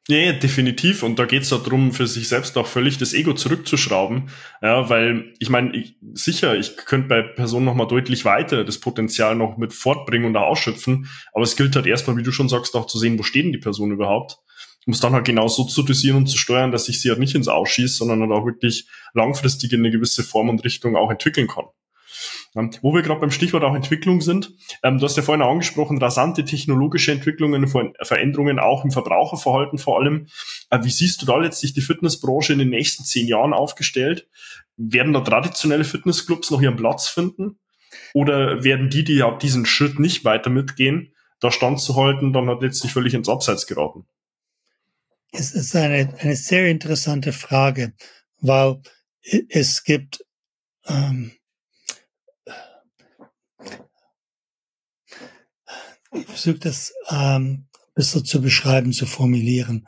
Ja, 0.08 0.34
definitiv. 0.34 1.02
Und 1.02 1.18
da 1.18 1.26
geht 1.26 1.44
es 1.44 1.50
darum, 1.50 1.92
für 1.92 2.06
sich 2.06 2.28
selbst 2.28 2.56
auch 2.58 2.68
völlig 2.68 3.00
das 3.00 3.14
Ego 3.14 3.34
zurückzuschrauben. 3.34 4.30
Ja, 4.62 4.88
weil 4.88 5.34
ich 5.40 5.50
meine, 5.50 5.76
ich, 5.76 5.98
sicher, 6.14 6.56
ich 6.56 6.78
könnte 6.78 7.08
bei 7.08 7.22
Personen 7.24 7.66
nochmal 7.66 7.88
deutlich 7.88 8.24
weiter 8.24 8.64
das 8.64 8.80
Potenzial 8.80 9.36
noch 9.36 9.58
mit 9.58 9.74
fortbringen 9.74 10.28
und 10.28 10.38
ausschöpfen. 10.38 11.10
Aber 11.34 11.44
es 11.44 11.56
gilt 11.56 11.76
halt 11.76 11.88
erstmal, 11.88 12.18
wie 12.18 12.24
du 12.24 12.32
schon 12.32 12.50
sagst, 12.50 12.76
auch 12.76 12.86
zu 12.86 13.00
sehen, 13.00 13.18
wo 13.18 13.24
stehen 13.24 13.52
die 13.52 13.58
Personen 13.58 13.94
überhaupt. 13.94 14.38
Um 14.86 14.94
es 14.94 15.00
dann 15.00 15.14
halt 15.14 15.26
genau 15.26 15.48
so 15.48 15.64
zu 15.64 15.82
dosieren 15.82 16.18
und 16.18 16.28
zu 16.28 16.38
steuern, 16.38 16.72
dass 16.72 16.88
ich 16.88 17.02
sie 17.02 17.10
halt 17.10 17.20
nicht 17.20 17.34
ins 17.34 17.48
Ausschieße, 17.48 17.96
sondern 17.96 18.22
halt 18.22 18.32
auch 18.32 18.46
wirklich 18.46 18.88
langfristig 19.16 19.74
in 19.74 19.80
eine 19.80 19.90
gewisse 19.90 20.24
Form 20.24 20.50
und 20.50 20.64
Richtung 20.64 20.96
auch 20.96 21.10
entwickeln 21.10 21.48
kann. 21.48 21.66
Wo 22.56 22.94
wir 22.94 23.02
gerade 23.02 23.20
beim 23.20 23.32
Stichwort 23.32 23.66
auch 23.66 23.76
Entwicklung 23.76 24.22
sind, 24.22 24.54
ähm, 24.82 24.98
du 24.98 25.04
hast 25.04 25.18
ja 25.18 25.24
vorhin 25.24 25.42
auch 25.42 25.52
angesprochen, 25.52 25.98
rasante 25.98 26.46
technologische 26.46 27.12
Entwicklungen, 27.12 27.68
Veränderungen 27.68 28.60
auch 28.60 28.86
im 28.86 28.92
Verbraucherverhalten 28.92 29.78
vor 29.78 30.00
allem. 30.00 30.28
Äh, 30.70 30.80
wie 30.84 30.90
siehst 30.90 31.22
du 31.22 31.26
da 31.26 31.38
letztlich 31.38 31.74
die 31.74 31.82
Fitnessbranche 31.82 32.54
in 32.54 32.60
den 32.60 32.70
nächsten 32.70 33.04
zehn 33.04 33.28
Jahren 33.28 33.52
aufgestellt? 33.52 34.30
Werden 34.78 35.12
da 35.12 35.20
traditionelle 35.20 35.84
Fitnessclubs 35.84 36.50
noch 36.50 36.62
ihren 36.62 36.78
Platz 36.78 37.10
finden? 37.10 37.60
Oder 38.14 38.64
werden 38.64 38.90
die, 38.90 39.04
die 39.04 39.16
ja 39.16 39.38
diesen 39.38 39.66
Schritt 39.66 40.00
nicht 40.00 40.24
weiter 40.24 40.50
mitgehen, 40.50 41.14
da 41.42 41.52
standzuhalten, 41.52 42.32
dann 42.32 42.50
hat 42.50 42.62
letztlich 42.62 42.94
völlig 42.94 43.14
ins 43.14 43.28
Abseits 43.28 43.68
geraten? 43.68 44.06
Es 45.32 45.52
ist 45.52 45.76
eine, 45.76 46.14
eine 46.20 46.36
sehr 46.38 46.70
interessante 46.70 47.34
Frage, 47.34 47.94
weil 48.40 48.82
es 49.50 49.84
gibt 49.84 50.24
ähm, 50.88 51.34
ich 56.16 56.26
versuche 56.26 56.60
das 56.60 56.94
ähm, 57.10 57.68
bisschen 57.96 58.26
zu 58.26 58.42
beschreiben, 58.42 58.94
zu 58.94 59.06
formulieren. 59.06 59.88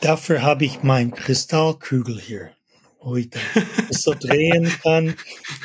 Dafür 0.00 0.42
habe 0.42 0.64
ich 0.64 0.82
mein 0.82 1.10
Kristallkügel 1.10 2.20
hier, 2.20 2.56
wo 3.00 3.16
ich 3.16 3.30
das 3.30 3.42
so 4.02 4.14
drehen 4.14 4.70
kann, 4.82 5.16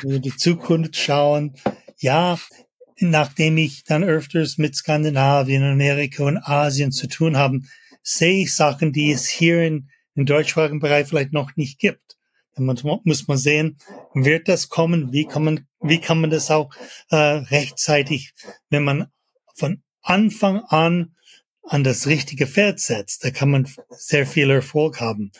in 0.02 0.22
die 0.22 0.36
Zukunft 0.36 0.96
schauen. 0.96 1.54
Ja, 1.98 2.38
nachdem 2.98 3.58
ich 3.58 3.84
dann 3.84 4.04
öfters 4.04 4.58
mit 4.58 4.74
Skandinavien, 4.74 5.62
Amerika 5.62 6.24
und 6.24 6.38
Asien 6.38 6.92
zu 6.92 7.08
tun 7.08 7.36
habe, 7.36 7.60
sehe 8.02 8.42
ich 8.42 8.54
Sachen, 8.54 8.92
die 8.92 9.12
es 9.12 9.28
hier 9.28 9.62
in, 9.62 9.90
im 10.14 10.26
deutschsprachigen 10.26 10.80
Bereich 10.80 11.06
vielleicht 11.06 11.32
noch 11.32 11.54
nicht 11.56 11.78
gibt. 11.78 12.11
Dann 12.54 12.66
muss 13.04 13.28
man 13.28 13.38
sehen, 13.38 13.78
wird 14.14 14.48
das 14.48 14.68
kommen? 14.68 15.12
Wie 15.12 15.26
kann 15.26 15.44
man, 15.44 15.66
wie 15.80 16.00
kann 16.00 16.20
man 16.20 16.30
das 16.30 16.50
auch 16.50 16.70
äh, 17.10 17.16
rechtzeitig, 17.16 18.34
wenn 18.68 18.84
man 18.84 19.06
von 19.54 19.82
Anfang 20.02 20.60
an 20.68 21.14
an 21.64 21.84
das 21.84 22.06
richtige 22.06 22.46
Pferd 22.46 22.80
setzt, 22.80 23.24
da 23.24 23.30
kann 23.30 23.50
man 23.50 23.68
sehr 23.90 24.26
viel 24.26 24.50
Erfolg 24.50 25.00
haben. 25.00 25.32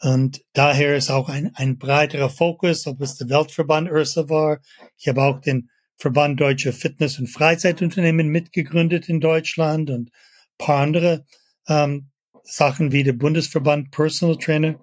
Und 0.00 0.42
daher 0.52 0.96
ist 0.96 1.10
auch 1.10 1.28
ein, 1.28 1.50
ein 1.54 1.78
breiterer 1.78 2.30
Fokus, 2.30 2.86
ob 2.86 3.00
es 3.00 3.16
der 3.16 3.28
Weltverband 3.28 3.90
Ursa 3.90 4.28
war. 4.28 4.60
Ich 4.98 5.08
habe 5.08 5.22
auch 5.22 5.40
den 5.40 5.70
Verband 5.96 6.40
Deutsche 6.40 6.72
Fitness- 6.72 7.18
und 7.18 7.28
Freizeitunternehmen 7.28 8.28
mitgegründet 8.28 9.08
in 9.08 9.20
Deutschland 9.20 9.90
und 9.90 10.10
paar 10.58 10.80
andere 10.80 11.24
ähm, 11.68 12.10
Sachen 12.42 12.92
wie 12.92 13.02
der 13.02 13.12
Bundesverband 13.14 13.90
Personal 13.90 14.36
Trainer. 14.36 14.80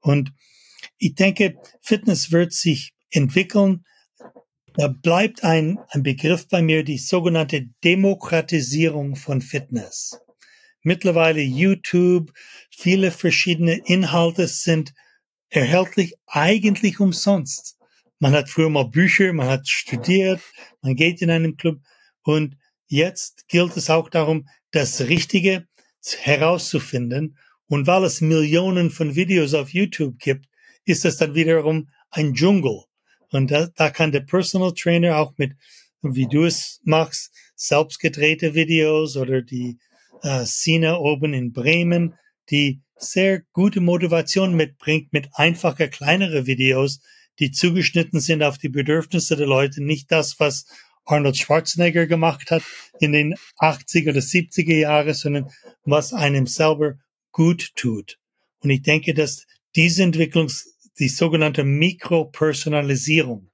Und 0.00 0.32
ich 1.02 1.16
denke, 1.16 1.56
Fitness 1.80 2.30
wird 2.30 2.52
sich 2.52 2.94
entwickeln. 3.10 3.84
Da 4.74 4.86
bleibt 4.86 5.42
ein, 5.42 5.80
ein 5.88 6.04
Begriff 6.04 6.46
bei 6.46 6.62
mir, 6.62 6.84
die 6.84 6.98
sogenannte 6.98 7.68
Demokratisierung 7.82 9.16
von 9.16 9.40
Fitness. 9.40 10.20
Mittlerweile 10.82 11.40
YouTube, 11.40 12.32
viele 12.70 13.10
verschiedene 13.10 13.80
Inhalte 13.84 14.46
sind 14.46 14.94
erhältlich 15.50 16.14
eigentlich 16.26 17.00
umsonst. 17.00 17.78
Man 18.20 18.32
hat 18.32 18.48
früher 18.48 18.70
mal 18.70 18.84
Bücher, 18.84 19.32
man 19.32 19.48
hat 19.48 19.68
studiert, 19.68 20.40
man 20.82 20.94
geht 20.94 21.20
in 21.20 21.30
einen 21.30 21.56
Club 21.56 21.80
und 22.22 22.56
jetzt 22.86 23.48
gilt 23.48 23.76
es 23.76 23.90
auch 23.90 24.08
darum, 24.08 24.48
das 24.70 25.00
Richtige 25.00 25.66
herauszufinden. 26.20 27.36
Und 27.66 27.88
weil 27.88 28.04
es 28.04 28.20
Millionen 28.20 28.90
von 28.90 29.16
Videos 29.16 29.52
auf 29.54 29.70
YouTube 29.70 30.20
gibt, 30.20 30.46
ist 30.84 31.04
es 31.04 31.16
dann 31.16 31.34
wiederum 31.34 31.88
ein 32.10 32.34
Dschungel. 32.34 32.84
Und 33.30 33.50
da, 33.50 33.68
da 33.74 33.90
kann 33.90 34.12
der 34.12 34.20
Personal 34.20 34.72
Trainer 34.72 35.18
auch 35.18 35.32
mit, 35.38 35.54
wie 36.02 36.26
du 36.26 36.44
es 36.44 36.80
machst, 36.84 37.32
selbst 37.54 37.98
gedrehte 37.98 38.54
Videos 38.54 39.16
oder 39.16 39.42
die 39.42 39.78
äh, 40.22 40.44
Szene 40.44 40.98
oben 40.98 41.32
in 41.32 41.52
Bremen, 41.52 42.14
die 42.50 42.82
sehr 42.96 43.42
gute 43.52 43.80
Motivation 43.80 44.54
mitbringt 44.54 45.12
mit 45.12 45.28
einfacher, 45.32 45.88
kleinere 45.88 46.46
Videos, 46.46 47.00
die 47.38 47.50
zugeschnitten 47.50 48.20
sind 48.20 48.42
auf 48.42 48.58
die 48.58 48.68
Bedürfnisse 48.68 49.36
der 49.36 49.46
Leute, 49.46 49.82
nicht 49.82 50.12
das, 50.12 50.38
was 50.38 50.66
Arnold 51.04 51.36
Schwarzenegger 51.36 52.06
gemacht 52.06 52.50
hat 52.50 52.62
in 53.00 53.12
den 53.12 53.34
80er 53.58 54.10
oder 54.10 54.20
70er 54.20 54.76
Jahren, 54.76 55.14
sondern 55.14 55.50
was 55.84 56.12
einem 56.12 56.46
selber 56.46 56.94
gut 57.32 57.74
tut. 57.74 58.18
Und 58.60 58.70
ich 58.70 58.82
denke, 58.82 59.14
dass 59.14 59.46
diese 59.74 60.02
Entwicklung 60.02 60.48
die 60.98 61.08
sogenannte 61.08 61.64
Mikropersonalisierung 61.64 63.50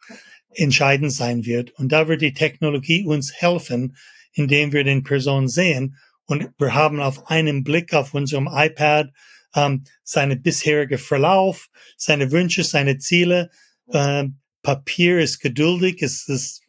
entscheidend 0.50 1.12
sein 1.12 1.44
wird. 1.44 1.70
Und 1.72 1.92
da 1.92 2.08
wird 2.08 2.22
die 2.22 2.32
Technologie 2.32 3.04
uns 3.04 3.32
helfen, 3.34 3.96
indem 4.32 4.72
wir 4.72 4.84
den 4.84 5.02
Person 5.02 5.48
sehen 5.48 5.96
und 6.28 6.50
wir 6.58 6.74
haben 6.74 7.00
auf 7.00 7.30
einen 7.30 7.64
Blick 7.64 7.94
auf 7.94 8.12
unserem 8.12 8.48
iPad 8.52 9.10
ähm, 9.54 9.84
seine 10.04 10.36
bisherige 10.36 10.98
Verlauf, 10.98 11.68
seine 11.96 12.30
Wünsche, 12.30 12.64
seine 12.64 12.98
Ziele. 12.98 13.50
Ähm, 13.90 14.38
Papier 14.62 15.20
ist 15.20 15.38
geduldig, 15.40 16.02
es 16.02 16.28
ist 16.28 16.62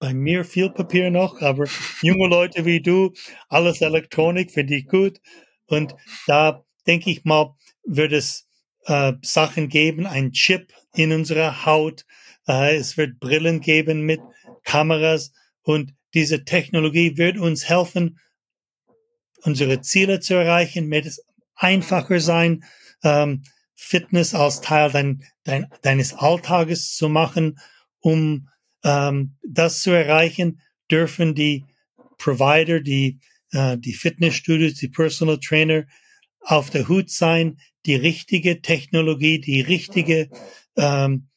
bei 0.00 0.12
mir 0.12 0.44
viel 0.44 0.70
Papier 0.70 1.10
noch, 1.10 1.40
aber 1.40 1.66
junge 2.02 2.26
Leute 2.26 2.64
wie 2.64 2.80
du, 2.80 3.12
alles 3.48 3.80
Elektronik 3.80 4.50
finde 4.50 4.74
ich 4.74 4.88
gut. 4.88 5.20
Und 5.66 5.94
da 6.26 6.64
denke 6.86 7.10
ich 7.10 7.24
mal, 7.24 7.54
wird 7.84 8.12
es 8.12 8.48
äh, 8.86 9.12
Sachen 9.22 9.68
geben, 9.68 10.06
ein 10.06 10.32
Chip 10.32 10.72
in 10.94 11.12
unserer 11.12 11.64
Haut. 11.66 12.04
Äh, 12.46 12.76
es 12.76 12.96
wird 12.96 13.20
Brillen 13.20 13.60
geben 13.60 14.02
mit 14.02 14.20
Kameras 14.64 15.32
und 15.62 15.94
diese 16.14 16.44
Technologie 16.44 17.16
wird 17.16 17.38
uns 17.38 17.68
helfen, 17.68 18.18
unsere 19.42 19.80
Ziele 19.80 20.20
zu 20.20 20.34
erreichen, 20.34 20.90
wird 20.90 21.06
es 21.06 21.24
einfacher 21.54 22.20
sein, 22.20 22.64
ähm, 23.02 23.42
Fitness 23.74 24.34
als 24.34 24.60
Teil 24.60 24.90
dein, 24.90 25.24
dein, 25.44 25.66
deines 25.82 26.12
Alltages 26.12 26.94
zu 26.94 27.08
machen. 27.08 27.58
Um 28.00 28.48
ähm, 28.84 29.36
das 29.42 29.80
zu 29.80 29.90
erreichen, 29.90 30.60
dürfen 30.90 31.34
die 31.34 31.64
Provider, 32.18 32.80
die, 32.80 33.20
äh, 33.52 33.78
die 33.78 33.94
Fitnessstudios, 33.94 34.74
die 34.74 34.88
Personal 34.88 35.38
Trainer 35.38 35.84
auf 36.40 36.70
der 36.70 36.88
Hut 36.88 37.10
sein, 37.10 37.58
die 37.86 37.96
richtige 37.96 38.60
Technologie, 38.62 39.40
die 39.40 39.60
richtige 39.60 40.30
ähm, 40.76 41.28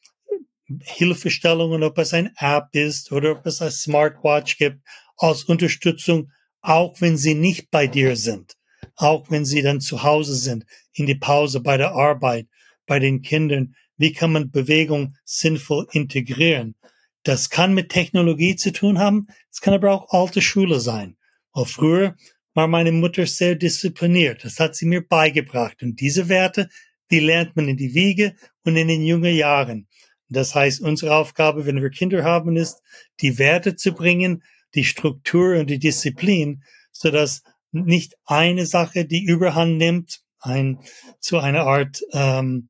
Hilfestellungen, 0.82 1.82
ob 1.82 1.98
es 1.98 2.14
ein 2.14 2.32
App 2.36 2.68
ist 2.72 3.12
oder 3.12 3.32
ob 3.32 3.46
es 3.46 3.60
ein 3.60 3.70
Smartwatch 3.70 4.58
gibt, 4.58 4.80
als 5.16 5.44
Unterstützung, 5.44 6.30
auch 6.60 7.00
wenn 7.00 7.16
sie 7.16 7.34
nicht 7.34 7.70
bei 7.70 7.86
dir 7.86 8.16
sind, 8.16 8.56
auch 8.96 9.30
wenn 9.30 9.44
sie 9.44 9.62
dann 9.62 9.80
zu 9.80 10.02
Hause 10.02 10.34
sind, 10.34 10.64
in 10.92 11.06
die 11.06 11.14
Pause, 11.14 11.60
bei 11.60 11.76
der 11.76 11.92
Arbeit, 11.92 12.46
bei 12.86 12.98
den 12.98 13.22
Kindern, 13.22 13.74
wie 13.96 14.12
kann 14.12 14.32
man 14.32 14.50
Bewegung 14.50 15.16
sinnvoll 15.24 15.86
integrieren. 15.92 16.74
Das 17.22 17.48
kann 17.48 17.74
mit 17.74 17.90
Technologie 17.90 18.56
zu 18.56 18.72
tun 18.72 18.98
haben, 18.98 19.28
es 19.50 19.60
kann 19.60 19.74
aber 19.74 19.92
auch 19.92 20.10
alte 20.10 20.42
Schule 20.42 20.80
sein. 20.80 21.16
Auch 21.52 21.68
früher 21.68 22.16
war 22.54 22.68
meine 22.68 22.92
Mutter 22.92 23.26
sehr 23.26 23.56
diszipliniert, 23.56 24.44
das 24.44 24.60
hat 24.60 24.76
sie 24.76 24.86
mir 24.86 25.06
beigebracht 25.06 25.82
und 25.82 26.00
diese 26.00 26.28
Werte, 26.28 26.68
die 27.10 27.20
lernt 27.20 27.56
man 27.56 27.68
in 27.68 27.76
die 27.76 27.94
Wiege 27.94 28.34
und 28.64 28.76
in 28.76 28.88
den 28.88 29.04
jungen 29.04 29.34
Jahren. 29.34 29.88
Das 30.28 30.54
heißt, 30.54 30.80
unsere 30.80 31.14
Aufgabe, 31.14 31.66
wenn 31.66 31.82
wir 31.82 31.90
Kinder 31.90 32.24
haben, 32.24 32.56
ist, 32.56 32.80
die 33.20 33.38
Werte 33.38 33.76
zu 33.76 33.92
bringen, 33.92 34.42
die 34.74 34.84
Struktur 34.84 35.58
und 35.58 35.68
die 35.68 35.78
Disziplin, 35.78 36.62
so 36.92 37.10
dass 37.10 37.42
nicht 37.72 38.14
eine 38.24 38.66
Sache 38.66 39.04
die 39.04 39.24
Überhand 39.24 39.78
nimmt, 39.78 40.20
ein, 40.40 40.78
zu 41.20 41.38
einer 41.38 41.66
Art 41.66 42.02
ähm, 42.12 42.68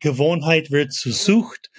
Gewohnheit 0.00 0.70
wird 0.70 0.92
zu 0.92 1.10
Sucht. 1.10 1.70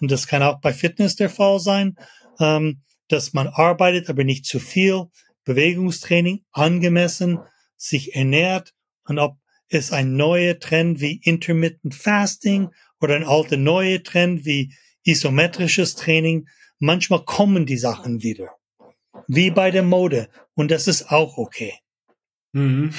Und 0.00 0.10
das 0.10 0.26
kann 0.26 0.42
auch 0.42 0.60
bei 0.60 0.72
Fitness 0.72 1.16
der 1.16 1.30
Fall 1.30 1.60
sein, 1.60 1.96
ähm, 2.40 2.82
dass 3.08 3.32
man 3.32 3.48
arbeitet, 3.48 4.08
aber 4.08 4.24
nicht 4.24 4.46
zu 4.46 4.58
viel, 4.58 5.06
Bewegungstraining 5.46 6.44
angemessen, 6.52 7.38
sich 7.76 8.14
ernährt 8.14 8.74
und 9.04 9.18
ob 9.18 9.38
es 9.68 9.92
ein 9.92 10.16
neuer 10.16 10.58
Trend 10.58 11.00
wie 11.00 11.20
Intermittent 11.22 11.94
Fasting 11.94 12.68
oder 13.00 13.14
ein 13.14 13.24
alter 13.24 13.56
neuer 13.56 14.02
Trend 14.02 14.44
wie 14.44 14.74
isometrisches 15.04 15.94
Training. 15.94 16.48
Manchmal 16.78 17.24
kommen 17.24 17.64
die 17.64 17.78
Sachen 17.78 18.22
wieder. 18.22 18.50
Wie 19.28 19.50
bei 19.50 19.70
der 19.70 19.82
Mode. 19.82 20.28
Und 20.54 20.70
das 20.70 20.86
ist 20.88 21.10
auch 21.10 21.38
okay. 21.38 21.72
Mhm. 22.56 22.94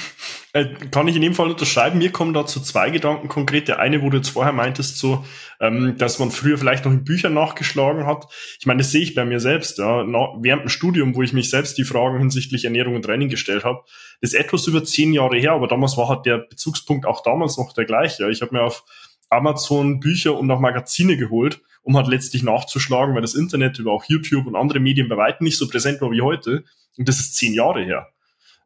Äh, 0.52 0.66
kann 0.92 1.08
ich 1.08 1.16
in 1.16 1.22
dem 1.22 1.34
Fall 1.34 1.50
unterschreiben. 1.50 1.98
Mir 1.98 2.12
kommen 2.12 2.32
dazu 2.32 2.60
zwei 2.60 2.90
Gedanken 2.90 3.26
konkret. 3.26 3.66
Der 3.66 3.80
eine, 3.80 4.02
wo 4.02 4.08
du 4.08 4.18
jetzt 4.18 4.28
vorher 4.28 4.52
meintest, 4.52 4.98
so, 4.98 5.24
ähm, 5.58 5.96
dass 5.98 6.20
man 6.20 6.30
früher 6.30 6.56
vielleicht 6.56 6.84
noch 6.84 6.92
in 6.92 7.02
Büchern 7.02 7.34
nachgeschlagen 7.34 8.06
hat. 8.06 8.28
Ich 8.60 8.66
meine, 8.66 8.78
das 8.78 8.92
sehe 8.92 9.02
ich 9.02 9.16
bei 9.16 9.24
mir 9.24 9.40
selbst. 9.40 9.78
Ja. 9.78 10.04
Na, 10.04 10.28
während 10.40 10.62
dem 10.62 10.68
Studium, 10.68 11.16
wo 11.16 11.22
ich 11.22 11.32
mich 11.32 11.50
selbst 11.50 11.76
die 11.76 11.82
Fragen 11.82 12.20
hinsichtlich 12.20 12.66
Ernährung 12.66 12.94
und 12.94 13.02
Training 13.02 13.30
gestellt 13.30 13.64
habe, 13.64 13.82
das 14.20 14.32
ist 14.32 14.38
etwas 14.38 14.64
über 14.68 14.84
zehn 14.84 15.12
Jahre 15.12 15.36
her, 15.36 15.52
aber 15.52 15.66
damals 15.66 15.96
war 15.96 16.08
halt 16.08 16.24
der 16.24 16.38
Bezugspunkt 16.38 17.04
auch 17.04 17.24
damals 17.24 17.58
noch 17.58 17.72
der 17.72 17.84
gleiche. 17.84 18.30
Ich 18.30 18.42
habe 18.42 18.54
mir 18.54 18.62
auf 18.62 18.84
Amazon 19.28 19.98
Bücher 19.98 20.38
und 20.38 20.48
auch 20.52 20.60
Magazine 20.60 21.16
geholt, 21.16 21.60
um 21.82 21.96
halt 21.96 22.06
letztlich 22.06 22.44
nachzuschlagen, 22.44 23.16
weil 23.16 23.22
das 23.22 23.34
Internet 23.34 23.80
über 23.80 23.90
auch 23.90 24.04
YouTube 24.04 24.46
und 24.46 24.54
andere 24.54 24.78
Medien 24.78 25.08
bei 25.08 25.16
weitem 25.16 25.46
nicht 25.46 25.58
so 25.58 25.66
präsent 25.66 26.00
war 26.00 26.12
wie 26.12 26.22
heute. 26.22 26.62
Und 26.96 27.08
das 27.08 27.18
ist 27.18 27.34
zehn 27.34 27.54
Jahre 27.54 27.82
her. 27.82 28.08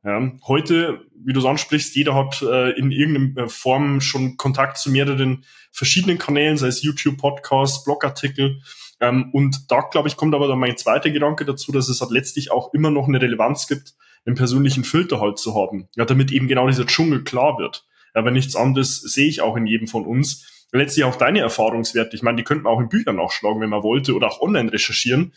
Ja, 0.05 0.33
heute, 0.49 1.07
wie 1.15 1.33
du 1.33 1.39
es 1.39 1.47
ansprichst, 1.47 1.95
jeder 1.95 2.15
hat 2.17 2.43
äh, 2.43 2.71
in 2.71 2.91
irgendeiner 2.91 3.49
Form 3.49 4.01
schon 4.01 4.37
Kontakt 4.37 4.79
zu 4.79 4.91
mehreren 4.91 5.45
verschiedenen 5.71 6.19
Kanälen, 6.19 6.57
sei 6.57 6.67
es 6.67 6.83
YouTube, 6.83 7.19
Podcasts, 7.19 7.85
Blogartikel. 7.85 8.61
Ähm, 9.01 9.31
und 9.33 9.71
da, 9.71 9.81
glaube 9.81 10.09
ich, 10.09 10.17
kommt 10.17 10.35
aber 10.35 10.49
dann 10.49 10.59
mein 10.59 10.77
zweiter 10.77 11.11
Gedanke 11.11 11.45
dazu, 11.45 11.71
dass 11.71 11.89
es 11.89 12.01
halt 12.01 12.11
letztlich 12.11 12.51
auch 12.51 12.75
immer 12.75 12.91
noch 12.91 13.07
eine 13.07 13.21
Relevanz 13.21 13.69
gibt, 13.69 13.95
einen 14.27 14.35
persönlichen 14.35 14.83
Filter 14.83 15.21
halt 15.21 15.39
zu 15.39 15.55
haben, 15.55 15.89
ja, 15.95 16.05
damit 16.05 16.33
eben 16.33 16.49
genau 16.49 16.67
dieser 16.67 16.87
Dschungel 16.87 17.23
klar 17.23 17.59
wird. 17.59 17.87
Weil 18.15 18.33
nichts 18.33 18.57
anderes 18.57 19.01
sehe 19.01 19.29
ich 19.29 19.41
auch 19.41 19.57
in 19.57 19.67
jedem 19.67 19.87
von 19.87 20.05
uns. 20.05 20.67
Letztlich 20.73 21.05
auch 21.05 21.17
deine 21.17 21.41
Erfahrungswerte. 21.41 22.17
Ich 22.17 22.23
meine, 22.23 22.37
die 22.37 22.45
könnten 22.45 22.67
auch 22.67 22.81
in 22.81 22.89
Büchern 22.89 23.17
nachschlagen, 23.17 23.61
wenn 23.61 23.71
man 23.71 23.83
wollte, 23.83 24.15
oder 24.15 24.29
auch 24.29 24.41
online 24.41 24.73
recherchieren. 24.73 25.33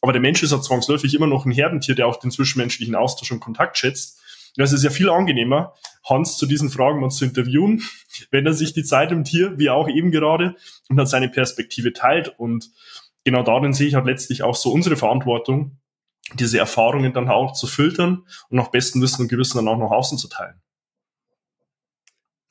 Aber 0.00 0.12
der 0.12 0.20
Mensch 0.20 0.42
ist 0.42 0.52
ja 0.52 0.60
zwangsläufig 0.60 1.14
immer 1.14 1.26
noch 1.26 1.44
ein 1.44 1.52
Herdentier, 1.52 1.94
der 1.94 2.06
auch 2.06 2.18
den 2.18 2.30
zwischenmenschlichen 2.30 2.94
Austausch 2.94 3.32
und 3.32 3.40
Kontakt 3.40 3.76
schätzt. 3.76 4.20
Das 4.56 4.72
ist 4.72 4.82
ja 4.82 4.90
viel 4.90 5.10
angenehmer, 5.10 5.74
Hans 6.04 6.36
zu 6.36 6.46
diesen 6.46 6.70
Fragen 6.70 7.00
mal 7.00 7.10
zu 7.10 7.24
interviewen, 7.24 7.82
wenn 8.30 8.46
er 8.46 8.54
sich 8.54 8.72
die 8.72 8.84
Zeit 8.84 9.12
im 9.12 9.24
Tier, 9.24 9.58
wie 9.58 9.70
auch 9.70 9.88
eben 9.88 10.10
gerade, 10.10 10.56
und 10.88 10.96
dann 10.96 11.06
seine 11.06 11.28
Perspektive 11.28 11.92
teilt. 11.92 12.34
Und 12.38 12.70
genau 13.24 13.42
darin 13.42 13.72
sehe 13.72 13.88
ich 13.88 13.94
halt 13.94 14.06
letztlich 14.06 14.42
auch 14.42 14.56
so 14.56 14.72
unsere 14.72 14.96
Verantwortung, 14.96 15.78
diese 16.34 16.58
Erfahrungen 16.58 17.12
dann 17.12 17.28
auch 17.28 17.52
zu 17.52 17.66
filtern 17.66 18.24
und 18.48 18.56
nach 18.56 18.68
bestem 18.68 19.02
Wissen 19.02 19.22
und 19.22 19.28
Gewissen 19.28 19.58
dann 19.58 19.68
auch 19.68 19.78
nach 19.78 19.90
außen 19.90 20.18
zu 20.18 20.28
teilen. 20.28 20.60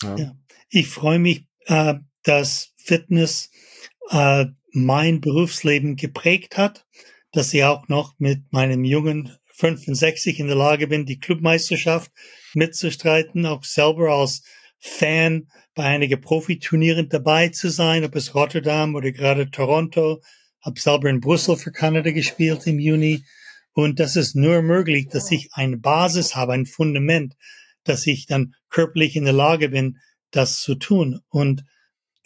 Ja. 0.04 0.16
ja. 0.18 0.36
Ich 0.70 0.88
freue 0.88 1.20
mich, 1.20 1.46
äh, 1.66 1.96
dass 2.24 2.74
Fitness 2.78 3.50
äh, 4.10 4.46
mein 4.72 5.22
Berufsleben 5.22 5.96
geprägt 5.96 6.58
hat 6.58 6.86
dass 7.32 7.54
ich 7.54 7.64
auch 7.64 7.88
noch 7.88 8.16
mit 8.18 8.52
meinem 8.52 8.84
jungen 8.84 9.38
65 9.54 10.40
in 10.40 10.48
der 10.48 10.56
Lage 10.56 10.88
bin, 10.88 11.06
die 11.06 11.20
Clubmeisterschaft 11.20 12.12
mitzustreiten, 12.54 13.46
auch 13.46 13.64
selber 13.64 14.12
als 14.12 14.44
Fan 14.80 15.48
bei 15.76 15.84
einigen 15.84 16.22
Profiturnieren 16.22 17.10
dabei 17.10 17.50
zu 17.50 17.70
sein, 17.70 18.06
ob 18.06 18.16
es 18.16 18.34
Rotterdam 18.34 18.96
oder 18.96 19.12
gerade 19.12 19.52
Toronto. 19.52 20.22
Hab 20.62 20.80
selber 20.80 21.10
in 21.10 21.20
Brüssel 21.20 21.58
für 21.58 21.72
Kanada 21.72 22.12
gespielt 22.12 22.66
im 22.68 22.80
Juni. 22.80 23.24
Und 23.74 24.00
das 24.00 24.16
ist 24.16 24.36
nur 24.36 24.62
möglich, 24.62 25.08
dass 25.10 25.32
ich 25.32 25.50
eine 25.54 25.78
Basis 25.78 26.36
habe, 26.36 26.54
ein 26.54 26.66
Fundament, 26.66 27.36
dass 27.84 28.08
ich 28.08 28.26
dann 28.26 28.56
körperlich 28.70 29.16
in 29.16 29.26
der 29.26 29.34
Lage 29.34 29.70
bin, 29.70 30.00
das 30.32 30.62
zu 30.62 30.76
tun. 30.76 31.22
Und 31.30 31.64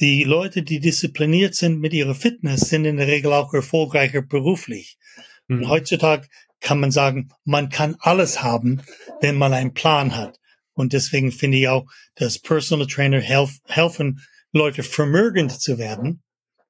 die 0.04 0.26
Leute, 0.26 0.64
die 0.64 0.82
diszipliniert 0.82 1.56
sind 1.56 1.80
mit 1.80 1.94
ihrer 1.94 2.14
Fitness, 2.14 2.68
sind 2.68 2.84
in 2.84 2.98
der 2.98 3.08
Regel 3.08 3.32
auch 3.32 3.54
erfolgreicher 3.54 4.22
beruflich. 4.22 4.98
Mhm. 5.48 5.60
Und 5.60 5.70
heutzutage 5.70 6.28
kann 6.60 6.82
man 6.82 6.92
sagen, 6.92 7.30
man 7.46 7.70
kann 7.70 7.96
alles 8.00 8.44
haben, 8.44 8.82
wenn 9.22 9.38
man 9.38 9.54
einen 9.54 9.74
Plan 9.74 10.14
hat. 10.14 10.42
Und 10.74 10.92
deswegen 10.92 11.32
finde 11.32 11.58
ich 11.58 11.70
auch, 11.70 11.86
dass 12.16 12.38
Personal 12.38 12.88
Trainer 12.88 13.22
helf, 13.22 13.60
helfen, 13.66 14.20
Leute 14.52 14.84
vermögend 14.84 15.54
zu 15.54 15.78
werden, 15.78 16.22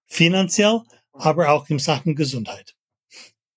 finanziell, 0.06 0.82
aber 1.14 1.50
auch 1.50 1.68
in 1.70 1.80
Sachen 1.80 2.14
Gesundheit. 2.16 2.76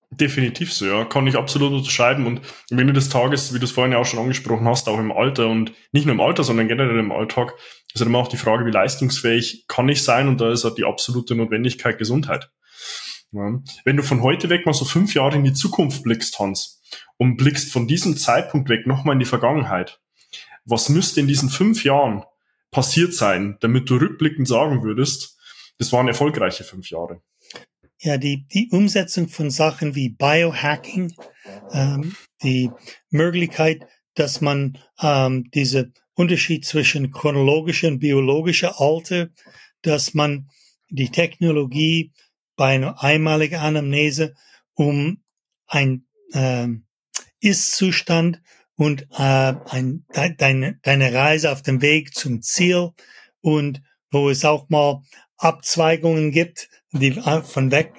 Definitiv 0.09 0.73
so, 0.73 0.85
ja. 0.87 1.05
Kann 1.05 1.27
ich 1.27 1.35
absolut 1.35 1.71
unterschreiben. 1.71 2.25
Und 2.25 2.41
am 2.71 2.79
Ende 2.79 2.93
des 2.93 3.09
Tages, 3.09 3.53
wie 3.53 3.59
du 3.59 3.65
es 3.65 3.71
vorhin 3.71 3.91
ja 3.91 3.99
auch 3.99 4.05
schon 4.05 4.19
angesprochen 4.19 4.67
hast, 4.67 4.87
auch 4.89 4.97
im 4.97 5.11
Alter 5.11 5.47
und 5.47 5.73
nicht 5.91 6.05
nur 6.07 6.15
im 6.15 6.21
Alter, 6.21 6.43
sondern 6.43 6.67
generell 6.67 6.97
im 6.97 7.11
Alltag, 7.11 7.53
ist 7.97 8.01
halt 8.01 8.09
immer 8.09 8.19
auch 8.19 8.27
die 8.27 8.37
Frage, 8.37 8.65
wie 8.65 8.71
leistungsfähig 8.71 9.65
kann 9.67 9.89
ich 9.89 10.03
sein? 10.03 10.27
Und 10.27 10.39
da 10.39 10.51
ist 10.51 10.63
halt 10.63 10.77
die 10.77 10.85
absolute 10.85 11.35
Notwendigkeit 11.35 11.97
Gesundheit. 11.97 12.49
Ja. 13.31 13.61
Wenn 13.83 13.97
du 13.97 14.03
von 14.03 14.23
heute 14.23 14.49
weg 14.49 14.65
mal 14.65 14.73
so 14.73 14.85
fünf 14.85 15.13
Jahre 15.13 15.35
in 15.35 15.43
die 15.43 15.53
Zukunft 15.53 16.03
blickst, 16.03 16.39
Hans, 16.39 16.81
und 17.17 17.37
blickst 17.37 17.71
von 17.71 17.87
diesem 17.87 18.15
Zeitpunkt 18.17 18.69
weg 18.69 18.87
nochmal 18.87 19.13
in 19.13 19.19
die 19.19 19.25
Vergangenheit, 19.25 19.99
was 20.65 20.89
müsste 20.89 21.19
in 21.19 21.27
diesen 21.27 21.49
fünf 21.49 21.83
Jahren 21.83 22.23
passiert 22.71 23.13
sein, 23.13 23.57
damit 23.61 23.89
du 23.89 23.95
rückblickend 23.95 24.47
sagen 24.47 24.83
würdest, 24.83 25.37
das 25.77 25.91
waren 25.91 26.07
erfolgreiche 26.07 26.63
fünf 26.63 26.89
Jahre? 26.89 27.21
ja, 27.99 28.17
die, 28.17 28.47
die 28.47 28.69
Umsetzung 28.71 29.27
von 29.27 29.49
Sachen 29.49 29.95
wie 29.95 30.09
Biohacking, 30.09 31.13
ähm, 31.71 32.15
die 32.43 32.71
Möglichkeit, 33.09 33.87
dass 34.15 34.41
man 34.41 34.77
ähm, 35.01 35.49
diese 35.53 35.91
Unterschied 36.17 36.65
zwischen 36.65 37.11
chronologischer 37.11 37.89
und 37.89 37.99
biologischer 37.99 38.81
Alter, 38.81 39.29
dass 39.83 40.15
man 40.15 40.49
die 40.89 41.09
Technologie 41.09 42.11
bei 42.55 42.73
einer 42.73 43.03
einmaligen 43.03 43.59
Anamnese 43.59 44.33
um 44.73 45.21
ein 45.67 46.07
äh, 46.33 46.67
Ist-Zustand 47.39 48.41
und 48.75 49.03
äh, 49.11 49.53
ein, 49.69 50.05
de, 50.15 50.35
deine, 50.35 50.79
deine 50.81 51.13
Reise 51.13 51.51
auf 51.51 51.61
dem 51.61 51.83
Weg 51.83 52.15
zum 52.15 52.41
Ziel 52.41 52.89
und 53.41 53.83
wo 54.09 54.31
es 54.31 54.43
auch 54.43 54.69
mal 54.69 55.03
Abzweigungen 55.37 56.31
gibt, 56.31 56.67
die 56.93 57.11
von 57.43 57.69
weg, 57.69 57.93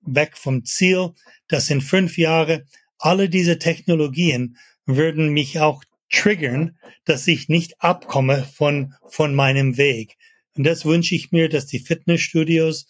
weg 0.00 0.36
vom 0.36 0.64
Ziel, 0.64 1.10
dass 1.46 1.70
in 1.70 1.80
fünf 1.80 2.18
Jahren 2.18 2.68
alle 2.98 3.28
diese 3.28 3.60
Technologien 3.60 4.56
würden 4.86 5.28
mich 5.28 5.60
auch 5.60 5.84
triggern, 6.10 6.78
dass 7.04 7.26
ich 7.26 7.48
nicht 7.48 7.80
abkomme 7.80 8.46
von, 8.54 8.94
von 9.08 9.34
meinem 9.34 9.76
Weg. 9.76 10.16
Und 10.56 10.64
das 10.64 10.84
wünsche 10.84 11.14
ich 11.14 11.32
mir, 11.32 11.48
dass 11.48 11.66
die 11.66 11.78
Fitnessstudios 11.78 12.86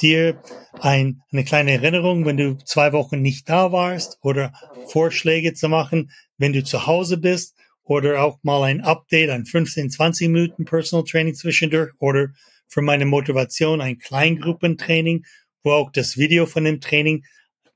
dir 0.00 0.40
ein, 0.80 1.20
eine 1.30 1.44
kleine 1.44 1.72
Erinnerung, 1.72 2.24
wenn 2.24 2.36
du 2.36 2.56
zwei 2.64 2.92
Wochen 2.92 3.20
nicht 3.20 3.48
da 3.48 3.72
warst 3.72 4.18
oder 4.22 4.52
Vorschläge 4.88 5.52
zu 5.52 5.68
machen, 5.68 6.10
wenn 6.38 6.52
du 6.52 6.64
zu 6.64 6.86
Hause 6.86 7.18
bist 7.18 7.54
oder 7.82 8.22
auch 8.22 8.38
mal 8.42 8.62
ein 8.62 8.80
Update, 8.80 9.30
ein 9.30 9.44
15, 9.44 9.90
20 9.90 10.28
Minuten 10.28 10.64
Personal 10.64 11.04
Training 11.04 11.34
zwischendurch 11.34 11.90
oder 11.98 12.28
für 12.68 12.82
meine 12.82 13.04
Motivation 13.04 13.80
ein 13.80 13.98
Kleingruppentraining, 13.98 15.24
wo 15.62 15.72
auch 15.72 15.90
das 15.90 16.16
Video 16.16 16.46
von 16.46 16.64
dem 16.64 16.80
Training 16.80 17.24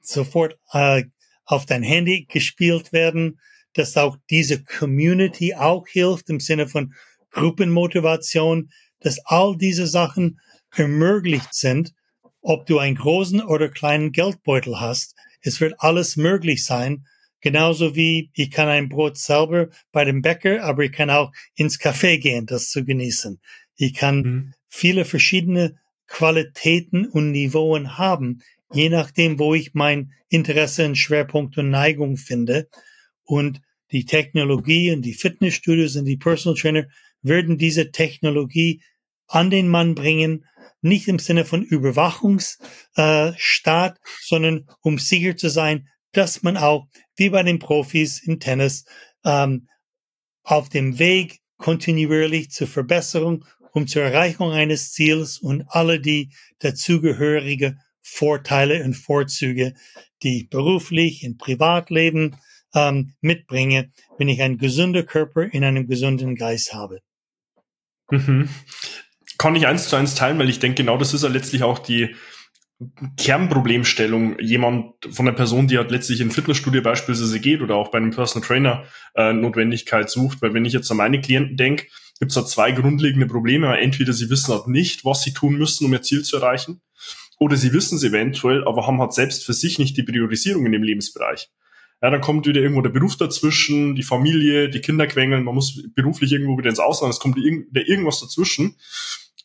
sofort 0.00 0.58
äh, 0.72 1.04
auf 1.44 1.66
dein 1.66 1.82
Handy 1.82 2.26
gespielt 2.26 2.92
werden, 2.92 3.40
dass 3.74 3.96
auch 3.96 4.16
diese 4.30 4.64
Community 4.64 5.54
auch 5.54 5.86
hilft 5.86 6.30
im 6.30 6.40
Sinne 6.40 6.68
von 6.68 6.94
Gruppenmotivation, 7.30 8.70
dass 9.00 9.18
all 9.26 9.56
diese 9.56 9.86
Sachen 9.86 10.40
ermöglicht 10.74 11.54
sind, 11.54 11.92
ob 12.40 12.66
du 12.66 12.78
einen 12.78 12.96
großen 12.96 13.42
oder 13.42 13.68
kleinen 13.68 14.12
Geldbeutel 14.12 14.80
hast. 14.80 15.14
Es 15.40 15.60
wird 15.60 15.74
alles 15.78 16.16
möglich 16.16 16.64
sein, 16.64 17.04
Genauso 17.44 17.94
wie 17.94 18.30
ich 18.32 18.50
kann 18.50 18.68
ein 18.68 18.88
Brot 18.88 19.18
selber 19.18 19.68
bei 19.92 20.06
dem 20.06 20.22
Bäcker, 20.22 20.64
aber 20.64 20.84
ich 20.84 20.92
kann 20.92 21.10
auch 21.10 21.30
ins 21.54 21.78
Café 21.78 22.16
gehen, 22.16 22.46
das 22.46 22.70
zu 22.70 22.86
genießen. 22.86 23.38
Ich 23.76 23.92
kann 23.92 24.16
mhm. 24.16 24.54
viele 24.66 25.04
verschiedene 25.04 25.78
Qualitäten 26.06 27.06
und 27.06 27.32
Niveauen 27.32 27.98
haben, 27.98 28.40
je 28.72 28.88
nachdem, 28.88 29.38
wo 29.38 29.52
ich 29.52 29.74
mein 29.74 30.14
Interesse 30.30 30.86
und 30.86 30.96
Schwerpunkt 30.96 31.58
und 31.58 31.68
Neigung 31.68 32.16
finde. 32.16 32.66
Und 33.24 33.60
die 33.94 34.04
Technologie 34.04 34.90
und 34.90 35.02
die 35.02 35.14
Fitnessstudios 35.14 35.94
und 35.94 36.04
die 36.04 36.16
Personal 36.16 36.58
Trainer 36.58 36.86
würden 37.22 37.58
diese 37.58 37.92
Technologie 37.92 38.82
an 39.28 39.50
den 39.50 39.68
Mann 39.68 39.94
bringen, 39.94 40.46
nicht 40.82 41.06
im 41.06 41.20
Sinne 41.20 41.44
von 41.44 41.62
Überwachungsstaat, 41.62 43.96
äh, 43.96 44.00
sondern 44.20 44.66
um 44.80 44.98
sicher 44.98 45.36
zu 45.36 45.48
sein, 45.48 45.88
dass 46.10 46.42
man 46.42 46.56
auch, 46.56 46.88
wie 47.16 47.30
bei 47.30 47.44
den 47.44 47.60
Profis 47.60 48.20
im 48.20 48.40
Tennis, 48.40 48.84
ähm, 49.24 49.68
auf 50.42 50.68
dem 50.68 50.98
Weg 50.98 51.38
kontinuierlich 51.56 52.50
zur 52.50 52.66
Verbesserung, 52.66 53.44
um 53.72 53.86
zur 53.86 54.02
Erreichung 54.02 54.50
eines 54.50 54.92
Ziels 54.92 55.38
und 55.38 55.66
alle 55.68 56.00
die 56.00 56.32
dazugehörige 56.58 57.76
Vorteile 58.02 58.82
und 58.82 58.94
Vorzüge, 58.94 59.74
die 60.24 60.48
beruflich, 60.50 61.22
im 61.22 61.38
Privatleben 61.38 62.36
ähm, 62.74 63.14
mitbringe, 63.20 63.90
wenn 64.18 64.28
ich 64.28 64.42
einen 64.42 64.58
gesunden 64.58 65.06
Körper 65.06 65.42
in 65.42 65.64
einem 65.64 65.86
gesunden 65.86 66.34
Geist 66.34 66.74
habe. 66.74 67.00
Mhm. 68.10 68.48
Kann 69.38 69.56
ich 69.56 69.66
eins 69.66 69.88
zu 69.88 69.96
eins 69.96 70.14
teilen, 70.14 70.38
weil 70.38 70.48
ich 70.48 70.60
denke, 70.60 70.82
genau 70.82 70.96
das 70.96 71.14
ist 71.14 71.22
ja 71.22 71.28
letztlich 71.28 71.62
auch 71.62 71.78
die 71.78 72.14
Kernproblemstellung 73.16 74.38
jemand 74.40 74.94
von 75.10 75.26
einer 75.26 75.36
Person, 75.36 75.68
die 75.68 75.78
halt 75.78 75.90
letztlich 75.90 76.20
in 76.20 76.30
Fitnessstudio 76.30 76.82
beispielsweise 76.82 77.40
geht 77.40 77.62
oder 77.62 77.76
auch 77.76 77.90
bei 77.90 77.98
einem 77.98 78.10
Personal 78.10 78.46
Trainer 78.46 78.84
äh, 79.14 79.32
Notwendigkeit 79.32 80.10
sucht. 80.10 80.42
Weil 80.42 80.54
wenn 80.54 80.64
ich 80.64 80.72
jetzt 80.72 80.90
an 80.90 80.96
meine 80.96 81.20
Klienten 81.20 81.56
denke, 81.56 81.86
gibt 82.18 82.30
es 82.30 82.34
da 82.34 82.44
zwei 82.44 82.72
grundlegende 82.72 83.26
Probleme. 83.26 83.78
Entweder 83.78 84.12
sie 84.12 84.28
wissen 84.28 84.52
halt 84.52 84.66
nicht, 84.66 85.04
was 85.04 85.22
sie 85.22 85.32
tun 85.32 85.54
müssen, 85.54 85.84
um 85.84 85.92
ihr 85.92 86.02
Ziel 86.02 86.22
zu 86.22 86.36
erreichen, 86.36 86.82
oder 87.38 87.56
sie 87.56 87.72
wissen 87.72 87.96
es 87.96 88.04
eventuell, 88.04 88.64
aber 88.66 88.86
haben 88.86 89.00
halt 89.00 89.12
selbst 89.12 89.44
für 89.44 89.52
sich 89.52 89.78
nicht 89.78 89.96
die 89.96 90.04
Priorisierung 90.04 90.66
in 90.66 90.72
dem 90.72 90.82
Lebensbereich. 90.82 91.50
Ja, 92.04 92.10
dann 92.10 92.20
kommt 92.20 92.46
wieder 92.46 92.60
irgendwo 92.60 92.82
der 92.82 92.90
Beruf 92.90 93.16
dazwischen, 93.16 93.94
die 93.94 94.02
Familie, 94.02 94.68
die 94.68 94.82
Kinder 94.82 95.06
quengeln, 95.06 95.42
man 95.42 95.54
muss 95.54 95.82
beruflich 95.94 96.32
irgendwo 96.32 96.58
wieder 96.58 96.68
ins 96.68 96.78
Ausland, 96.78 97.14
es 97.14 97.18
kommt 97.18 97.36
wieder 97.36 97.88
irgendwas 97.88 98.20
dazwischen. 98.20 98.76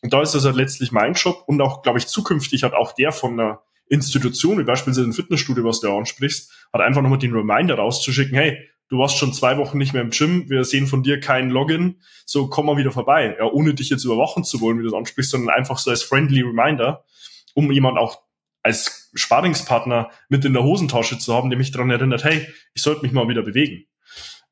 Und 0.02 0.12
da 0.12 0.20
ist 0.20 0.34
das 0.34 0.44
halt 0.44 0.56
letztlich 0.56 0.92
mein 0.92 1.14
Job 1.14 1.42
und 1.46 1.58
auch, 1.62 1.80
glaube 1.80 1.98
ich, 1.98 2.06
zukünftig 2.06 2.62
hat 2.62 2.74
auch 2.74 2.92
der 2.92 3.12
von 3.12 3.40
einer 3.40 3.62
Institution, 3.88 4.58
wie 4.58 4.64
beispielsweise 4.64 5.08
ein 5.08 5.14
Fitnessstudio, 5.14 5.64
was 5.64 5.80
du 5.80 5.90
ansprichst, 5.90 6.52
hat 6.70 6.82
einfach 6.82 7.00
nochmal 7.00 7.18
den 7.18 7.32
Reminder 7.32 7.76
rauszuschicken, 7.76 8.36
hey, 8.36 8.58
du 8.90 8.98
warst 8.98 9.16
schon 9.16 9.32
zwei 9.32 9.56
Wochen 9.56 9.78
nicht 9.78 9.94
mehr 9.94 10.02
im 10.02 10.10
Gym, 10.10 10.50
wir 10.50 10.64
sehen 10.64 10.86
von 10.86 11.02
dir 11.02 11.18
kein 11.18 11.48
Login, 11.48 12.02
so 12.26 12.48
komm 12.48 12.66
mal 12.66 12.76
wieder 12.76 12.92
vorbei. 12.92 13.36
Ja, 13.38 13.46
ohne 13.46 13.72
dich 13.72 13.88
jetzt 13.88 14.04
überwachen 14.04 14.44
zu 14.44 14.60
wollen, 14.60 14.76
wie 14.76 14.82
du 14.82 14.90
das 14.90 14.98
ansprichst, 14.98 15.30
sondern 15.30 15.54
einfach 15.56 15.78
so 15.78 15.88
als 15.88 16.02
friendly 16.02 16.42
Reminder, 16.42 17.06
um 17.54 17.72
jemand 17.72 17.96
auch 17.96 18.18
als 18.62 19.10
Sparingspartner 19.14 20.10
mit 20.28 20.44
in 20.44 20.52
der 20.52 20.62
Hosentasche 20.62 21.18
zu 21.18 21.34
haben, 21.34 21.50
der 21.50 21.58
mich 21.58 21.70
daran 21.70 21.90
erinnert, 21.90 22.24
hey, 22.24 22.46
ich 22.74 22.82
sollte 22.82 23.02
mich 23.02 23.12
mal 23.12 23.28
wieder 23.28 23.42
bewegen. 23.42 23.84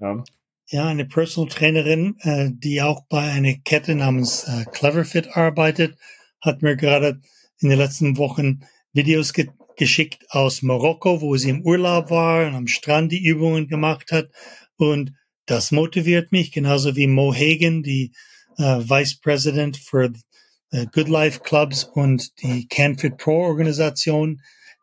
Ja, 0.01 0.25
ja 0.69 0.87
eine 0.87 1.05
Personal 1.05 1.51
Trainerin, 1.51 2.17
äh, 2.21 2.51
die 2.53 2.83
auch 2.83 3.03
bei 3.09 3.31
einer 3.31 3.55
Kette 3.65 3.95
namens 3.95 4.45
äh, 4.45 4.65
Cleverfit 4.73 5.37
arbeitet, 5.37 5.99
hat 6.41 6.63
mir 6.63 6.77
gerade 6.77 7.21
in 7.61 7.69
den 7.69 7.79
letzten 7.79 8.17
Wochen 8.17 8.61
Videos 8.93 9.33
ge 9.33 9.49
geschickt 9.77 10.27
aus 10.31 10.63
Marokko, 10.63 11.21
wo 11.21 11.37
sie 11.37 11.51
im 11.51 11.63
Urlaub 11.63 12.11
war 12.11 12.49
und 12.49 12.55
am 12.57 12.67
Strand 12.67 13.13
die 13.13 13.23
Übungen 13.25 13.69
gemacht 13.69 14.11
hat. 14.11 14.29
Und 14.77 15.13
das 15.47 15.71
motiviert 15.71 16.33
mich, 16.33 16.51
genauso 16.51 16.97
wie 16.97 17.07
Mo 17.07 17.33
Hagen, 17.33 17.85
die 17.85 18.13
äh, 18.59 18.81
Vice 18.81 19.21
President 19.21 19.81
äh, 19.93 20.11
Good 20.71 21.09
Life 21.09 21.41
Clubs 21.41 21.85
und 21.85 22.31
die 22.43 22.67
CanFit 22.69 23.17
Pro 23.17 23.45
Organisation, 23.45 24.41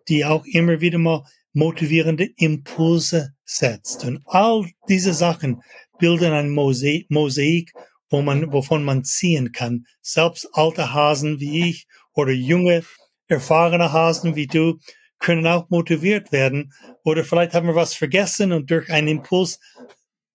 die 0.07 0.25
auch 0.25 0.43
immer 0.45 0.81
wieder 0.81 0.97
mal 0.97 1.23
motivierende 1.53 2.29
Impulse 2.37 3.33
setzt. 3.45 4.03
Und 4.03 4.21
all 4.25 4.65
diese 4.89 5.13
Sachen 5.13 5.61
bilden 5.99 6.33
ein 6.33 6.49
Mosaik, 6.49 7.71
wo 8.09 8.21
man, 8.21 8.51
wovon 8.51 8.83
man 8.83 9.03
ziehen 9.03 9.51
kann. 9.51 9.85
Selbst 10.01 10.47
alte 10.53 10.93
Hasen 10.93 11.39
wie 11.39 11.69
ich 11.69 11.87
oder 12.13 12.31
junge, 12.31 12.83
erfahrene 13.27 13.91
Hasen 13.91 14.35
wie 14.35 14.47
du 14.47 14.79
können 15.19 15.47
auch 15.47 15.69
motiviert 15.69 16.31
werden. 16.31 16.73
Oder 17.03 17.23
vielleicht 17.23 17.53
haben 17.53 17.67
wir 17.67 17.75
was 17.75 17.93
vergessen 17.93 18.51
und 18.51 18.69
durch 18.69 18.89
einen 18.91 19.07
Impuls 19.07 19.59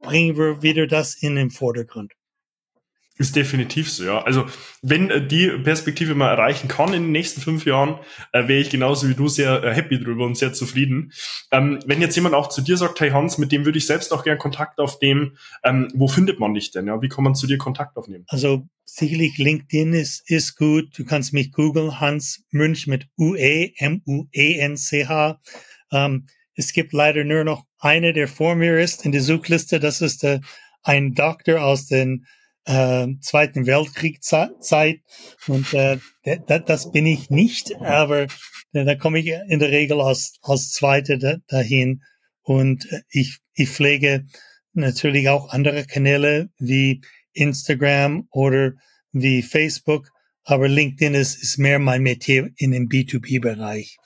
bringen 0.01 0.36
wir 0.36 0.62
wieder 0.62 0.86
das 0.86 1.14
in 1.14 1.36
den 1.36 1.51
Vordergrund. 1.51 2.12
Ist 3.21 3.37
definitiv 3.37 3.91
so, 3.93 4.03
ja. 4.05 4.23
Also 4.23 4.47
wenn 4.81 5.11
äh, 5.11 5.27
die 5.27 5.49
Perspektive 5.49 6.14
mal 6.14 6.31
erreichen 6.31 6.68
kann 6.68 6.95
in 6.95 7.03
den 7.03 7.12
nächsten 7.12 7.43
fünf 7.43 7.66
Jahren, 7.66 7.99
äh, 8.33 8.49
wäre 8.49 8.61
ich 8.61 8.71
genauso 8.71 9.11
wie 9.11 9.14
du 9.14 9.29
sehr 9.29 9.62
äh, 9.62 9.75
happy 9.75 10.03
drüber 10.03 10.25
und 10.25 10.39
sehr 10.39 10.55
zufrieden. 10.55 11.12
Ähm, 11.53 11.81
wenn 11.85 12.01
jetzt 12.01 12.16
jemand 12.16 12.35
auch 12.35 12.49
zu 12.49 12.62
dir 12.62 12.79
sagt, 12.79 12.99
hey 12.99 13.11
Hans, 13.11 13.37
mit 13.37 13.53
dem 13.53 13.66
würde 13.66 13.77
ich 13.77 13.85
selbst 13.85 14.14
auch 14.14 14.25
gern 14.25 14.39
Kontakt 14.39 14.79
aufnehmen, 14.79 15.37
ähm, 15.62 15.93
wo 15.93 16.09
findet 16.09 16.41
man 16.41 16.55
dich 16.55 16.71
denn? 16.71 16.87
Ja? 16.87 17.03
Wie 17.03 17.11
kann 17.11 17.23
man 17.23 17.35
zu 17.35 17.47
dir 17.47 17.59
Kontakt 17.59 17.99
aufnehmen? 17.99 18.25
Also 18.27 18.66
sicherlich 18.87 19.37
LinkedIn 19.37 19.93
ist, 19.93 20.23
ist 20.31 20.57
gut. 20.57 20.99
Du 20.99 21.05
kannst 21.05 21.35
mich 21.35 21.53
googeln, 21.53 22.01
Hans 22.01 22.47
Münch 22.53 22.87
mit 22.87 23.07
UE, 23.18 23.73
M-U-E-N-C-H. 23.77 25.41
Ähm, 25.93 26.27
es 26.55 26.73
gibt 26.73 26.95
leider 26.95 27.25
nur 27.25 27.45
noch 27.45 27.66
eine, 27.81 28.14
der 28.14 28.29
vor 28.29 28.55
mir 28.55 28.81
ist 28.81 29.05
in 29.05 29.12
der 29.12 29.21
Suchliste. 29.21 29.79
Das 29.79 30.01
ist 30.01 30.23
der, 30.23 30.41
ein 30.83 31.12
Doktor 31.12 31.62
aus 31.62 31.87
den 31.87 32.25
äh, 32.65 33.07
Zweiten 33.21 33.67
Weltkriegszeit 33.67 35.01
und 35.47 35.73
äh, 35.75 35.99
das 36.47 36.93
bin 36.93 37.07
ich 37.07 37.31
nicht, 37.31 37.75
aber 37.81 38.27
äh, 38.73 38.85
da 38.85 38.95
komme 38.95 39.19
ich 39.21 39.29
in 39.49 39.59
der 39.59 39.71
Regel 39.71 40.01
als, 40.01 40.39
als 40.43 40.71
Zweite 40.71 41.19
da, 41.19 41.37
dahin 41.49 42.03
und 42.43 42.91
äh, 42.93 43.01
ich, 43.11 43.39
ich 43.55 43.71
pflege 43.71 44.27
natürlich 44.73 45.29
auch 45.29 45.51
andere 45.51 45.85
Kanäle 45.85 46.51
wie 46.59 47.03
Instagram 47.33 48.29
oder 48.31 48.73
wie 49.13 49.43
Facebook, 49.43 50.11
aber 50.45 50.69
LinkedIn 50.69 51.15
ist, 51.15 51.43
ist 51.43 51.59
mehr 51.59 51.79
mein 51.79 52.03
Metier 52.03 52.51
in 52.57 52.73
dem 52.73 52.89
B2B-Bereich. 52.89 53.99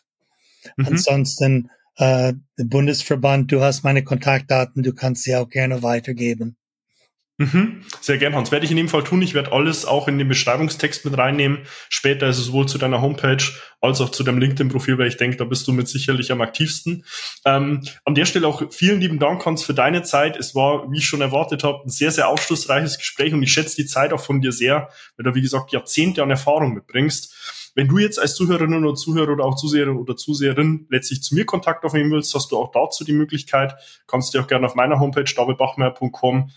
Mhm. 0.77 0.87
Ansonsten 0.87 1.71
äh, 1.97 2.35
der 2.59 2.65
Bundesverband, 2.65 3.53
du 3.53 3.61
hast 3.61 3.85
meine 3.85 4.03
Kontaktdaten, 4.03 4.83
du 4.83 4.93
kannst 4.95 5.25
sie 5.25 5.37
auch 5.37 5.49
gerne 5.49 5.83
weitergeben. 5.83 6.57
Mhm, 7.37 7.83
sehr 8.01 8.19
gern, 8.19 8.37
Hans. 8.37 8.53
Werde 8.53 8.65
ich 8.65 8.71
in 8.71 8.77
dem 8.77 8.89
Fall 8.89 9.03
tun. 9.03 9.21
Ich 9.21 9.35
werde 9.35 9.51
alles 9.51 9.85
auch 9.85 10.07
in 10.07 10.19
den 10.19 10.29
Beschreibungstext 10.29 11.05
mit 11.05 11.19
reinnehmen. 11.19 11.67
Später 11.89 12.29
ist 12.29 12.39
es 12.39 12.47
sowohl 12.47 12.69
zu 12.69 12.79
deiner 12.79 13.03
Homepage 13.03 13.43
als 13.81 14.01
auch 14.01 14.11
zu 14.11 14.23
deinem 14.23 14.39
LinkedIn-Profil, 14.39 14.99
weil 14.99 15.09
ich 15.09 15.17
denke, 15.17 15.37
da 15.37 15.45
bist 15.45 15.67
du 15.67 15.73
mit 15.73 15.89
sicherlich 15.89 16.31
am 16.31 16.41
aktivsten. 16.41 17.05
Ähm, 17.45 17.83
an 18.05 18.15
der 18.15 18.25
Stelle 18.25 18.47
auch 18.47 18.73
vielen 18.73 19.01
lieben 19.01 19.19
Dank, 19.19 19.45
Hans, 19.45 19.65
für 19.65 19.75
deine 19.75 20.05
Zeit. 20.05 20.37
Es 20.37 20.55
war, 20.55 20.89
wie 20.93 20.99
ich 20.99 21.07
schon 21.07 21.23
erwartet 21.23 21.65
habe, 21.65 21.83
ein 21.85 21.89
sehr, 21.89 22.13
sehr 22.13 22.29
aufschlussreiches 22.29 22.99
Gespräch 22.99 23.35
und 23.35 23.43
ich 23.43 23.53
schätze 23.53 23.75
die 23.75 23.87
Zeit 23.87 24.13
auch 24.13 24.21
von 24.21 24.41
dir 24.41 24.53
sehr, 24.53 24.89
weil 25.17 25.25
du, 25.25 25.35
wie 25.35 25.43
gesagt, 25.43 25.73
Jahrzehnte 25.73 26.23
an 26.23 26.31
Erfahrung 26.31 26.73
mitbringst. 26.73 27.73
Wenn 27.75 27.89
du 27.89 27.99
jetzt 27.99 28.21
als 28.21 28.37
Zuhörerin 28.37 28.85
oder 28.85 28.95
Zuhörer 28.95 29.33
oder 29.33 29.45
auch 29.45 29.57
Zuseherin 29.57 29.97
oder 29.97 30.17
Zuseherin 30.17 30.87
letztlich 30.91 31.23
zu 31.23 31.35
mir 31.35 31.45
Kontakt 31.45 31.85
aufnehmen 31.85 32.13
willst, 32.13 32.33
hast 32.35 32.53
du 32.53 32.57
auch 32.57 32.71
dazu 32.71 33.03
die 33.03 33.13
Möglichkeit. 33.13 33.75
Kannst 34.07 34.33
du 34.33 34.39
auch 34.39 34.47
gerne 34.47 34.67
auf 34.67 34.77
meiner 34.77 35.01
Homepage 35.01 35.25
davidbachmeier.com 35.25 36.53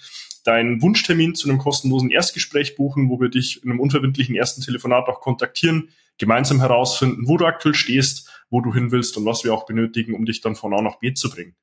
deinen 0.48 0.82
Wunschtermin 0.82 1.36
zu 1.36 1.50
einem 1.50 1.58
kostenlosen 1.58 2.10
Erstgespräch 2.10 2.76
buchen, 2.76 3.10
wo 3.10 3.20
wir 3.20 3.30
dich 3.30 3.64
in 3.64 3.70
einem 3.70 3.80
unverbindlichen 3.80 4.36
ersten 4.36 4.62
Telefonat 4.62 5.08
auch 5.08 5.20
kontaktieren, 5.20 5.90
gemeinsam 6.18 6.60
herausfinden, 6.60 7.28
wo 7.28 7.38
du 7.38 7.46
aktuell 7.46 7.76
stehst, 7.76 8.30
wo 8.50 8.62
du 8.62 8.74
hin 8.74 8.92
willst 8.92 9.18
und 9.18 9.26
was 9.26 9.44
wir 9.44 9.54
auch 9.54 9.66
benötigen, 9.66 10.16
um 10.16 10.26
dich 10.26 10.42
dann 10.42 10.56
von 10.56 10.74
A 10.74 10.82
nach 10.82 11.00
B 11.00 11.14
zu 11.14 11.30
bringen. 11.30 11.56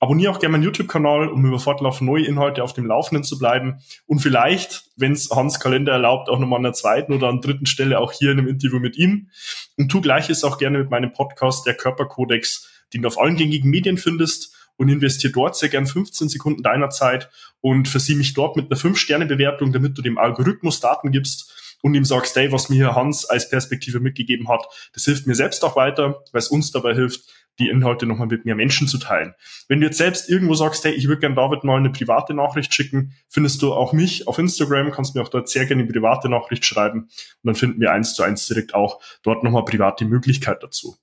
Abonniere 0.00 0.32
auch 0.32 0.40
gerne 0.40 0.52
meinen 0.52 0.64
YouTube-Kanal, 0.64 1.28
um 1.28 1.46
über 1.46 1.60
fortlaufend 1.60 2.10
neue 2.10 2.26
Inhalte 2.26 2.62
auf 2.62 2.74
dem 2.74 2.86
Laufenden 2.86 3.24
zu 3.24 3.38
bleiben 3.38 3.78
und 4.06 4.18
vielleicht, 4.18 4.90
wenn 4.96 5.12
es 5.12 5.30
Hans 5.30 5.60
Kalender 5.60 5.92
erlaubt, 5.92 6.28
auch 6.28 6.38
nochmal 6.38 6.58
an 6.58 6.64
der 6.64 6.72
zweiten 6.72 7.12
oder 7.12 7.28
an 7.28 7.40
dritten 7.40 7.66
Stelle 7.66 8.00
auch 8.00 8.12
hier 8.12 8.32
in 8.32 8.38
einem 8.38 8.48
Interview 8.48 8.80
mit 8.80 8.96
ihm. 8.96 9.30
Und 9.76 9.90
tu 9.90 10.00
gleiches 10.00 10.44
auch 10.44 10.58
gerne 10.58 10.78
mit 10.78 10.90
meinem 10.90 11.12
Podcast, 11.12 11.66
der 11.66 11.74
Körperkodex, 11.74 12.68
den 12.92 13.02
du 13.02 13.08
auf 13.08 13.18
allen 13.18 13.36
gängigen 13.36 13.70
Medien 13.70 13.96
findest 13.96 14.53
und 14.76 14.88
investiere 14.88 15.32
dort 15.32 15.56
sehr 15.56 15.68
gern 15.68 15.86
15 15.86 16.28
Sekunden 16.28 16.62
deiner 16.62 16.90
Zeit 16.90 17.30
und 17.60 17.88
versieh 17.88 18.14
mich 18.14 18.34
dort 18.34 18.56
mit 18.56 18.70
einer 18.70 18.80
5-Sterne-Bewertung, 18.80 19.72
damit 19.72 19.96
du 19.96 20.02
dem 20.02 20.18
Algorithmus 20.18 20.80
Daten 20.80 21.12
gibst 21.12 21.52
und 21.82 21.94
ihm 21.94 22.04
sagst, 22.04 22.34
hey, 22.36 22.50
was 22.50 22.70
mir 22.70 22.76
hier 22.76 22.94
Hans 22.94 23.24
als 23.26 23.50
Perspektive 23.50 24.00
mitgegeben 24.00 24.48
hat, 24.48 24.66
das 24.94 25.04
hilft 25.04 25.26
mir 25.26 25.34
selbst 25.34 25.62
auch 25.64 25.76
weiter, 25.76 26.22
weil 26.32 26.38
es 26.38 26.48
uns 26.48 26.72
dabei 26.72 26.94
hilft, 26.94 27.28
die 27.58 27.68
Inhalte 27.68 28.06
nochmal 28.06 28.26
mit 28.26 28.44
mehr 28.44 28.56
Menschen 28.56 28.88
zu 28.88 28.98
teilen. 28.98 29.34
Wenn 29.68 29.80
du 29.80 29.86
jetzt 29.86 29.98
selbst 29.98 30.28
irgendwo 30.28 30.54
sagst, 30.54 30.84
hey, 30.84 30.92
ich 30.92 31.06
würde 31.08 31.20
gerne 31.20 31.36
David 31.36 31.62
mal 31.62 31.76
eine 31.76 31.90
private 31.90 32.34
Nachricht 32.34 32.74
schicken, 32.74 33.12
findest 33.28 33.62
du 33.62 33.72
auch 33.72 33.92
mich 33.92 34.26
auf 34.26 34.38
Instagram, 34.38 34.90
kannst 34.90 35.14
mir 35.14 35.22
auch 35.22 35.28
dort 35.28 35.48
sehr 35.48 35.66
gerne 35.66 35.82
eine 35.82 35.92
private 35.92 36.28
Nachricht 36.28 36.64
schreiben 36.64 37.02
und 37.02 37.10
dann 37.44 37.54
finden 37.54 37.80
wir 37.80 37.92
eins 37.92 38.14
zu 38.14 38.22
eins 38.22 38.46
direkt 38.46 38.74
auch 38.74 39.00
dort 39.22 39.44
nochmal 39.44 39.64
private 39.64 40.04
Möglichkeit 40.04 40.62
dazu. 40.62 40.96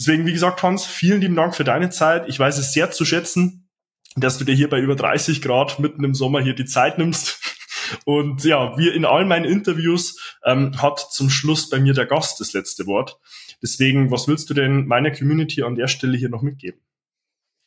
Deswegen, 0.00 0.24
wie 0.24 0.32
gesagt, 0.32 0.62
Hans, 0.62 0.86
vielen 0.86 1.20
lieben 1.20 1.36
Dank 1.36 1.54
für 1.54 1.62
deine 1.62 1.90
Zeit. 1.90 2.26
Ich 2.26 2.38
weiß 2.38 2.56
es 2.56 2.72
sehr 2.72 2.90
zu 2.90 3.04
schätzen. 3.04 3.68
dass 4.16 4.38
du 4.38 4.44
dir 4.44 4.56
hier 4.56 4.68
bei 4.68 4.80
über 4.80 4.96
30 4.96 5.40
Grad 5.40 5.78
mitten 5.78 6.02
im 6.02 6.14
Sommer 6.14 6.40
hier 6.42 6.54
die 6.54 6.64
Zeit 6.64 6.98
nimmst. 6.98 7.38
Und 8.04 8.42
ja, 8.44 8.76
wie 8.76 8.88
in 8.88 9.04
all 9.04 9.24
meinen 9.24 9.44
Interviews 9.44 10.36
ähm, 10.44 10.82
hat 10.82 10.98
zum 10.98 11.30
Schluss 11.30 11.68
bei 11.70 11.78
mir 11.78 11.92
der 11.92 12.06
Gast 12.06 12.40
das 12.40 12.52
letzte 12.52 12.86
Wort. 12.86 13.20
Deswegen, 13.62 14.10
was 14.10 14.26
willst 14.26 14.50
du 14.50 14.54
denn 14.54 14.86
meiner 14.86 15.12
Community 15.12 15.62
an 15.62 15.76
der 15.76 15.86
Stelle 15.86 16.16
hier 16.16 16.28
noch 16.28 16.42
mitgeben? 16.42 16.80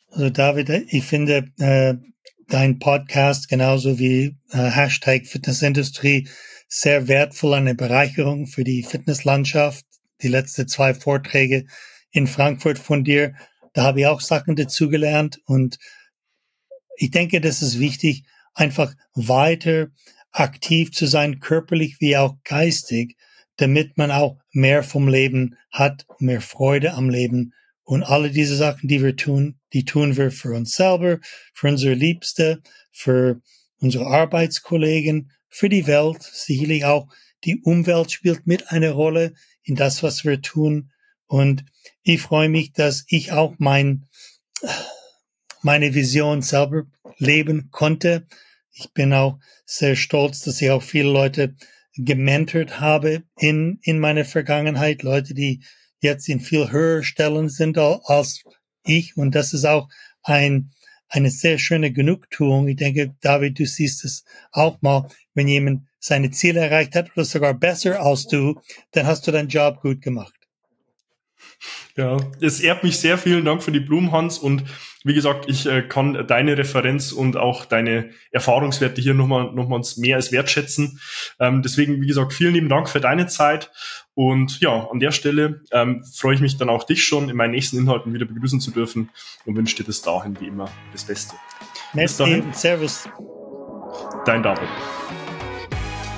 Also 0.10 0.30
David, 0.32 0.70
ich 0.70 1.06
finde 1.06 1.50
äh, 1.60 1.96
dein 2.50 2.80
Podcast 2.80 3.48
genauso 3.48 4.00
wie 4.00 4.36
äh, 4.52 4.58
Hashtag 4.58 5.28
Fitnessindustrie 5.28 6.28
sehr 6.68 7.08
wertvoll, 7.08 7.54
eine 7.54 7.76
Bereicherung 7.76 8.48
für 8.48 8.64
die 8.64 8.84
Fitnesslandschaft. 8.84 9.86
Die 10.22 10.28
letzten 10.28 10.68
zwei 10.68 10.94
Vorträge 10.94 11.68
in 12.14 12.28
Frankfurt 12.28 12.80
von 12.80 13.04
dir, 13.04 13.36
da 13.74 13.84
habe 13.84 14.02
ich 14.02 14.08
auch 14.08 14.22
Sachen 14.22 14.56
dazugelernt 14.56 15.42
und 15.46 15.78
ich 16.96 17.12
denke, 17.12 17.42
das 17.42 17.62
ist 17.62 17.80
wichtig, 17.80 18.24
einfach 18.54 18.94
weiter 19.16 19.88
aktiv 20.32 20.92
zu 20.92 21.06
sein, 21.08 21.40
körperlich 21.40 21.98
wie 22.00 22.16
auch 22.18 22.36
geistig, 22.44 23.18
damit 23.58 23.98
man 23.98 24.12
auch 24.12 24.38
mehr 24.52 24.84
vom 24.84 25.08
Leben 25.08 25.58
hat, 25.72 26.06
mehr 26.20 26.42
Freude 26.42 26.94
am 26.94 27.10
Leben. 27.10 27.54
Und 27.84 28.04
alle 28.04 28.32
diese 28.32 28.56
Sachen, 28.56 28.88
die 28.88 29.04
wir 29.04 29.16
tun, 29.16 29.60
die 29.74 29.86
tun 29.86 30.16
wir 30.16 30.32
für 30.32 30.54
uns 30.54 30.76
selber, 30.76 31.20
für 31.54 31.68
unsere 31.68 31.94
Liebste, 31.94 32.62
für 32.92 33.42
unsere 33.78 34.08
Arbeitskollegen, 34.08 35.32
für 35.50 35.70
die 35.70 35.86
Welt. 35.86 36.24
Sicherlich 36.24 36.86
auch 36.86 37.08
die 37.44 37.62
Umwelt 37.62 38.12
spielt 38.12 38.48
mit 38.48 38.72
eine 38.72 38.92
Rolle 38.92 39.34
in 39.64 39.76
das, 39.76 40.02
was 40.02 40.24
wir 40.24 40.42
tun. 40.42 40.93
Und 41.34 41.66
ich 42.04 42.22
freue 42.22 42.48
mich, 42.48 42.74
dass 42.74 43.06
ich 43.08 43.32
auch 43.32 43.56
mein, 43.58 44.06
meine 45.64 45.96
Vision 45.96 46.44
selber 46.44 46.84
leben 47.18 47.70
konnte. 47.72 48.28
Ich 48.72 48.94
bin 48.94 49.14
auch 49.14 49.40
sehr 49.66 49.96
stolz, 49.96 50.42
dass 50.42 50.62
ich 50.62 50.70
auch 50.70 50.84
viele 50.84 51.10
Leute 51.12 51.56
gementort 51.96 52.80
habe 52.80 53.24
in, 53.36 53.80
in 53.82 53.98
meiner 53.98 54.26
Vergangenheit, 54.26 55.02
Leute, 55.02 55.34
die 55.34 55.64
jetzt 56.02 56.30
in 56.30 56.40
viel 56.40 56.72
höher 56.72 57.02
Stellen 57.02 57.50
sind 57.50 57.80
als 57.80 58.44
ich. 58.84 59.18
Und 59.18 59.34
das 59.34 59.54
ist 59.54 59.66
auch 59.66 59.90
ein, 60.22 60.70
eine 61.10 61.32
sehr 61.32 61.58
schöne 61.58 61.92
Genugtuung. 61.92 62.68
Ich 62.68 62.76
denke, 62.76 63.16
David, 63.22 63.58
du 63.58 63.66
siehst 63.66 64.06
es 64.06 64.24
auch 64.52 64.84
mal, 64.84 65.10
wenn 65.34 65.48
jemand 65.48 65.88
seine 66.00 66.30
Ziele 66.30 66.60
erreicht 66.60 66.94
hat 66.94 67.10
oder 67.16 67.26
sogar 67.26 67.56
besser 67.56 68.00
als 68.00 68.28
du, 68.28 68.62
dann 68.92 69.08
hast 69.08 69.26
du 69.26 69.32
deinen 69.32 69.50
Job 69.50 69.82
gut 69.82 70.00
gemacht. 70.00 70.43
Ja, 71.96 72.18
es 72.42 72.60
ehrt 72.60 72.84
mich 72.84 72.98
sehr. 73.00 73.18
Vielen 73.18 73.46
Dank 73.46 73.62
für 73.62 73.72
die 73.72 73.80
Blumen, 73.80 74.12
Hans. 74.12 74.40
Und 74.40 74.64
wie 75.04 75.14
gesagt, 75.14 75.46
ich 75.48 75.66
äh, 75.66 75.84
kann 75.84 76.26
deine 76.28 76.58
Referenz 76.58 77.12
und 77.12 77.38
auch 77.38 77.66
deine 77.66 78.10
Erfahrungswerte 78.32 79.02
hier 79.02 79.14
nochmal 79.14 79.52
nochmals 79.54 79.98
mehr 79.98 80.16
als 80.16 80.32
wertschätzen. 80.32 81.00
Ähm, 81.40 81.62
deswegen, 81.62 82.02
wie 82.02 82.08
gesagt, 82.08 82.34
vielen 82.34 82.54
lieben 82.54 82.70
Dank 82.70 82.90
für 82.90 83.02
deine 83.02 83.28
Zeit. 83.28 83.72
Und 84.16 84.60
ja, 84.60 84.88
an 84.90 85.00
der 85.00 85.12
Stelle 85.12 85.62
ähm, 85.72 86.04
freue 86.04 86.36
ich 86.36 86.42
mich 86.42 86.58
dann 86.58 86.70
auch 86.70 86.84
dich 86.84 87.04
schon 87.04 87.30
in 87.30 87.36
meinen 87.36 87.52
nächsten 87.52 87.78
Inhalten 87.78 88.14
wieder 88.14 88.26
begrüßen 88.26 88.60
zu 88.60 88.72
dürfen 88.72 89.10
und 89.46 89.56
wünsche 89.56 89.76
dir 89.76 89.84
bis 89.84 90.02
dahin 90.02 90.40
wie 90.40 90.48
immer 90.48 90.70
das 90.92 91.04
Beste. 91.04 91.36
Merci, 91.94 92.44
Servus. 92.54 93.08
Dein 94.26 94.42
David. 94.42 94.70